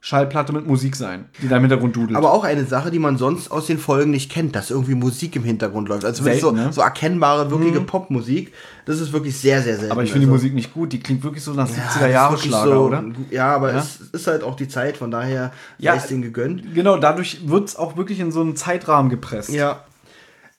[0.06, 2.16] Europa-Schallplatte mit Musik sein, die da im Hintergrund dudelt.
[2.16, 5.36] Aber auch eine Sache, die man sonst aus den Folgen nicht kennt, dass irgendwie Musik
[5.36, 6.06] im Hintergrund läuft.
[6.06, 6.74] Also wirklich so, Selten, ne?
[6.74, 8.54] so erkennbare, wirkliche Popmusik.
[8.86, 9.92] Das ist wirklich sehr, sehr selten.
[9.92, 11.84] Aber ich finde die Also, Musik nicht gut, die klingt wirklich so nach ja, 70er
[11.86, 13.04] das ist Jahre wirklich Schlager, so, oder?
[13.32, 13.80] Ja, aber Ja?
[13.80, 15.96] es ist halt auch die Zeit, von daher Ja.
[15.96, 16.74] es denen gegönnt.
[16.76, 19.50] Genau, dadurch wird es auch wirklich in so einen Zeitrahmen gepresst.
[19.50, 19.82] Ja.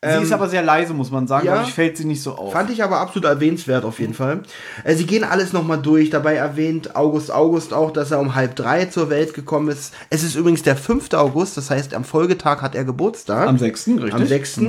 [0.05, 1.47] Sie ist aber sehr leise, muss man sagen.
[1.47, 1.55] ja.
[1.56, 2.52] Dadurch fällt sie nicht so auf.
[2.52, 4.43] Fand ich aber absolut erwähnenswert auf jeden Fall.
[4.85, 6.10] Äh, sie gehen alles nochmal durch.
[6.10, 9.94] Dabei erwähnt August August auch, dass er um halb drei zur Welt gekommen ist.
[10.10, 11.12] Es ist übrigens der 5.
[11.14, 13.48] August, das heißt, am Folgetag hat er Geburtstag.
[13.48, 14.14] Am 6., richtig?
[14.14, 14.60] Am 6.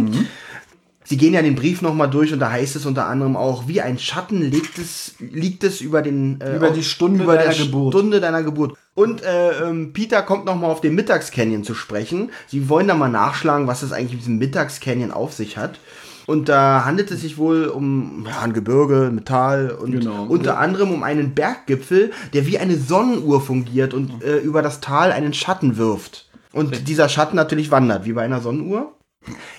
[1.09, 3.79] Sie gehen ja den Brief nochmal durch und da heißt es unter anderem auch, wie
[3.79, 7.93] ein Schatten liegt es, liegt es über den äh, Über die Stunde über deiner Geburt.
[7.93, 8.77] Stunde deiner Geburt.
[8.93, 12.31] Und äh, ähm, Peter kommt nochmal auf den Mittagscanyon zu sprechen.
[12.47, 15.79] Sie wollen da mal nachschlagen, was es eigentlich mit diesem Mittagscanyon auf sich hat.
[16.25, 20.25] Und da handelt es sich wohl um ja, ein Gebirge, Metall und Genau.
[20.25, 25.13] unter anderem um einen Berggipfel, der wie eine Sonnenuhr fungiert und äh, über das Tal
[25.13, 26.25] einen Schatten wirft.
[26.51, 28.91] Und dieser Schatten natürlich wandert, wie bei einer Sonnenuhr.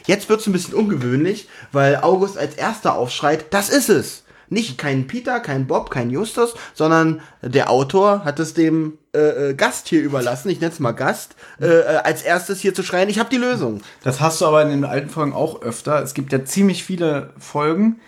[0.07, 4.25] Jetzt wird's ein bisschen ungewöhnlich, weil August als erster aufschreit, das ist es.
[4.51, 9.55] Nicht kein Peter, kein Bob, kein Justus, sondern der Autor hat es dem äh, äh,
[9.55, 13.11] Gast hier überlassen, ich nenne es mal Gast, äh, äh, als erstes hier zu schreien,
[13.11, 13.83] ich habe die Lösung.
[14.03, 16.03] Das hast du aber in den alten Folgen auch öfter.
[16.03, 18.01] Es gibt ja ziemlich viele Folgen,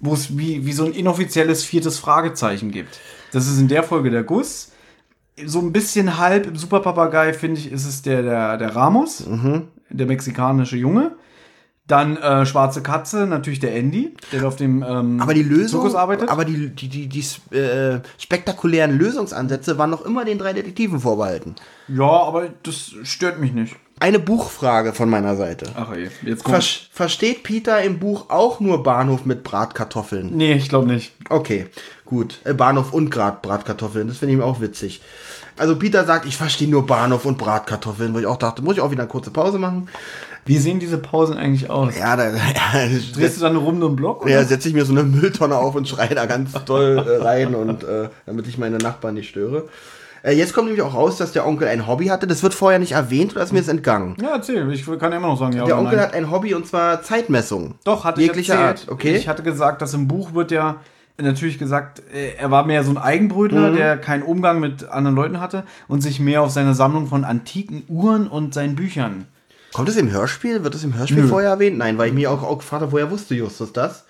[0.00, 2.98] wo es wie, wie so ein inoffizielles viertes Fragezeichen gibt.
[3.32, 4.70] Das ist in der Folge der Guss.
[5.44, 9.20] So ein bisschen halb im Superpapagei, finde ich, ist es der, der, der Ramos,
[9.92, 11.12] der mexikanische Junge.
[11.88, 15.94] Dann äh, Schwarze Katze, natürlich der Andy, der auf dem ähm, Aber die Lösung, Zirkus
[15.96, 16.28] arbeitet.
[16.28, 21.56] aber die, die, die, die äh, spektakulären Lösungsansätze waren noch immer den drei Detektiven vorbehalten.
[21.88, 23.74] ja, aber das stört mich nicht.
[23.98, 25.66] Eine Buchfrage von meiner Seite.
[25.74, 26.62] Ach ey, jetzt kommt.
[26.64, 30.36] Ver versteht Peter im Buch auch nur Bahnhof mit Bratkartoffeln?
[30.36, 31.12] nee, ich glaube nicht.
[31.30, 31.66] Okay,
[32.04, 32.38] gut.
[32.44, 35.02] Äh, Bahnhof und Grad Bratkartoffeln, das finde ich auch witzig.
[35.56, 38.80] Also Peter sagt, ich verstehe nur Bahnhof und Bratkartoffeln, wo ich auch dachte, muss ich
[38.80, 39.88] auch wieder eine kurze Pause machen.
[40.44, 41.96] Wie sehen diese Pausen eigentlich aus?
[41.96, 44.22] Ja, da ja, Drehst du dann rum um den Block?
[44.22, 44.32] Oder?
[44.32, 47.54] ja, setze ich mir so eine Mülltonne auf und schreie da ganz doll äh, rein
[47.54, 49.68] und äh, damit ich meine Nachbarn nicht störe.
[50.24, 52.26] Äh, jetzt kommt nämlich auch raus, dass der Onkel ein Hobby hatte.
[52.26, 54.16] Das wird vorher nicht erwähnt oder ist mir jetzt entgangen.
[54.20, 54.70] Ja, erzähl.
[54.72, 56.06] Ich kann ja immer noch sagen, ja Der Onkel nein.
[56.06, 57.74] hat ein Hobby und zwar Zeitmessung.
[57.84, 58.88] Doch, hatte jeglicher ich erzählt.
[58.88, 58.92] Art.
[58.92, 59.16] Okay.
[59.16, 60.76] Ich hatte gesagt, dass im Buch wird ja
[61.20, 63.76] natürlich gesagt, äh, er war mehr so ein Eigenbrötler, Mhm.
[63.76, 67.84] der keinen Umgang mit anderen Leuten hatte und sich mehr auf seine Sammlung von antiken
[67.88, 69.26] Uhren und seinen Büchern.
[69.72, 70.64] Kommt es im Hörspiel?
[70.64, 71.78] Wird es im Hörspiel vorher erwähnt?
[71.78, 74.04] Nein, weil ich mich auch, auch gefragt habe, woher wusste Justus das?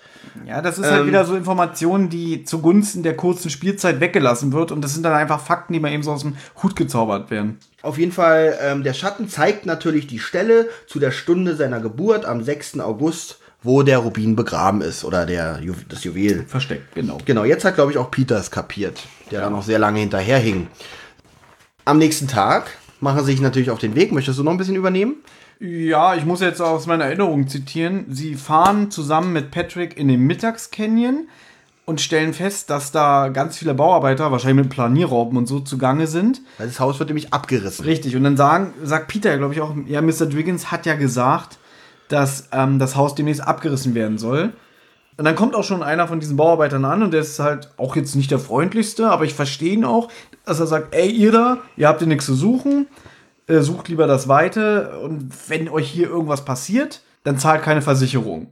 [0.47, 1.07] Ja, das ist halt Ähm.
[1.07, 5.39] wieder so Informationen, die zugunsten der kurzen Spielzeit weggelassen wird und das sind dann einfach
[5.41, 7.59] Fakten, die mal eben so aus dem Hut gezaubert werden.
[7.81, 12.25] Auf jeden Fall, ähm, der Schatten zeigt natürlich die Stelle zu der Stunde seiner Geburt
[12.25, 12.79] am 6.
[12.79, 16.45] August, wo der Rubin begraben ist oder der, Ju das Juwel.
[16.47, 17.17] Versteckt, genau.
[17.25, 20.39] Genau, jetzt hat, glaube ich, auch Peter es kapiert, der da noch sehr lange hinterher
[20.39, 20.67] hing.
[21.85, 24.11] Am nächsten Tag machen sie sich natürlich auf den Weg.
[24.11, 25.15] Möchtest du noch ein bisschen übernehmen?
[25.59, 28.05] Ja, ich muss jetzt aus meiner Erinnerung zitieren.
[28.09, 31.27] Sie fahren zusammen mit Patrick in den Mittagscanyon
[31.85, 36.41] und stellen fest, dass da ganz viele Bauarbeiter, wahrscheinlich mit Planierraupen und so, zugange sind.
[36.57, 37.85] Weil das Haus wird nämlich abgerissen.
[37.85, 38.15] Richtig.
[38.15, 40.25] Und dann sagen, sagt Peter, glaube ich, auch, ja, Mr.
[40.25, 41.59] Driggins hat ja gesagt,
[42.09, 44.53] dass ähm, das Haus demnächst abgerissen werden soll.
[45.17, 47.95] Und dann kommt auch schon einer von diesen Bauarbeitern an und der ist halt auch
[47.95, 50.09] jetzt nicht der freundlichste, aber ich verstehe ihn auch,
[50.45, 52.87] dass er sagt, ey, ihr da, ihr habt hier nichts zu suchen,
[53.47, 58.47] äh, sucht lieber das Weite und wenn euch hier irgendwas passiert, dann zahlt keine Versicherung.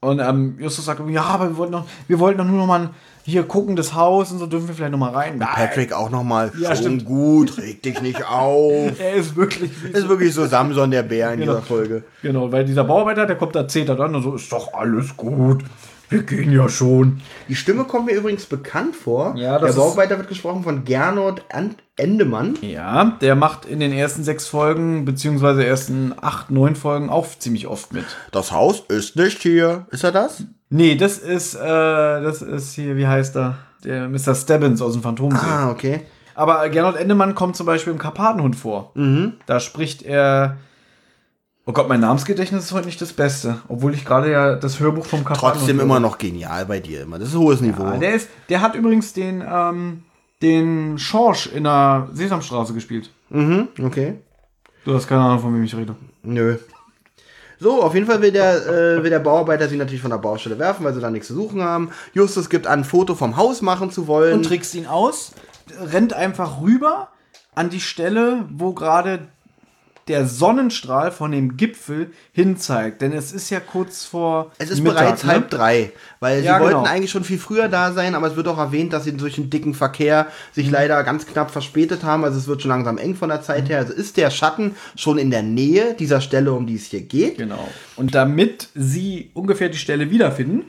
[0.00, 2.90] Und ähm, Justus sagt, ja, aber wir wollten doch, nur noch mal
[3.24, 5.38] hier gucken, das Haus und so dürfen wir vielleicht noch mal rein.
[5.38, 7.04] Patrick auch nochmal, Ja, schon stimmt.
[7.04, 8.92] gut, reg dich nicht auf.
[9.00, 11.52] Er ist wirklich ist wirklich so Samson der Bär in Genau.
[11.54, 12.04] dieser Folge.
[12.22, 15.62] Genau, weil dieser Bauarbeiter, der kommt da zetert an und so, ist doch alles gut.
[16.08, 17.22] Wir gehen ja schon.
[17.48, 19.34] Die Stimme kommt mir übrigens bekannt vor.
[19.38, 22.58] Ja, das der Bauarbeiter wird gesprochen von Gernot An- Endemann.
[22.60, 27.66] Ja, der macht in den ersten sechs Folgen, beziehungsweise ersten acht, neun Folgen auch ziemlich
[27.66, 28.04] oft mit.
[28.30, 29.86] Das Haus ist nicht hier.
[29.90, 30.44] Ist er das?
[30.74, 33.58] Nee, das ist, äh, das ist hier, wie heißt er?
[33.84, 34.34] Der Mr.
[34.34, 35.46] Stebbins aus dem Phantomsee.
[35.46, 36.00] Ah, okay.
[36.34, 38.92] Aber Gernot Endemann kommt zum Beispiel im Karpatenhund vor.
[39.46, 40.56] Da spricht er.
[41.66, 43.58] Oh Gott, mein Namensgedächtnis ist heute nicht das Beste.
[43.68, 45.58] Obwohl ich gerade ja das Hörbuch vom Karpatenhund.
[45.58, 47.18] Trotzdem immer noch genial bei dir immer.
[47.18, 47.84] Das ist hohes Niveau.
[47.84, 50.04] Ja, der, ist, der hat übrigens den, ähm,
[50.40, 53.10] den Schorsch in der Sesamstraße gespielt.
[53.28, 54.14] mhm, okay.
[54.84, 55.94] Du hast keine Ahnung, von wem ich rede.
[56.22, 56.56] Nö.
[57.62, 60.58] So, auf jeden Fall will der, äh, will der Bauarbeiter sie natürlich von der Baustelle
[60.58, 61.90] werfen, weil sie da nichts zu suchen haben.
[62.12, 64.34] Justus gibt an, ein Foto vom Haus machen zu wollen.
[64.34, 65.30] und trickst ihn aus,
[65.80, 67.10] rennt einfach rüber
[67.54, 69.28] an die Stelle, wo gerade
[70.08, 73.02] der Sonnenstrahl von dem Gipfel hinzeigt.
[73.02, 75.32] Denn es ist ja kurz vor es ist Mittag, bereits ne?
[75.32, 76.88] halb drei, weil Ja, sie wollten genau.
[76.90, 79.48] eigentlich schon viel früher da sein, aber es wird auch erwähnt, dass sie durch den
[79.50, 80.72] dicken Verkehr sich Mhm.
[80.72, 82.24] leider ganz knapp verspätet haben.
[82.24, 83.78] Also es wird schon langsam eng von der Zeit her.
[83.78, 87.38] Also ist der Schatten schon in der Nähe dieser Stelle, um die es hier geht.
[87.38, 87.68] Genau.
[87.96, 90.64] Und damit sie ungefähr die Stelle wiederfinden,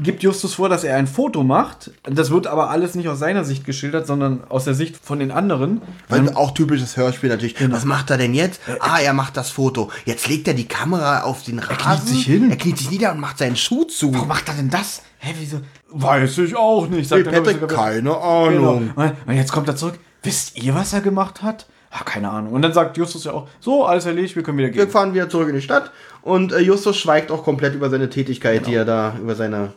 [0.00, 1.90] gibt Justus vor, dass er ein Foto macht.
[2.04, 5.30] Das wird aber alles nicht aus seiner Sicht geschildert, sondern aus der Sicht von den
[5.30, 5.82] anderen.
[6.08, 7.54] Weil auch typisches Hörspiel natürlich.
[7.54, 7.74] Genau.
[7.74, 8.60] Was macht er denn jetzt?
[8.80, 9.90] Ah, er macht das Foto.
[10.04, 12.06] Jetzt legt er die Kamera auf den Rasen.
[12.06, 12.50] sich hin.
[12.50, 14.14] Er kniet sich nieder und macht seinen Schuh zu.
[14.14, 15.02] Warum macht er denn das?
[15.18, 15.60] Hä, wieso?
[15.90, 17.08] Weiß ich auch nicht.
[17.08, 17.68] Sagt er, ich, sogar.
[17.68, 18.46] keine Genau.
[18.46, 18.90] Ahnung.
[19.26, 19.98] Und jetzt kommt er zurück.
[20.22, 21.66] Wisst ihr, was er gemacht hat?
[21.94, 22.54] Ah, keine Ahnung.
[22.54, 24.90] Und dann sagt Justus ja auch, so, alles erledigt, wir können wieder Wir gehen.
[24.90, 25.90] fahren wieder zurück in die Stadt
[26.22, 29.72] und äh, Justus schweigt auch komplett über seine Tätigkeit, die er da, über seine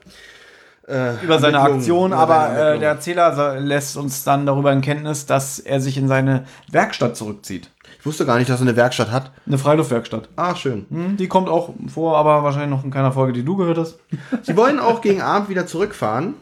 [1.24, 5.26] Über seine Aktion, über aber seine äh, der Erzähler lässt uns dann darüber in Kenntnis,
[5.26, 7.72] dass er sich in seine Werkstatt zurückzieht.
[8.00, 9.32] Ich wusste gar nicht, dass er eine Werkstatt hat.
[9.48, 10.30] Eine Freiluftwerkstatt.
[10.36, 10.86] Ah, schön.
[10.92, 13.98] Hm, Die kommt auch vor, aber wahrscheinlich noch in keiner Folge, die du gehört hast.
[14.44, 16.36] Sie wollen auch gegen Abend wieder zurückfahren.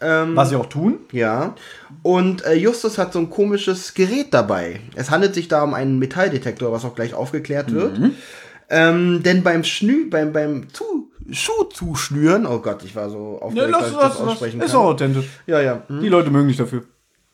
[0.00, 0.98] Was sie auch tun.
[1.12, 1.54] Ja.
[2.02, 4.80] Und äh, Justus hat so ein komisches Gerät dabei.
[4.94, 7.98] Es handelt sich da um einen Metalldetektor, was auch gleich aufgeklärt wird.
[8.70, 13.46] Ähm, denn beim Schnü, beim, beim zu Schuh zuschnüren, oh Gott, ich war so Ja,
[13.46, 14.28] aufgeregt, lass, dass ich lass, das lass.
[14.28, 14.80] aussprechen Ist kann.
[14.80, 15.24] auch authentisch.
[15.46, 15.82] Ja, ja.
[15.88, 16.00] Hm.
[16.00, 16.84] Die Leute mögen dich dafür.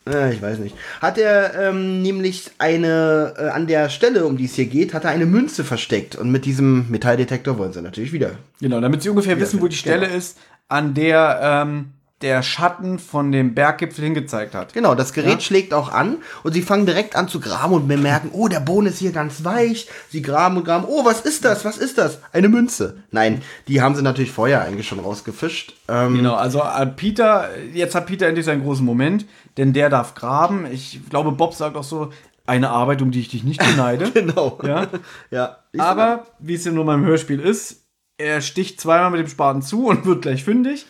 [0.07, 0.75] Äh, ich weiß nicht.
[1.01, 5.03] Hat er ähm, nämlich eine, äh, an der Stelle, um die es hier geht, hat
[5.03, 6.15] er eine Münze versteckt.
[6.15, 8.31] Und mit diesem Metalldetektor wollen sie natürlich wieder.
[8.59, 10.37] Genau, damit sie ungefähr wissen, wo die Stelle ist,
[10.69, 11.85] an der ähm,
[12.21, 14.73] der Schatten von dem Berggipfel hingezeigt hat.
[14.73, 15.39] Genau, das Gerät Ja.
[15.39, 18.87] schlägt auch an und sie fangen direkt an zu graben und bemerken, oh, der Boden
[18.87, 19.87] ist hier ganz weich.
[20.09, 20.85] Sie graben und graben.
[20.87, 21.63] Oh, was ist das?
[21.63, 22.19] Was ist das?
[22.31, 23.03] Eine Münze.
[23.11, 25.75] Nein, die haben sie natürlich vorher eigentlich schon rausgefischt.
[25.87, 29.25] Ähm, Genau, also äh, Peter, jetzt hat Peter endlich seinen großen Moment,
[29.57, 30.65] denn der darf graben.
[30.71, 32.11] Ich glaube, Bob sagt auch so,
[32.47, 34.09] eine Arbeit, um die ich dich nicht beneide.
[34.13, 34.57] Genau.
[34.63, 34.87] Ja?
[35.29, 35.57] ja.
[35.77, 37.83] Aber, wie es ja nur beim Hörspiel ist,
[38.17, 40.87] er sticht zweimal mit dem Spaten zu und wird gleich fündig.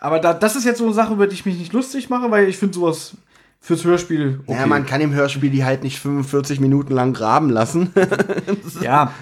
[0.00, 2.30] Aber da, das ist jetzt so eine Sache, über die ich mich nicht lustig mache,
[2.30, 3.12] weil ich finde sowas
[3.60, 4.58] fürs Hörspiel okay.
[4.60, 7.92] Ja, man kann im Hörspiel die halt nicht 45 Minuten lang graben lassen.
[8.80, 9.12] Ja,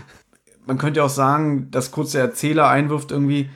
[0.67, 3.49] man könnte auch sagen, dass kurz der Erzähler einwirft irgendwie,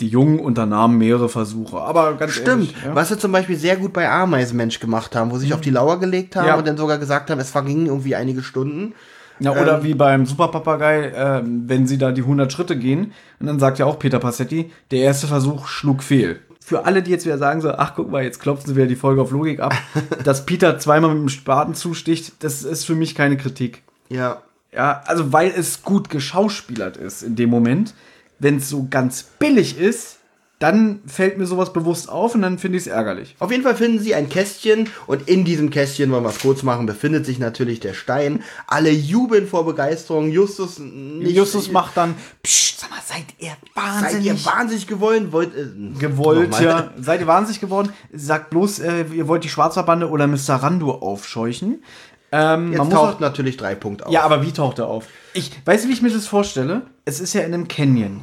[0.00, 1.78] die Jungen unternahmen mehrere Versuche.
[1.80, 2.48] Aber ganz Stimmt.
[2.48, 2.94] ehrlich, ja.
[2.96, 5.70] Was sie zum Beispiel sehr gut bei Ameisenmensch gemacht haben, wo sie sich auf die
[5.70, 6.56] Lauer gelegt haben Ja.
[6.56, 8.94] und dann sogar gesagt haben, es vergingen irgendwie einige Stunden.
[9.38, 13.46] Ja, oder Ähm, wie beim Superpapagei, ähm, wenn sie da die 100 Schritte gehen, und
[13.46, 16.40] dann sagt ja auch Peter Passetti, der erste Versuch schlug fehl.
[16.66, 18.96] Für alle, die jetzt wieder sagen so, ach guck mal, jetzt klopfen sie wieder die
[18.96, 19.74] Folge auf Logik ab,
[20.24, 23.82] dass Peter zweimal mit dem Spaten zusticht, das ist für mich keine Kritik.
[24.08, 24.40] Ja.
[24.72, 27.92] Ja, also weil es gut geschauspielert ist in dem Moment.
[28.38, 30.20] Wenn es so ganz billig ist,
[30.60, 33.34] dann fällt mir sowas bewusst auf und dann finde ich es ärgerlich.
[33.38, 36.62] Auf jeden Fall finden sie ein Kästchen und in diesem Kästchen, wollen wir es kurz
[36.62, 38.42] machen, befindet sich natürlich der Stein.
[38.66, 40.30] Alle jubeln vor Begeisterung.
[40.30, 41.36] Justus nicht.
[41.36, 45.32] Justus macht dann, Psst, sag mal, seid ihr Seid wahnsinnig ihr wahnsinnig gewollt?
[45.32, 46.92] Wollt, äh, gewollt, ja.
[46.98, 47.92] Seid ihr wahnsinnig geworden?
[48.12, 50.54] Sagt bloß, äh, ihr wollt die Schwarzverbande oder Mr.
[50.54, 51.82] Rando aufscheuchen.
[52.32, 54.12] Ähm, Jetzt man taucht auch, natürlich drei Punkte auf.
[54.12, 55.06] ja, aber wie taucht er auf?
[55.34, 56.82] Ich weiß, wie ich mir das vorstelle.
[57.04, 58.22] Es ist ja in einem Canyon.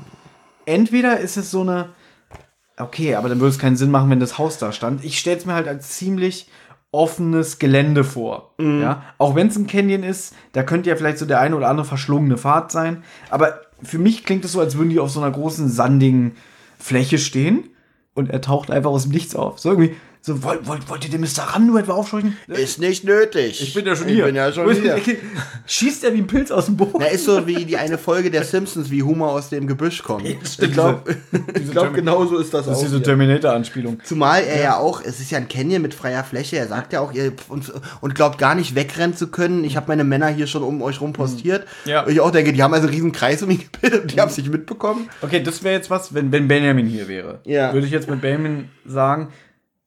[0.65, 1.89] Entweder ist es so eine,
[2.83, 5.03] okay, aber dann würde es keinen Sinn machen, wenn das Haus da stand.
[5.03, 6.47] Ich stelle es mir halt als ziemlich
[6.91, 8.53] offenes Gelände vor.
[8.57, 8.81] Mhm.
[8.81, 11.69] Ja, auch wenn es ein Canyon ist, da könnte ja vielleicht so der eine oder
[11.69, 13.03] andere verschlungene Pfad sein.
[13.29, 16.33] Aber für mich klingt es so, als würden die auf so einer großen sandigen
[16.77, 17.69] Fläche stehen
[18.13, 19.59] und er taucht einfach aus dem Nichts auf.
[19.59, 21.41] So irgendwie, so wollt, wollt, wollt ihr den Mr.
[21.47, 22.37] Rando etwa aufscheuchen?
[22.47, 23.59] Ist nicht nötig.
[23.59, 24.25] Ich bin ja schon ich hier.
[24.25, 25.01] bin ja schon hier.
[25.65, 26.97] Schießt er wie ein Pilz aus dem Boden?
[26.99, 30.27] Na, ist so wie die eine Folge der Simpsons, wie Humor aus dem Gebüsch kommt.
[30.27, 31.17] stimmt, ich glaube,
[31.57, 32.83] diese glaub, genau so ist das, Das ist auch.
[32.83, 33.03] diese hier.
[33.03, 33.99] Terminator-Anspielung.
[34.03, 34.77] Zumal er ja.
[34.77, 37.73] auch, es ist ja ein Canyon mit freier Fläche, er sagt ja auch, ihr und,
[38.01, 39.63] und glaubt gar nicht wegrennen zu können.
[39.63, 41.65] Ich habe meine Männer hier schon um euch rum postiert.
[41.85, 42.03] Ja.
[42.03, 44.21] Und ich auch denke, die haben also einen riesen Kreis um ihn gebildet und die
[44.21, 45.09] haben es nicht mitbekommen.
[45.23, 47.39] Okay, das wäre jetzt was, wenn, wenn Benjamin hier wäre.
[47.45, 47.73] Ja.
[47.73, 49.29] Würde ich jetzt mit Benjamin sagen,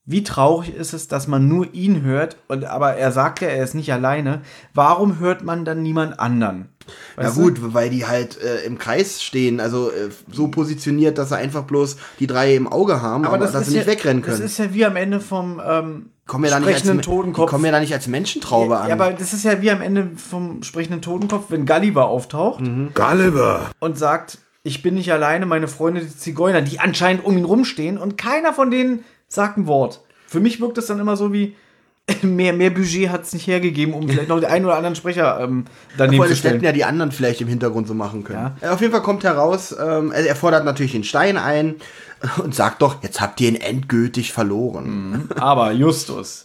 [0.07, 3.65] wie traurig ist es, dass man nur ihn hört, und, aber er sagt ja, er
[3.65, 4.43] ist nicht alleine.
[4.75, 6.69] Warum hört man dann niemand anderen?
[7.17, 7.41] Ja Weißt du?
[7.41, 11.63] gut, weil die halt äh, im Kreis stehen, also äh, so positioniert, dass sie einfach
[11.63, 14.37] bloß die drei im Auge haben, aber, dass ist sie nicht ja, wegrennen können.
[14.39, 17.51] Das ist ja wie am Ende vom ähm, kommen da nicht als, sprechenden die Totenkopf.
[17.51, 18.89] kommen ja da nicht als Menschentraube an.
[18.89, 22.91] ja, aber das ist ja wie am Ende vom sprechenden Totenkopf, wenn Gulliver auftaucht Mhm.
[22.95, 23.71] Gulliver.
[23.81, 27.97] und sagt, ich bin nicht alleine, meine Freunde, die Zigeuner, die anscheinend um ihn rumstehen
[27.97, 29.05] und keiner von denen
[29.35, 30.01] sagt ein Wort.
[30.27, 31.55] Für mich wirkt das dann immer so wie,
[32.23, 35.41] mehr, mehr Budget hat es nicht hergegeben, um vielleicht noch den einen oder anderen Sprecher
[35.41, 35.65] ähm,
[35.97, 36.55] daneben Obwohl, zu das stellen.
[36.55, 38.57] hätten ja die anderen vielleicht im Hintergrund so machen können.
[38.61, 41.77] Äh, Auf jeden Fall kommt heraus, ähm, er er fordert natürlich den Stein ein
[42.43, 45.29] und sagt doch, jetzt habt ihr ihn endgültig verloren.
[45.37, 46.45] Aber Justus,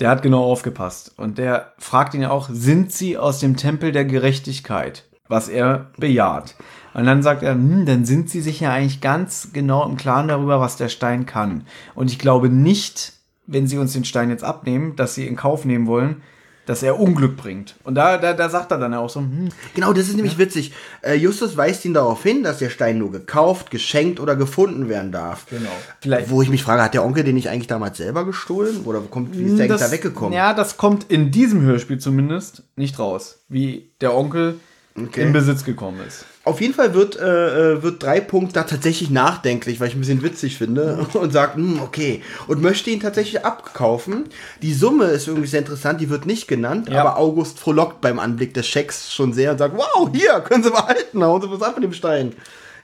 [0.00, 1.12] der hat genau aufgepasst.
[1.16, 5.04] Und der fragt ihn ja auch, sind sie aus dem Tempel der Gerechtigkeit?
[5.28, 6.56] Was er bejaht.
[6.94, 10.28] Und dann sagt er, hm, dann sind sie sich ja eigentlich ganz genau im Klaren
[10.28, 11.64] darüber, was der Stein kann.
[11.94, 13.12] Und ich glaube nicht,
[13.46, 16.22] wenn sie uns den Stein jetzt abnehmen, dass sie in Kauf nehmen wollen,
[16.66, 17.74] dass er Unglück bringt.
[17.82, 20.72] Und da, da, da sagt er dann auch so, hm, Genau, das ist nämlich witzig.
[21.02, 25.10] Äh, Justus weist ihn darauf hin, dass der Stein nur gekauft, geschenkt oder gefunden werden
[25.10, 25.46] darf.
[25.50, 25.70] genau.
[26.00, 28.82] Vielleicht Wo ich mich frage, hat der Onkel den nicht eigentlich damals selber gestohlen?
[28.84, 30.32] Oder kommt, wie ist der eigentlich da weggekommen?
[30.32, 34.60] Ja, das kommt in diesem Hörspiel zumindest nicht raus, wie der Onkel
[34.96, 35.22] Okay.
[35.22, 36.24] in Besitz gekommen ist.
[36.42, 40.00] Auf jeden Fall wird, äh, äh, wird drei Punkt da tatsächlich nachdenklich, weil ich ein
[40.00, 44.24] bisschen witzig finde und sagt, hm, okay, und möchte ihn tatsächlich abkaufen.
[44.62, 47.02] Die Summe ist irgendwie sehr interessant, die wird nicht genannt, Ja.
[47.02, 50.70] aber August frohlockt beim Anblick des Schecks schon sehr und sagt, wow, hier, können Sie
[50.70, 52.32] behalten, hauen Sie was ab mit dem Stein.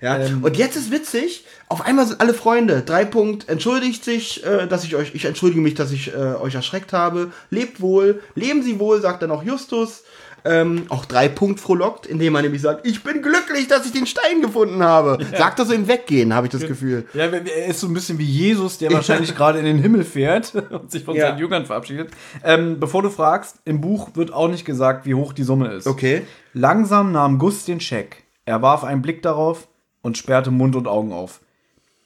[0.02, 2.82] Ja, und jetzt ist witzig, auf einmal sind alle Freunde.
[2.84, 6.54] Drei Punkt entschuldigt sich, äh, dass ich euch, ich entschuldige mich, dass ich äh, euch
[6.54, 7.32] erschreckt habe.
[7.48, 10.02] Lebt wohl, leben Sie wohl, sagt dann auch Justus.
[10.48, 14.06] Ähm, auch drei Punkt frohlockt, indem er nämlich sagt, ich bin glücklich, dass ich den
[14.06, 15.18] Stein gefunden habe.
[15.36, 17.05] Sagt er so im Weggehen, habe ich das Gefühl.
[17.14, 20.55] Ja, er ist so ein bisschen wie Jesus, der wahrscheinlich gerade in den Himmel fährt
[20.70, 21.28] und sich von Ja.
[21.28, 22.10] seinen Jüngern verabschiedet.
[22.44, 25.86] Ähm, bevor du fragst, im Buch wird auch nicht gesagt, wie hoch die Summe ist.
[25.86, 26.23] Okay.
[26.52, 28.23] Langsam nahm Gus den Scheck.
[28.44, 29.66] Er warf einen Blick darauf
[30.02, 31.40] und sperrte Mund und Augen auf.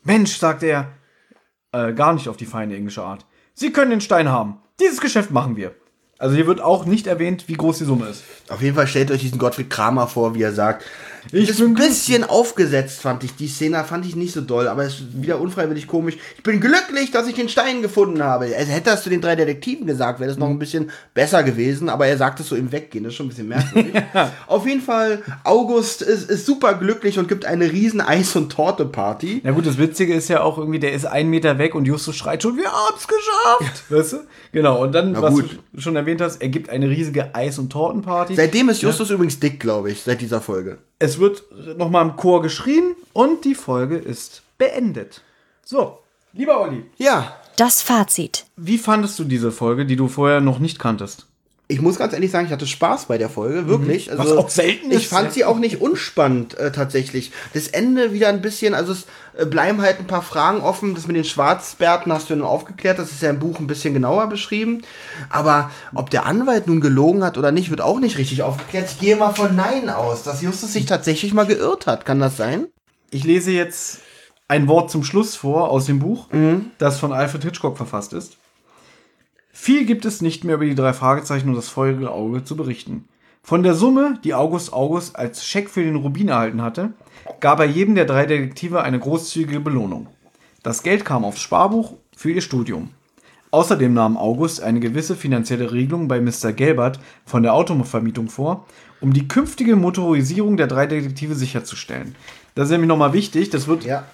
[0.03, 0.89] Mensch, sagte er,
[1.73, 3.27] äh, gar nicht auf die feine englische Art.
[3.53, 4.59] Sie können den Stein haben.
[4.81, 5.73] Dieses Geschäft machen wir.
[6.21, 8.23] Also hier wird auch nicht erwähnt, wie groß die Summe ist.
[8.51, 10.85] Auf jeden Fall stellt euch diesen Gottfried Kramer vor, wie er sagt.
[11.33, 13.35] Ich ist ein bisschen aufgesetzt, fand ich.
[13.35, 16.17] Die Szene fand ich nicht so doll, aber es ist wieder unfreiwillig komisch.
[16.37, 18.47] Ich bin glücklich, dass ich den Stein gefunden habe.
[18.57, 21.89] Also hätte das zu den drei Detektiven gesagt, wäre das noch ein bisschen besser gewesen,
[21.89, 23.05] aber er sagt es so im Weggehen.
[23.05, 23.95] Das ist schon ein bisschen merkwürdig.
[24.47, 29.43] Auf jeden Fall, August ist, ist super glücklich und gibt eine riesen Eis- und Torte-Party.
[29.45, 32.17] Na gut, das Witzige ist ja auch irgendwie, der ist einen Meter weg und Justus
[32.17, 33.91] schreit schon, wir haben's geschafft.
[33.91, 34.17] Weißt du?
[34.53, 38.35] Genau, und dann, was du schon erwähnt hast, er gibt eine riesige Eis- und Tortenparty.
[38.35, 40.79] Seitdem ist Justus übrigens dick, glaube ich, seit dieser Folge.
[40.99, 41.43] Es wird
[41.77, 45.23] nochmal im Chor geschrien und die Folge ist beendet.
[45.65, 45.99] So,
[46.33, 48.47] lieber Olli, Ja, Das Fazit.
[48.57, 51.27] wie fandest du diese Folge, die du vorher noch nicht kanntest?
[51.71, 54.11] Ich muss ganz ehrlich sagen, ich hatte Spaß bei der Folge, wirklich.
[54.11, 55.07] Also, Was auch selten Ich ist.
[55.07, 57.31] fand sie auch nicht unspannend, äh, tatsächlich.
[57.55, 59.07] Das Ende wieder ein bisschen, also es
[59.39, 60.95] äh, bleiben halt ein paar Fragen offen.
[60.95, 63.69] Das mit den Schwarzbärten hast du ja nun aufgeklärt, das ist ja im Buch ein
[63.69, 64.83] bisschen genauer beschrieben.
[65.29, 68.91] Aber ob der Anwalt nun gelogen hat oder nicht, wird auch nicht richtig aufgeklärt.
[68.91, 72.05] Ich gehe mal von Nein aus, dass Justus sich tatsächlich mal geirrt hat.
[72.05, 72.67] Kann das sein?
[73.13, 74.01] Ich lese jetzt
[74.49, 76.27] ein Wort zum Schluss vor aus dem Buch,
[76.79, 78.37] das von Alfred Hitchcock verfasst ist.
[79.63, 83.05] Viel gibt es nicht mehr über die drei Fragezeichen und das feurige Auge zu berichten.
[83.43, 86.95] Von der Summe, die August August als Scheck für den Rubin erhalten hatte,
[87.41, 90.07] gab er jedem der drei Detektive eine großzügige Belohnung.
[90.63, 92.89] Das Geld kam aufs Sparbuch für ihr Studium.
[93.51, 96.55] Außerdem nahm August eine gewisse finanzielle Regelung bei Mr.
[96.55, 98.65] Gelbert von der Autovermietung vor,
[99.03, 102.15] um die künftige Motorisierung der drei Detektive sicherzustellen.
[102.55, 104.05] Das ist nämlich nochmal wichtig, das wird Ja.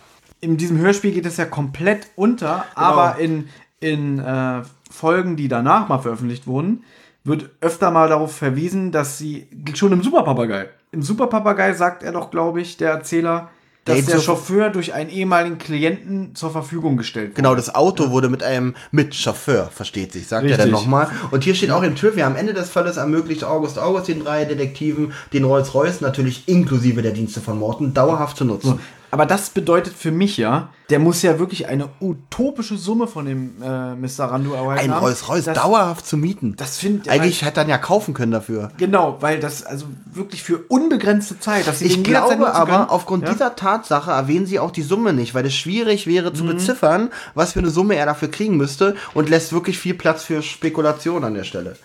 [0.41, 3.49] in diesem Hörspiel geht es ja komplett unter, aber in,
[3.79, 6.85] in äh, Folgen, die danach mal veröffentlicht wurden,
[7.25, 10.69] wird öfter mal darauf verwiesen, dass sie schon im Superpapagei.
[10.93, 13.51] Im Superpapagei sagt er doch, glaube ich, der Erzähler,
[13.85, 17.35] dass der zur- Chauffeur durch einen ehemaligen Klienten zur Verfügung gestellt wurde.
[17.37, 20.65] Genau, das Auto wurde mit einem mit Chauffeur, versteht sich, sagt er Richtig.
[20.65, 21.09] dann nochmal.
[21.31, 24.45] Und hier steht auch im Trivia, am Ende des Falles ermöglicht August August den drei
[24.45, 28.81] Detektiven den Rolls-Royce, natürlich inklusive der Dienste von Morton, dauerhaft zu nutzen.
[29.11, 33.63] Aber das bedeutet für mich ja, der muss ja wirklich eine utopische Summe von dem
[33.63, 34.25] äh, Mr.
[34.25, 35.05] Randu erhalten Ein haben.
[35.05, 36.55] Rolls-Royce Das- dauerhaft zu mieten.
[36.57, 38.71] Das finde Eigentlich hätte er dann ja kaufen können dafür.
[38.79, 42.71] Genau, weil das also wirklich für unbegrenzte Zeit, dass sie Ich glaube nutzen können.
[42.71, 43.33] aber, aufgrund Ja?
[43.33, 46.35] dieser Tatsache erwähnen sie auch die Summe nicht, weil es schwierig wäre Mhm.
[46.35, 50.25] zu beziffern, was für eine Summe er dafür kriegen müsste und lässt wirklich viel Platz
[50.25, 51.77] für Spekulation an der Stelle.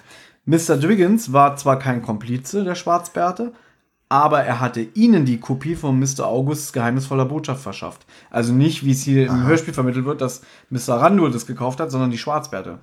[0.45, 0.75] Mr.
[0.77, 3.51] Dwiggins war zwar kein Komplize der Schwarzbärte,
[4.11, 6.27] aber er hatte ihnen die Kopie von Mr.
[6.27, 8.05] Augusts geheimnisvoller Botschaft verschafft.
[8.29, 10.95] Also nicht, wie es hier im Hörspiel vermittelt wird, dass Mr.
[10.95, 12.79] Randur das gekauft hat, sondern die Schwarzbärte.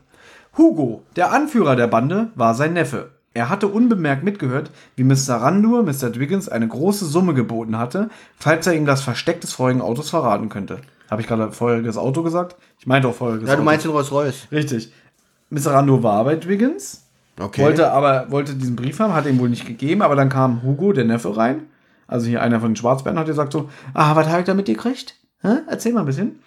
[0.57, 3.11] Hugo, der Anführer der Bande, war sein Neffe.
[3.35, 5.35] Er hatte unbemerkt mitgehört, wie Mr.
[5.35, 6.09] Randur Mr.
[6.09, 10.49] Dwiggins eine große Summe geboten hatte, falls er ihm das Versteck des feurigen Autos verraten
[10.49, 10.79] könnte.
[11.11, 12.57] Habe ich gerade feuriges Auto gesagt?
[12.79, 13.65] Ich meinte auch feuriges Ja, du Auto.
[13.67, 14.49] meinst den Rolls-Royce.
[14.51, 14.95] Richtig.
[15.51, 15.73] Mr.
[15.75, 17.05] Randur war bei Dwiggins,
[17.39, 17.63] Okay.
[17.63, 20.93] wollte aber wollte diesen Brief haben, hat ihm wohl nicht gegeben, aber dann kam Hugo,
[20.93, 21.67] der Neffe, rein.
[22.07, 24.67] Also hier einer von den Schwarzbären hat gesagt so, ah, was habe ich da mit
[24.67, 25.15] dir gekriegt?
[25.43, 25.59] Hä?
[25.69, 26.41] Erzähl mal ein bisschen.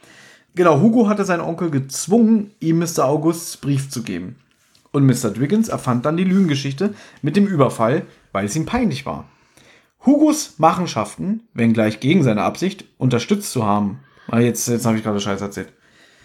[0.55, 3.05] Genau, Hugo hatte seinen Onkel gezwungen, ihm Mr.
[3.05, 4.35] Augusts Brief zu geben.
[4.91, 5.29] Und Mr.
[5.29, 8.03] Dwiggins erfand dann die Lügengeschichte mit dem Überfall,
[8.33, 9.25] weil es ihm peinlich war.
[10.05, 13.99] Hugos Machenschaften, wenngleich gegen seine Absicht, unterstützt zu haben.
[14.27, 15.71] Ah, jetzt, jetzt habe ich gerade Scheiß erzählt.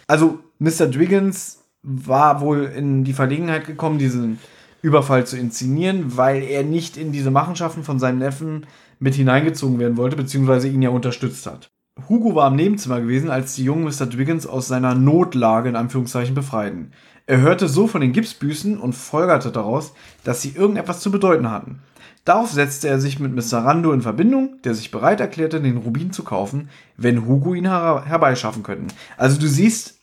[0.07, 0.87] Also, Mr.
[0.87, 4.39] Dwiggins war wohl in die Verlegenheit gekommen, diesen
[4.81, 8.65] Überfall zu inszenieren, weil er nicht in diese Machenschaften von seinem Neffen
[8.99, 11.69] mit hineingezogen werden wollte, beziehungsweise ihn ja unterstützt hat.
[12.09, 14.05] Hugo war im Nebenzimmer gewesen, als die jungen Mr.
[14.05, 16.91] Dwiggins aus seiner Notlage in Anführungszeichen befreiten.
[17.25, 19.93] Er hörte so von den Gipsbüßen und folgerte daraus,
[20.23, 21.79] dass sie irgendetwas zu bedeuten hatten.
[22.23, 23.59] Darauf setzte er sich mit Mr.
[23.59, 28.03] Rando in Verbindung, der sich bereit erklärte, den Rubin zu kaufen, wenn Hugo ihn her
[28.05, 28.87] herbeischaffen könnten.
[29.17, 29.96] Also du siehst,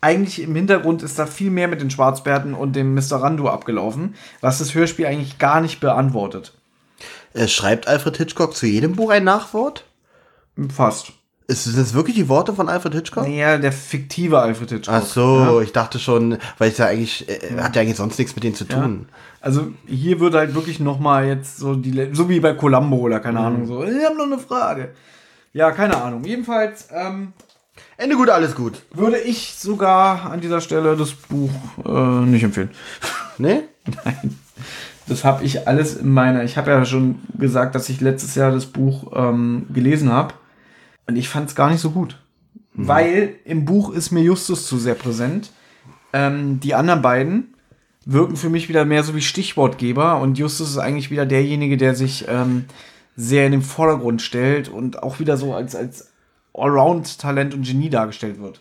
[0.00, 3.16] eigentlich im Hintergrund ist da viel mehr mit den Schwarzbärten und dem Mr.
[3.16, 6.52] Rando abgelaufen, was das Hörspiel eigentlich gar nicht beantwortet.
[7.34, 9.84] Äh, schreibt Alfred Hitchcock zu jedem Buch ein Nachwort?
[10.74, 11.12] Fast.
[11.48, 13.24] Ist das wirklich die Worte von Alfred Hitchcock?
[13.24, 14.94] Naja, der fiktive Alfred Hitchcock.
[14.94, 15.60] Ach so, Ja.
[15.60, 18.56] ich dachte schon, weil es ja eigentlich, äh, hat ja eigentlich sonst nichts mit denen
[18.56, 19.08] zu tun.
[19.40, 23.20] Also hier wird halt wirklich noch mal jetzt so die, so wie bei Columbo oder
[23.20, 23.84] keine Ahnung so.
[23.84, 24.92] Ich habe noch eine Frage.
[25.52, 26.24] Ja, keine Ahnung.
[26.24, 27.32] Jedenfalls ähm,
[27.98, 28.82] Ende gut, alles gut.
[28.92, 31.50] würde ich sogar an dieser Stelle das Buch
[31.84, 32.70] äh, nicht empfehlen.
[33.38, 33.64] Ne?
[34.02, 34.38] Nein.
[35.06, 36.42] Das habe ich alles in meiner.
[36.42, 40.32] Ich habe ja schon gesagt, dass ich letztes Jahr das Buch ähm, gelesen habe.
[41.06, 42.18] Und ich fand es gar nicht so gut.
[42.72, 45.50] Weil im Buch ist mir Justus zu sehr präsent.
[46.14, 47.54] Ähm, die anderen beiden
[48.06, 50.18] wirken für mich wieder mehr so wie Stichwortgeber.
[50.18, 52.64] Und Justus ist eigentlich wieder derjenige, der sich ähm,
[53.16, 56.10] sehr in den Vordergrund stellt und auch wieder so als, als
[56.56, 58.60] Allround-Talent und Genie dargestellt wird.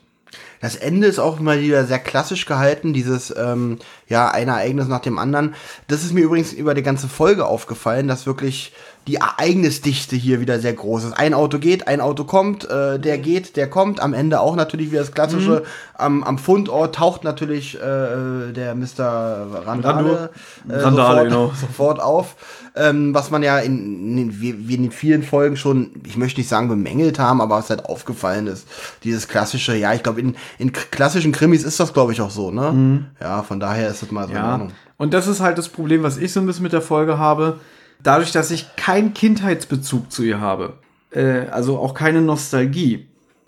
[0.65, 3.77] Das Ende ist auch mal wieder sehr klassisch gehalten, dieses, ähm,
[4.07, 5.53] ja, ein Ereignis nach dem anderen.
[5.87, 8.73] Das ist mir übrigens über die ganze Folge aufgefallen, dass wirklich
[9.07, 11.13] die Ereignisdichte hier wieder sehr groß ist.
[11.13, 13.99] Ein Auto geht, ein Auto kommt, äh, der geht, der kommt.
[13.99, 15.63] Am Ende auch natürlich wieder das klassische.
[15.93, 19.65] Am, am Fundort taucht natürlich äh, der Mr.
[19.65, 20.31] Randale,
[20.67, 21.53] äh, Randale, sofort, genau.
[21.61, 22.35] sofort auf.
[22.75, 26.39] Ähm, was man ja in, in, wie, wie in den vielen Folgen schon, ich möchte
[26.39, 28.67] nicht sagen bemängelt haben, aber was halt aufgefallen ist.
[29.03, 32.51] Dieses klassische, ja, ich glaube, in, in klassischen Krimis ist das, glaube ich, auch so,
[32.51, 33.05] ne?
[33.19, 34.71] Ja, von daher ist das mal so Ja, Ordnung.
[34.97, 37.59] und das ist halt das Problem, was ich so ein bisschen mit der Folge habe.
[38.03, 40.73] Dadurch, dass ich keinen Kindheitsbezug zu ihr habe,
[41.11, 43.07] äh, also auch keine Nostalgie,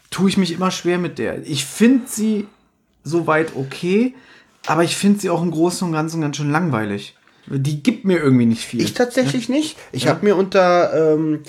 [0.09, 1.45] tue ich mich immer schwer mit der.
[1.47, 2.47] Ich finde sie
[3.03, 4.15] soweit okay,
[4.65, 7.15] aber ich finde sie auch im Großen und Ganzen ganz schön langweilig.
[7.49, 8.81] Die gibt mir irgendwie nicht viel.
[8.81, 9.77] Ich tatsächlich nicht.
[9.93, 11.39] Ich habe mir unter ähm,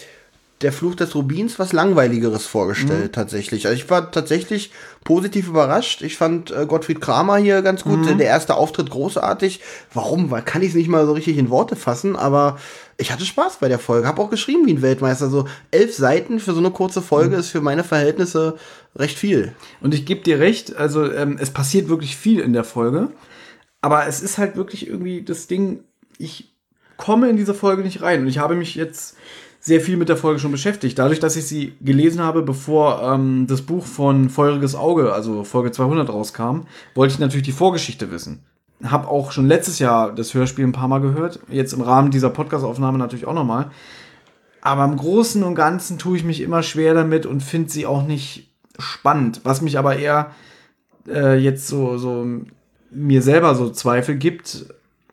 [0.63, 3.67] der Fluch des Rubins was langweiligeres vorgestellt, tatsächlich.
[3.67, 4.73] Also ich war tatsächlich
[5.05, 6.03] positiv überrascht.
[6.03, 8.07] Ich fand äh, Gottfried Kramer hier ganz gut.
[8.07, 9.61] Der erste Auftritt großartig.
[9.95, 10.31] Warum?
[10.31, 12.59] Weil kann ich es nicht mal so richtig in Worte fassen, aber
[12.97, 14.09] ich hatte Spaß bei der Folge.
[14.09, 15.31] Hab auch geschrieben wie ein Weltmeister.
[15.31, 18.57] So elf Seiten für so eine kurze Folge ist für meine Verhältnisse
[18.97, 19.55] recht viel.
[19.81, 23.13] Und ich gebe dir recht, also ähm, es passiert wirklich viel in der Folge.
[23.81, 25.85] Aber es ist halt wirklich irgendwie das Ding,
[26.19, 26.53] ich
[26.97, 28.23] komme in diese Folge nicht rein.
[28.23, 29.17] Und ich habe mich jetzt
[29.69, 30.99] sehr viel mit der Folge schon beschäftigt.
[30.99, 35.71] Dadurch, dass ich sie gelesen habe, bevor ähm, das Buch von Feuriges Auge, also Folge
[35.71, 36.63] 200 rauskam,
[36.95, 38.41] wollte ich natürlich die Vorgeschichte wissen.
[38.83, 41.41] Hab auch schon letztes Jahr das Hörspiel ein paar Mal gehört.
[41.51, 43.71] Jetzt im Rahmen dieser Podcast-Aufnahme natürlich auch nochmal.
[44.63, 48.03] Aber im Großen und Ganzen tue ich mich immer schwer damit und finde sie auch
[48.03, 49.43] nicht spannend.
[49.45, 50.31] Was mich aber eher
[51.07, 52.27] äh, jetzt so, so
[52.91, 54.67] mir selber so Zweifel gibt,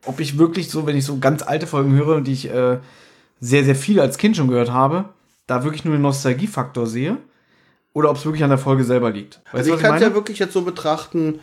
[0.05, 2.77] ob ich wirklich so, wenn ich so ganz alte Folgen höre, die ich äh,
[3.39, 5.05] sehr, sehr viel als Kind schon gehört habe,
[5.47, 7.17] da wirklich nur den Nostalgiefaktor sehe.
[7.93, 9.39] Oder ob es wirklich an der Folge selber liegt.
[9.45, 11.39] Weißt Also ich kann es ja wirklich jetzt so betrachten,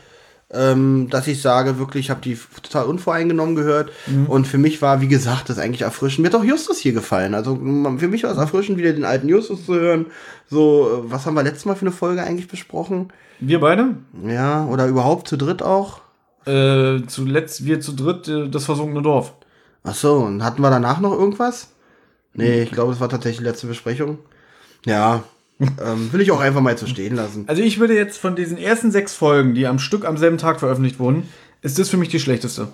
[0.53, 3.91] ähm, dass ich sage, wirklich, ich habe die total unvoreingenommen gehört.
[4.07, 4.27] Mhm.
[4.27, 6.23] Und für mich war, wie gesagt, das eigentlich erfrischend.
[6.23, 7.35] Mir hat auch Justus hier gefallen.
[7.35, 10.07] Also für mich war es erfrischend, wieder den alten Justus zu hören.
[10.49, 13.13] So, äh, was haben wir letztes Mal für eine Folge eigentlich besprochen?
[13.41, 13.97] Wir beide?
[14.27, 16.03] Ja, oder überhaupt zu dritt auch?
[16.45, 19.33] Äh, zuletzt wir zu dritt äh, das versunkene Dorf.
[19.85, 21.72] Ach so, und hatten wir danach noch irgendwas?
[22.35, 24.19] Nee, ich glaube, das war tatsächlich die letzte Besprechung.
[24.87, 25.23] Ja,
[25.61, 27.45] ähm, will ich auch einfach mal so stehen lassen.
[27.47, 30.61] Also ich würde jetzt von diesen ersten sechs Folgen, die am Stück am selben Tag
[30.61, 31.29] veröffentlicht wurden,
[31.61, 32.69] ist das für mich die schlechteste.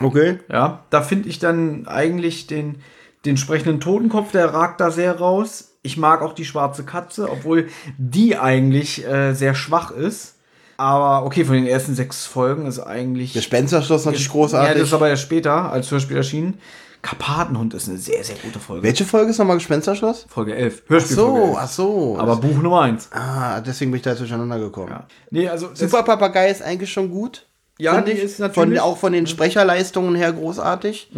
[0.00, 0.38] Okay.
[0.50, 2.76] Ja, da finde ich dann eigentlich den,
[3.24, 5.76] den sprechenden Totenkopf, der ragt da sehr raus.
[5.82, 10.36] Ich mag auch die schwarze Katze, obwohl die eigentlich äh, sehr schwach ist.
[10.76, 13.32] Aber okay, von den ersten sechs Folgen ist eigentlich.
[13.32, 14.78] Gespensterschloss natürlich Ja, großartig.
[14.78, 16.58] das ist aber ja später als Hörspiel erschienen.
[17.02, 18.82] Karpatenhund ist eine sehr, sehr gute Folge.
[18.82, 20.26] Welche Folge ist nochmal Gespensterschloss?
[20.28, 20.82] Folge 11.
[20.86, 21.56] Ach Hörspiel Folge so, 11.
[21.58, 22.16] ach so.
[22.18, 23.10] Aber Buch Nummer 1.
[23.12, 24.88] Ah, deswegen bin ich da jetzt durcheinander gekommen.
[24.90, 25.06] Ja.
[25.30, 25.68] Nee, also.
[25.74, 27.46] Super Papagei ist eigentlich schon gut.
[27.80, 28.22] Ja, die ich.
[28.24, 31.10] ist natürlich- Von, auch von den Sprecherleistungen her großartig.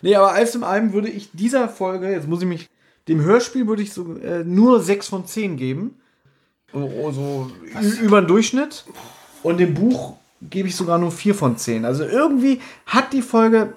[0.00, 2.68] Nee, aber alles in allem würde ich dieser Folge, jetzt muss ich mich,
[3.06, 6.00] dem Hörspiel würde ich so äh, nur 6 von 10 geben.
[6.72, 7.50] So, so
[8.02, 8.84] über den Durchschnitt.
[9.42, 11.84] Und dem Buch gebe ich sogar nur 4 von 10.
[11.84, 13.74] Also irgendwie hat die Folge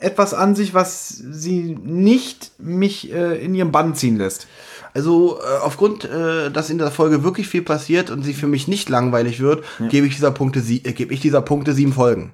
[0.00, 4.46] etwas an sich, was sie nicht mich äh, in ihren Bann ziehen lässt.
[4.92, 8.66] Also äh, aufgrund, äh, dass in der Folge wirklich viel passiert und sie für mich
[8.66, 12.32] nicht langweilig wird, gebe ich dieser Punkte sie, äh, gebe ich dieser Punkte sieben Folgen.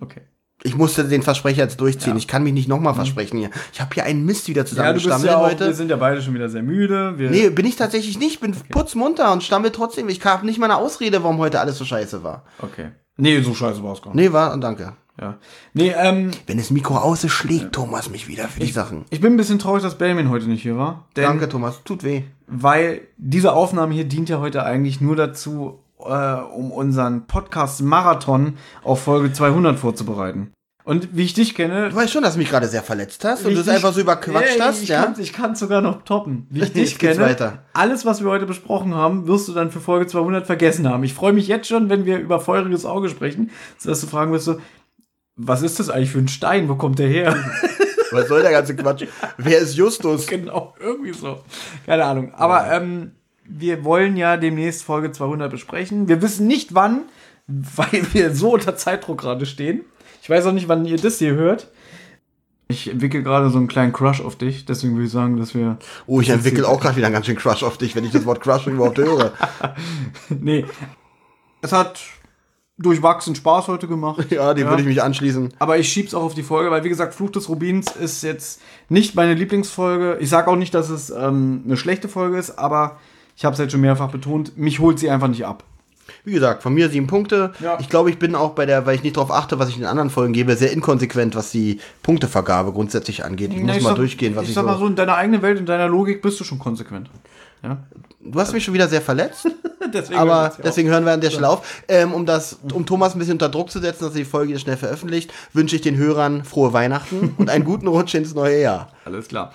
[0.00, 0.20] Okay.
[0.64, 2.16] Ich musste den Versprecher jetzt durchziehen.
[2.16, 3.50] Ich kann mich nicht nochmal versprechen hier.
[3.72, 5.66] Ich habe hier einen Mist wieder Ja, zusammengestammelt ja auch, heute.
[5.66, 7.14] wir sind ja beide schon wieder sehr müde.
[7.16, 8.40] Wir, Nee, bin ich tatsächlich nicht.
[8.40, 10.08] Bin putzmunter und stammel trotzdem.
[10.08, 12.44] Ich habe nicht mal eine Ausrede, warum heute alles so scheiße war.
[12.60, 12.90] Okay.
[13.16, 14.26] Nee, so scheiße war es gar nicht.
[14.26, 14.94] Nee, war, danke.
[15.20, 15.36] Ja.
[15.74, 19.04] Nee, ähm, Wenn das Mikro aus ist, schlägt Thomas mich wieder für die Sachen.
[19.10, 21.06] ich bin ein bisschen traurig, dass Benjamin heute nicht hier war.
[21.14, 21.82] Danke, Thomas.
[21.84, 22.22] Tut weh.
[22.46, 28.54] Weil diese Aufnahme hier dient ja heute eigentlich nur dazu, äh, um unseren Podcast-Marathon
[28.84, 30.52] auf Folge 200 vorzubereiten.
[30.84, 33.44] Und wie ich dich kenne, Du weißt schon, dass du mich gerade sehr verletzt hast
[33.44, 35.02] und du es einfach so überquatscht Ja, hast, ich ja?
[35.04, 36.46] Kann, ich kann es sogar noch toppen.
[36.48, 37.64] Wie ich dich kenne, weiter.
[37.74, 41.04] alles, was wir heute besprochen haben, wirst du dann für Folge 200 vergessen haben.
[41.04, 44.46] Ich freue mich jetzt schon, wenn wir über feuriges Auge sprechen, sodass du fragen wirst,
[44.46, 44.60] so,
[45.38, 46.68] was ist das eigentlich für ein Stein?
[46.68, 47.34] Wo kommt der her?
[48.10, 49.04] Was soll der ganze Quatsch?
[49.36, 50.26] Wer ist Justus?
[50.26, 51.40] genau, irgendwie so.
[51.86, 52.34] Keine Ahnung.
[52.34, 53.12] Aber ähm,
[53.44, 56.08] wir wollen ja demnächst Folge 200 besprechen.
[56.08, 57.02] Wir wissen nicht wann,
[57.46, 59.84] weil wir so unter Zeitdruck gerade stehen.
[60.22, 61.70] Ich weiß auch nicht, wann ihr das hier hört.
[62.70, 65.78] Ich entwickle gerade so einen kleinen Crush auf dich, deswegen würde ich sagen, dass wir.
[66.06, 68.26] Oh, ich entwickle auch gerade wieder einen ganz schön Crush auf dich, wenn ich das
[68.26, 69.32] Wort Crush überhaupt höre.
[70.28, 70.66] Nee.
[71.62, 72.00] Es hat
[72.78, 74.26] durchwachsen Spaß heute gemacht.
[74.30, 75.52] Ja, dem würde ich mich anschließen.
[75.58, 78.60] Aber ich schieb's auch auf die Folge, weil wie gesagt, Fluch des Rubins ist jetzt
[78.88, 80.18] nicht meine Lieblingsfolge.
[80.20, 82.98] Ich sag auch nicht, dass es ähm, eine schlechte Folge ist, aber
[83.36, 85.64] ich habe es jetzt schon mehrfach betont, mich holt sie einfach nicht ab.
[86.24, 87.52] Wie gesagt, von mir sieben Punkte.
[87.60, 87.78] Ja.
[87.80, 89.82] Ich glaube, ich bin auch bei der, weil ich nicht darauf achte, was ich in
[89.82, 93.52] den anderen Folgen gebe, sehr inkonsequent, was die Punktevergabe grundsätzlich angeht.
[93.52, 94.80] Ich Na, muss mal sag- durchgehen, was ich, ich sag mal so.
[94.80, 97.10] so, in deiner eigenen Welt, in deiner Logik bist du schon konsequent.
[97.62, 97.78] Ja?
[98.32, 99.46] Du hast mich schon wieder sehr verletzt,
[99.92, 101.82] deswegen aber deswegen hören wir an der Stelle auf.
[101.88, 104.48] Ähm, um das, um Thomas ein bisschen unter Druck zu setzen, dass er die Folge
[104.48, 108.60] hier schnell veröffentlicht, wünsche ich den Hörern frohe Weihnachten und einen guten Rutsch ins neue
[108.60, 108.92] Jahr.
[109.04, 109.52] Alles klar.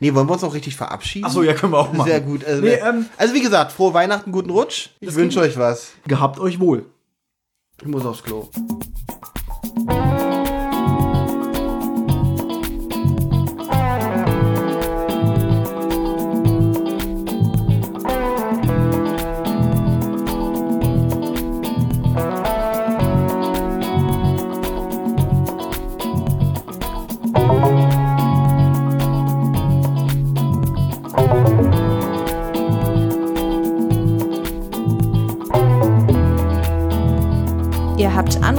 [0.00, 1.26] Nee, wollen wir uns noch richtig verabschieden?
[1.26, 2.08] Achso, ja, können wir auch machen.
[2.08, 2.44] Sehr gut.
[2.44, 4.88] Also, Nee, ähm, also wie gesagt, frohe Weihnachten, guten Rutsch.
[5.00, 5.92] Ich wünsche euch was.
[6.08, 6.86] gehabt euch wohl.
[7.80, 8.48] Ich muss aufs Klo.